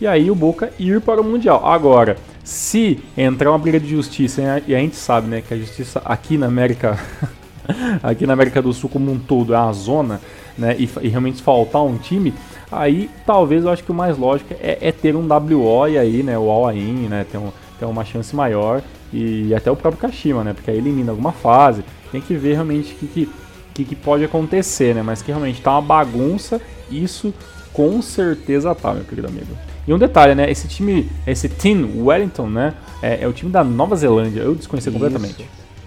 E 0.00 0.06
aí 0.06 0.30
o 0.30 0.34
Boca 0.34 0.72
ir 0.80 1.00
para 1.00 1.20
o 1.20 1.24
Mundial. 1.24 1.64
Agora, 1.64 2.16
se 2.42 2.98
entrar 3.16 3.50
uma 3.50 3.58
briga 3.58 3.78
de 3.78 3.88
justiça, 3.88 4.60
e 4.66 4.74
a 4.74 4.78
gente 4.78 4.96
sabe, 4.96 5.28
né, 5.28 5.40
que 5.40 5.54
a 5.54 5.56
justiça 5.56 6.02
aqui 6.04 6.36
na 6.36 6.46
América, 6.46 6.98
aqui 8.02 8.26
na 8.26 8.32
América 8.32 8.60
do 8.60 8.72
Sul 8.72 8.90
como 8.90 9.10
um 9.10 9.18
todo 9.18 9.54
é 9.54 9.58
uma 9.58 9.72
zona, 9.72 10.20
né, 10.56 10.76
e, 10.78 10.88
e 11.00 11.08
realmente 11.08 11.42
faltar 11.42 11.82
um 11.82 11.96
time, 11.96 12.34
aí 12.70 13.08
talvez 13.26 13.64
eu 13.64 13.70
acho 13.70 13.84
que 13.84 13.90
o 13.90 13.94
mais 13.94 14.18
lógico 14.18 14.54
é, 14.60 14.78
é 14.80 14.92
ter 14.92 15.16
um 15.16 15.26
WO 15.26 15.88
e 15.88 15.98
aí, 15.98 16.22
né, 16.22 16.38
o 16.38 16.50
All-In, 16.50 17.08
né, 17.08 17.26
ter 17.30 17.38
um 17.38 17.50
tem 17.82 17.88
uma 17.88 18.04
chance 18.04 18.34
maior 18.34 18.80
e 19.12 19.52
até 19.52 19.68
o 19.68 19.74
próprio 19.74 20.00
Kashima, 20.00 20.44
né? 20.44 20.52
Porque 20.52 20.70
aí 20.70 20.78
elimina 20.78 21.10
alguma 21.10 21.32
fase. 21.32 21.84
Tem 22.12 22.20
que 22.20 22.34
ver 22.34 22.54
realmente 22.54 22.94
o 22.94 22.96
que, 22.96 23.28
que, 23.74 23.84
que, 23.84 23.96
pode 23.96 24.24
acontecer, 24.24 24.94
né? 24.94 25.02
Mas 25.02 25.20
que 25.20 25.32
realmente 25.32 25.60
tá 25.60 25.72
uma 25.72 25.82
bagunça, 25.82 26.60
isso 26.88 27.34
com 27.72 28.00
certeza 28.00 28.72
tá, 28.74 28.94
meu 28.94 29.02
querido 29.02 29.26
amigo. 29.26 29.56
E 29.86 29.92
um 29.92 29.98
detalhe, 29.98 30.34
né? 30.34 30.48
Esse 30.48 30.68
time, 30.68 31.10
esse 31.26 31.48
Team 31.48 32.04
Wellington, 32.04 32.46
né? 32.46 32.74
É, 33.02 33.24
é 33.24 33.26
o 33.26 33.32
time 33.32 33.50
da 33.50 33.64
Nova 33.64 33.96
Zelândia. 33.96 34.42
Eu 34.42 34.54
desconheci 34.54 34.90
completamente. 34.90 35.44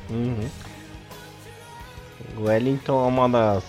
Uhum. 0.10 0.36
Wellington 2.38 3.06
é 3.06 3.08
uma 3.08 3.30
das 3.30 3.64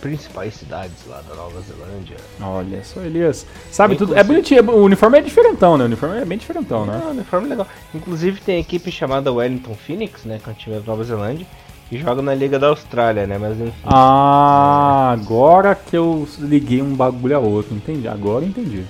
principais 0.00 0.54
cidades 0.54 0.96
lá 1.06 1.22
da 1.28 1.34
Nova 1.34 1.60
Zelândia. 1.60 2.16
Olha 2.40 2.82
só, 2.84 3.00
Elias. 3.00 3.46
Sabe 3.70 3.94
Inclusive... 3.94 4.18
tudo. 4.18 4.20
É 4.20 4.24
bonitinho. 4.24 4.70
O 4.70 4.82
uniforme 4.82 5.18
é 5.18 5.20
diferentão, 5.20 5.76
né? 5.76 5.84
O 5.84 5.86
uniforme 5.86 6.20
é 6.20 6.24
bem 6.24 6.38
diferentão, 6.38 6.84
né? 6.86 6.98
Não, 7.00 7.08
o 7.08 7.10
uniforme 7.12 7.46
é 7.46 7.50
legal. 7.50 7.66
Inclusive 7.94 8.40
tem 8.40 8.56
a 8.56 8.60
equipe 8.60 8.90
chamada 8.90 9.32
Wellington 9.32 9.74
Phoenix, 9.74 10.24
né? 10.24 10.40
Que 10.42 10.48
é 10.48 10.52
um 10.52 10.56
time 10.56 10.76
da 10.76 10.82
Nova 10.82 11.04
Zelândia. 11.04 11.46
E 11.90 11.98
joga 11.98 12.20
na 12.20 12.34
Liga 12.34 12.58
da 12.58 12.68
Austrália, 12.68 13.26
né? 13.26 13.38
Mas 13.38 13.60
enfim. 13.60 13.72
Ah, 13.84 15.14
é... 15.16 15.20
agora 15.20 15.74
que 15.74 15.96
eu 15.96 16.28
liguei 16.38 16.82
um 16.82 16.94
bagulho 16.94 17.36
a 17.36 17.38
outro. 17.38 17.74
Entendi. 17.74 18.08
Agora 18.08 18.44
entendi. 18.44 18.84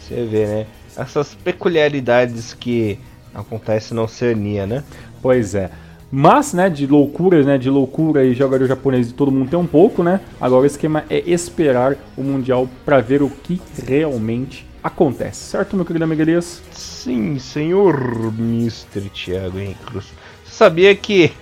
Você 0.00 0.24
vê, 0.24 0.46
né? 0.46 0.66
Essas 0.96 1.34
peculiaridades 1.34 2.54
que 2.54 2.98
acontecem 3.34 3.96
na 3.96 4.02
Oceania, 4.02 4.66
né? 4.66 4.84
Pois 5.22 5.54
é. 5.54 5.70
Mas, 6.16 6.52
né, 6.52 6.70
de 6.70 6.86
loucuras, 6.86 7.44
né, 7.44 7.58
de 7.58 7.68
loucura 7.68 8.24
e 8.24 8.34
jogador 8.34 8.68
japonês 8.68 9.10
todo 9.10 9.32
mundo 9.32 9.50
tem 9.50 9.58
um 9.58 9.66
pouco, 9.66 10.00
né? 10.00 10.20
Agora 10.40 10.62
o 10.62 10.64
esquema 10.64 11.04
é 11.10 11.18
esperar 11.28 11.96
o 12.16 12.22
Mundial 12.22 12.68
para 12.84 13.00
ver 13.00 13.20
o 13.20 13.28
que 13.28 13.60
realmente 13.84 14.64
acontece, 14.80 15.40
certo, 15.50 15.74
meu 15.74 15.84
querido 15.84 16.04
Amigalias? 16.04 16.62
Sim, 16.70 17.36
senhor 17.40 18.32
Mr. 18.38 19.10
Thiago 19.12 19.58
Cruz. 19.86 20.04
Sabia 20.44 20.94
que 20.94 21.32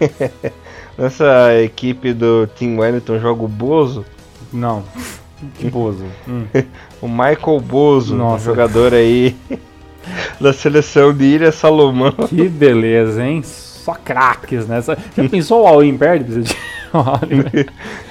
nessa 0.97 1.55
equipe 1.63 2.15
do 2.15 2.47
Team 2.47 2.79
Wellington 2.79 3.19
joga 3.19 3.45
o 3.45 3.49
Bozo? 3.49 4.07
Não. 4.51 4.85
Que 5.59 5.69
Bozo? 5.69 6.07
Hum. 6.27 6.47
o 7.03 7.09
Michael 7.09 7.61
Bozo, 7.61 8.17
Nossa. 8.17 8.37
um 8.37 8.45
jogador 8.47 8.95
aí 8.95 9.37
da 10.41 10.55
seleção 10.55 11.13
de 11.13 11.25
Ilha 11.25 11.53
Salomão. 11.53 12.13
Que 12.27 12.49
beleza, 12.49 13.23
hein? 13.23 13.43
Só 13.83 13.95
craques, 13.95 14.67
né? 14.67 14.81
Só- 14.81 14.95
Já 15.17 15.29
pensou 15.29 15.63
o 15.63 15.67
All-In 15.67 15.97
perde? 15.99 16.25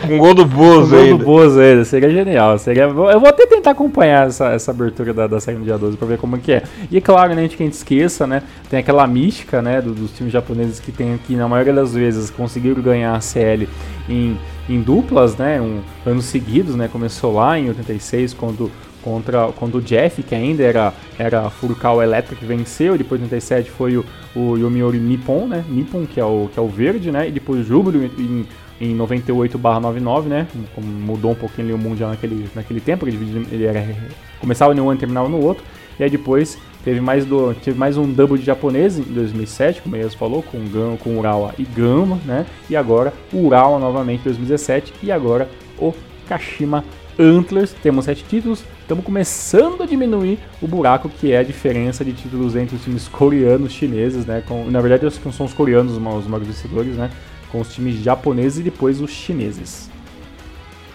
Com 0.01 0.17
gol 0.17 0.34
do 0.34 0.43
Bozo 0.43 0.89
gol 0.95 1.17
do. 1.17 1.24
Bozo 1.24 1.59
ainda, 1.59 1.86
seria 1.86 2.09
genial. 2.09 2.57
Seria... 2.57 2.84
Eu 2.84 2.93
vou 3.19 3.28
até 3.30 3.45
tentar 3.45 3.72
acompanhar 3.72 4.28
essa, 4.28 4.49
essa 4.49 4.72
abertura 4.72 5.13
da, 5.13 5.28
da 5.28 5.39
série 5.39 5.57
no 5.57 5.63
dia 5.63 5.78
12 5.78 5.97
pra 5.97 6.07
ver 6.07 6.17
como 6.17 6.36
é 6.36 6.39
que 6.39 6.51
é. 6.51 6.63
E 6.89 6.97
é 6.97 7.01
claro, 7.01 7.34
né, 7.36 7.43
antes 7.43 7.55
que 7.55 7.63
a 7.63 7.65
gente 7.65 7.76
esqueça, 7.76 8.26
né, 8.28 8.41
tem 8.69 8.80
aquela 8.80 9.05
mística, 9.07 9.61
né, 9.61 9.82
do- 9.82 9.93
dos 9.93 10.11
times 10.11 10.34
japoneses 10.34 10.80
que 10.80 10.91
tem 10.91 11.13
aqui, 11.13 11.36
na 11.36 11.47
maioria 11.47 11.74
das 11.74 11.93
vezes, 11.93 12.30
conseguiram 12.30 12.82
ganhar 12.82 13.13
a 13.15 13.22
CL 13.22 13.69
em, 14.09 14.38
em 14.67 14.82
duplas, 14.82 15.38
né, 15.38 15.61
um, 15.61 15.80
anos 16.05 16.26
seguidos, 16.26 16.76
né, 16.76 16.89
começou 16.91 17.36
lá 17.36 17.57
em 17.59 17.67
86 17.69 18.34
quando 18.34 18.69
contra 19.02 19.47
quando 19.58 19.76
o 19.76 19.82
Jeff, 19.82 20.22
que 20.24 20.36
ainda 20.36 20.64
era 20.64 20.93
era 21.18 21.49
Furukawa 21.49 22.04
Electric, 22.04 22.43
venceu, 22.45 22.97
depois 22.97 23.22
em 23.22 23.26
87 23.26 23.70
foi 23.72 23.97
o, 23.97 24.06
o 24.36 24.58
Yomiuri 24.58 24.99
Nippon, 24.99 25.47
né, 25.47 25.64
Nippon, 25.70 26.06
que 26.06 26.20
é 26.20 26.26
o, 26.26 26.49
que 26.52 26.60
é 26.60 26.62
o 26.62 26.68
verde, 26.68 27.12
né, 27.12 27.28
e 27.28 27.32
depois 27.32 27.66
Júbilo 27.66 28.04
em, 28.04 28.45
em 28.82 28.97
98/99, 28.97 30.24
né? 30.24 30.47
Mudou 30.78 31.32
um 31.32 31.36
pouquinho 31.36 31.68
ali 31.68 31.74
o 31.74 31.78
mundial 31.78 32.10
naquele, 32.10 32.49
naquele 32.56 32.82
tempo, 32.82 33.08
ele, 33.08 33.47
ele 33.52 33.66
era, 33.66 33.86
começava 34.39 34.74
em 34.74 34.80
um 34.80 34.89
ano 34.89 34.97
e 34.97 34.99
terminava 34.99 35.30
no 35.30 35.39
outro. 35.39 35.64
E 35.99 36.04
aí 36.04 36.10
depois 36.10 36.58
teve 36.84 36.99
mais, 36.99 37.24
do, 37.24 37.54
teve 37.54 37.78
mais 37.78 37.95
um 37.95 38.12
double 38.12 38.39
de 38.39 38.45
japonês 38.45 38.97
em 38.97 39.04
2007, 39.04 39.84
como 39.84 39.93
o 39.95 39.97
Meias 39.97 40.16
falou, 40.16 40.41
com, 40.41 40.58
Gam, 40.68 40.97
com 40.97 41.20
Urawa 41.20 41.54
e 41.60 41.64
Gama, 41.64 42.20
né? 42.26 42.45
E 42.68 42.76
agora 42.76 43.14
o 43.32 43.45
Urawa 43.45 43.78
novamente 43.78 44.22
em 44.22 44.24
2017 44.24 44.93
e 45.04 45.12
agora 45.12 45.47
o 45.78 45.93
Kashima 46.28 46.84
Antlers. 47.22 47.74
Temos 47.84 48.05
sete 48.05 48.24
títulos, 48.24 48.63
estamos 48.82 49.05
começando 49.05 49.84
a 49.84 49.86
diminuir 49.86 50.39
o 50.61 50.67
buraco 50.67 51.07
que 51.09 51.32
é 51.32 51.38
a 51.38 51.43
diferença 51.43 52.03
de 52.03 52.13
títulos 52.13 52.55
entre 52.55 52.76
os 52.76 52.84
times 52.84 53.07
coreanos, 53.07 53.72
chineses, 53.72 54.26
né? 54.26 54.43
Com, 54.47 54.65
na 54.69 54.82
verdade, 54.82 55.05
acho 55.05 55.19
que 55.19 55.32
são 55.32 55.45
os 55.45 55.53
coreanos 55.53 55.93
os 55.93 55.97
ma- 55.99 56.13
os 56.15 56.26
maiores 56.28 56.47
vencedores, 56.47 56.95
né? 56.95 57.09
Com 57.51 57.61
os 57.61 57.74
times 57.74 57.95
japoneses 58.01 58.59
e 58.59 58.63
depois 58.63 58.99
os 59.01 59.11
chineses. 59.11 59.89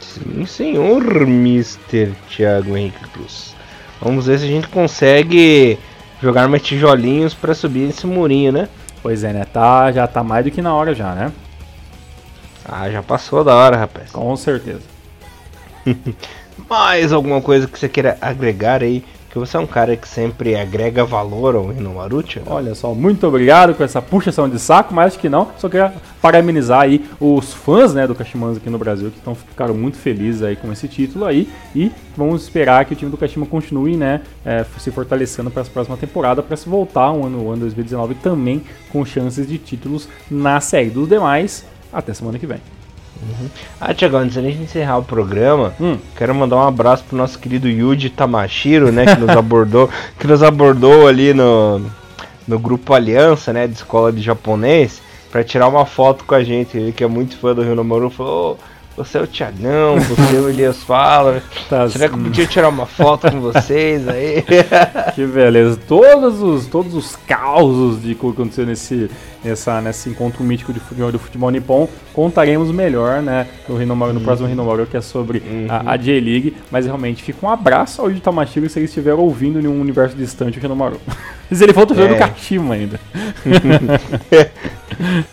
Sim, 0.01 0.45
senhor 0.47 1.03
Mr. 1.23 2.13
Thiago 2.29 2.77
Henrique 2.77 3.09
Cruz. 3.11 3.55
Vamos 4.01 4.27
ver 4.27 4.39
se 4.39 4.45
a 4.45 4.49
gente 4.49 4.69
consegue 4.69 5.79
jogar 6.23 6.49
mais 6.49 6.63
tijolinhos 6.63 7.35
pra 7.35 7.55
subir 7.55 7.89
esse 7.91 8.07
murinho, 8.07 8.53
né? 8.53 8.69
Pois 9.03 9.23
é, 9.25 9.33
né? 9.33 9.45
Tá, 9.45 9.93
já 9.93 10.07
tá 10.07 10.23
mais 10.25 10.45
do 10.45 10.51
que 10.51 10.61
na 10.63 10.75
hora 10.75 10.95
já, 10.95 11.15
né? 11.15 11.33
Ah, 12.65 12.91
já 12.91 13.03
passou 13.03 13.45
da 13.45 13.55
hora, 13.55 13.77
rapaz. 13.77 14.11
Com 14.11 14.35
certeza. 14.37 14.81
Mais 16.69 17.13
alguma 17.13 17.41
coisa 17.41 17.67
que 17.67 17.79
você 17.79 17.89
queira 17.89 18.17
agregar 18.21 18.83
aí? 18.83 19.05
Que 19.31 19.39
você 19.39 19.59
é 19.59 19.61
um 19.61 19.67
cara 19.67 19.95
que 19.97 20.09
sempre 20.09 20.57
agrega 20.57 21.05
valor 21.05 21.55
ao 21.55 21.71
Inomaruti? 21.71 22.39
né? 22.39 22.47
Olha 22.49 22.75
só, 22.75 22.95
muito 22.95 23.27
obrigado 23.27 23.75
com 23.75 23.85
essa 23.85 24.01
puxação 24.01 24.49
de 24.49 24.59
saco, 24.59 24.95
mas 24.95 25.09
acho 25.09 25.19
que 25.19 25.29
não. 25.29 25.51
Só 25.59 25.69
queria 25.69 25.93
parabenizar 26.23 26.81
aí 26.81 27.05
os 27.21 27.53
fãs 27.53 27.93
né, 27.93 28.07
do 28.07 28.15
Kashimanza 28.15 28.59
aqui 28.59 28.71
no 28.71 28.79
Brasil, 28.79 29.11
que 29.11 29.21
tão, 29.21 29.35
ficaram 29.35 29.75
muito 29.75 29.99
felizes 29.99 30.43
aí 30.43 30.57
com 30.57 30.73
esse 30.73 30.89
título 30.89 31.27
aí. 31.27 31.51
E 31.75 31.93
vamos 32.17 32.45
esperar 32.45 32.87
que 32.87 32.95
o 32.95 32.97
time 32.97 33.11
do 33.11 33.19
Kashima 33.19 33.45
continue 33.45 33.95
né, 33.95 34.23
é, 34.43 34.65
se 34.79 34.91
fortalecendo 34.91 35.51
para 35.51 35.61
as 35.61 35.69
próximas 35.69 36.01
temporadas, 36.01 36.43
para 36.43 36.57
se 36.57 36.67
voltar 36.67 37.13
um 37.13 37.27
ano, 37.27 37.45
o 37.45 37.51
ano 37.51 37.61
2019 37.61 38.15
também 38.15 38.65
com 38.91 39.05
chances 39.05 39.47
de 39.47 39.59
títulos 39.59 40.09
na 40.31 40.63
série. 40.63 40.89
Dos 40.89 41.07
demais, 41.07 41.67
até 41.93 42.15
semana 42.15 42.39
que 42.39 42.47
vem. 42.47 42.61
Ah, 43.81 43.95
Thiago, 43.95 44.17
antes 44.17 44.37
da 44.37 44.43
gente 44.43 44.59
encerrar 44.63 44.99
o 44.99 45.03
programa, 45.05 45.73
Hum. 45.81 45.99
quero 46.17 46.35
mandar 46.35 46.57
um 46.57 46.67
abraço 46.69 47.05
pro 47.05 47.17
nosso 47.17 47.39
querido 47.39 47.69
Yuji 47.69 48.11
Tamashiro, 48.11 48.91
né? 48.93 49.07
Que 49.15 49.21
nos 49.21 49.31
abordou, 49.37 49.89
que 50.19 50.27
nos 50.27 50.43
abordou 50.43 51.07
ali 51.07 51.33
no, 51.35 51.81
no 52.47 52.59
grupo 52.59 52.93
Aliança, 52.95 53.53
né? 53.53 53.67
De 53.67 53.75
escola 53.75 54.13
de 54.13 54.21
japonês, 54.23 55.01
pra 55.31 55.43
tirar 55.45 55.69
uma 55.69 55.85
foto 55.87 56.25
com 56.25 56.35
a 56.35 56.43
gente. 56.45 56.77
Ele 56.77 56.93
que 56.93 57.03
é 57.05 57.07
muito 57.07 57.37
fã 57.39 57.55
do 57.55 57.63
Rio 57.63 57.83
Maru 57.85 58.11
falou. 58.11 58.53
"Ô, 58.53 58.57
você 58.97 59.19
é 59.19 59.21
o 59.21 59.27
Tiagão, 59.27 60.01
você 60.01 60.37
é 60.37 60.41
o 60.41 60.49
Elias 60.49 60.83
Fala. 60.83 61.43
Tá, 61.69 61.89
Será 61.89 62.09
que 62.09 62.15
eu 62.15 62.21
hum. 62.21 62.25
podia 62.25 62.47
tirar 62.47 62.69
uma 62.69 62.87
foto 62.87 63.29
com 63.31 63.41
vocês 63.41 64.07
aí? 64.09 64.45
Que 65.15 65.27
beleza. 65.27 65.77
Todos 65.89 66.41
os, 66.41 66.67
todos 66.67 66.95
os 66.95 67.17
causos 67.17 68.01
de 68.01 68.15
que 68.15 68.27
aconteceu 68.27 68.65
nesse, 68.65 69.11
nessa, 69.43 69.81
nesse 69.81 70.09
encontro 70.09 70.45
mítico 70.45 70.73
de 70.73 70.79
futebol, 70.79 71.11
do 71.11 71.19
futebol 71.19 71.51
nippon 71.51 71.89
contaremos 72.13 72.71
melhor 72.71 73.21
né, 73.21 73.49
no, 73.69 73.83
Hinomaru, 73.83 74.13
no 74.13 74.21
próximo 74.21 74.49
Hinomaru, 74.49 74.87
que 74.87 74.97
é 74.97 75.01
sobre 75.01 75.43
a, 75.69 75.93
a 75.93 75.97
J-League. 75.97 76.57
Mas 76.71 76.87
realmente 76.87 77.23
fica 77.23 77.45
um 77.45 77.51
abraço 77.51 78.01
ao 78.01 78.09
Yuji 78.09 78.21
Tamashiro 78.21 78.69
se 78.69 78.79
ele 78.79 78.87
estiver 78.87 79.15
ouvindo 79.15 79.61
em 79.61 79.67
um 79.67 79.81
universo 79.81 80.17
distante 80.17 80.59
o 80.59 80.65
Hinomaru. 80.65 81.01
se 81.51 81.65
ele 81.65 81.73
jogando 81.73 82.15
É. 82.15 82.19
Kashima 82.19 82.75
ainda. 82.75 83.01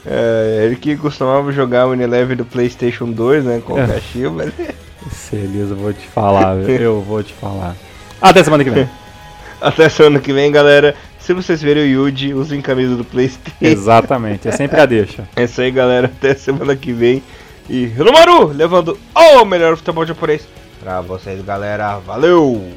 É, 0.06 0.64
ele 0.66 0.76
que 0.76 0.96
costumava 0.98 1.52
jogar 1.52 1.86
o 1.88 1.92
Unilever 1.92 2.36
do 2.36 2.46
PlayStation 2.46 3.12
2, 3.12 3.46
né? 3.46 3.62
Com 3.66 3.74
o 3.74 3.80
É. 3.80 3.88
Kashima. 3.88 4.46
Beleza, 5.32 5.74
eu 5.74 5.78
vou 5.78 5.94
te 5.94 6.08
falar, 6.08 6.58
eu 6.70 7.02
vou 7.02 7.22
te 7.24 7.34
falar. 7.34 7.76
Até 8.22 8.44
semana 8.44 8.64
que 8.64 8.70
vem. 8.70 8.90
Até 9.62 9.88
semana 9.90 10.20
que 10.20 10.34
vem, 10.34 10.52
galera. 10.52 10.96
Se 11.20 11.34
vocês 11.34 11.62
verem 11.62 11.84
o 11.84 11.88
Yuji, 11.88 12.34
usem 12.34 12.62
camisa 12.62 12.96
do 12.98 13.06
PlayStation. 13.06 13.56
Exatamente, 13.62 14.48
é 14.48 14.52
sempre 14.52 14.80
a 14.82 14.86
deixa. 14.86 15.24
É 15.36 15.44
isso 15.44 15.62
aí, 15.62 15.72
galera. 15.72 16.08
Até 16.08 16.36
semana 16.36 16.76
que 16.76 16.92
vem. 16.92 17.24
E 17.70 17.84
Hiromaru 17.84 18.48
levando 18.48 19.00
o 19.16 19.46
melhor 19.46 19.78
futebol 19.78 20.06
japonês 20.06 20.46
pra 20.82 21.00
vocês, 21.00 21.42
galera. 21.46 21.98
Valeu! 22.00 22.74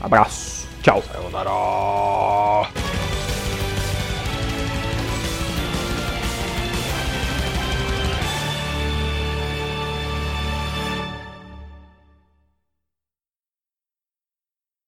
Abraço. 0.00 0.66
Tchau. 0.82 1.02
Sayonara! 1.12 3.03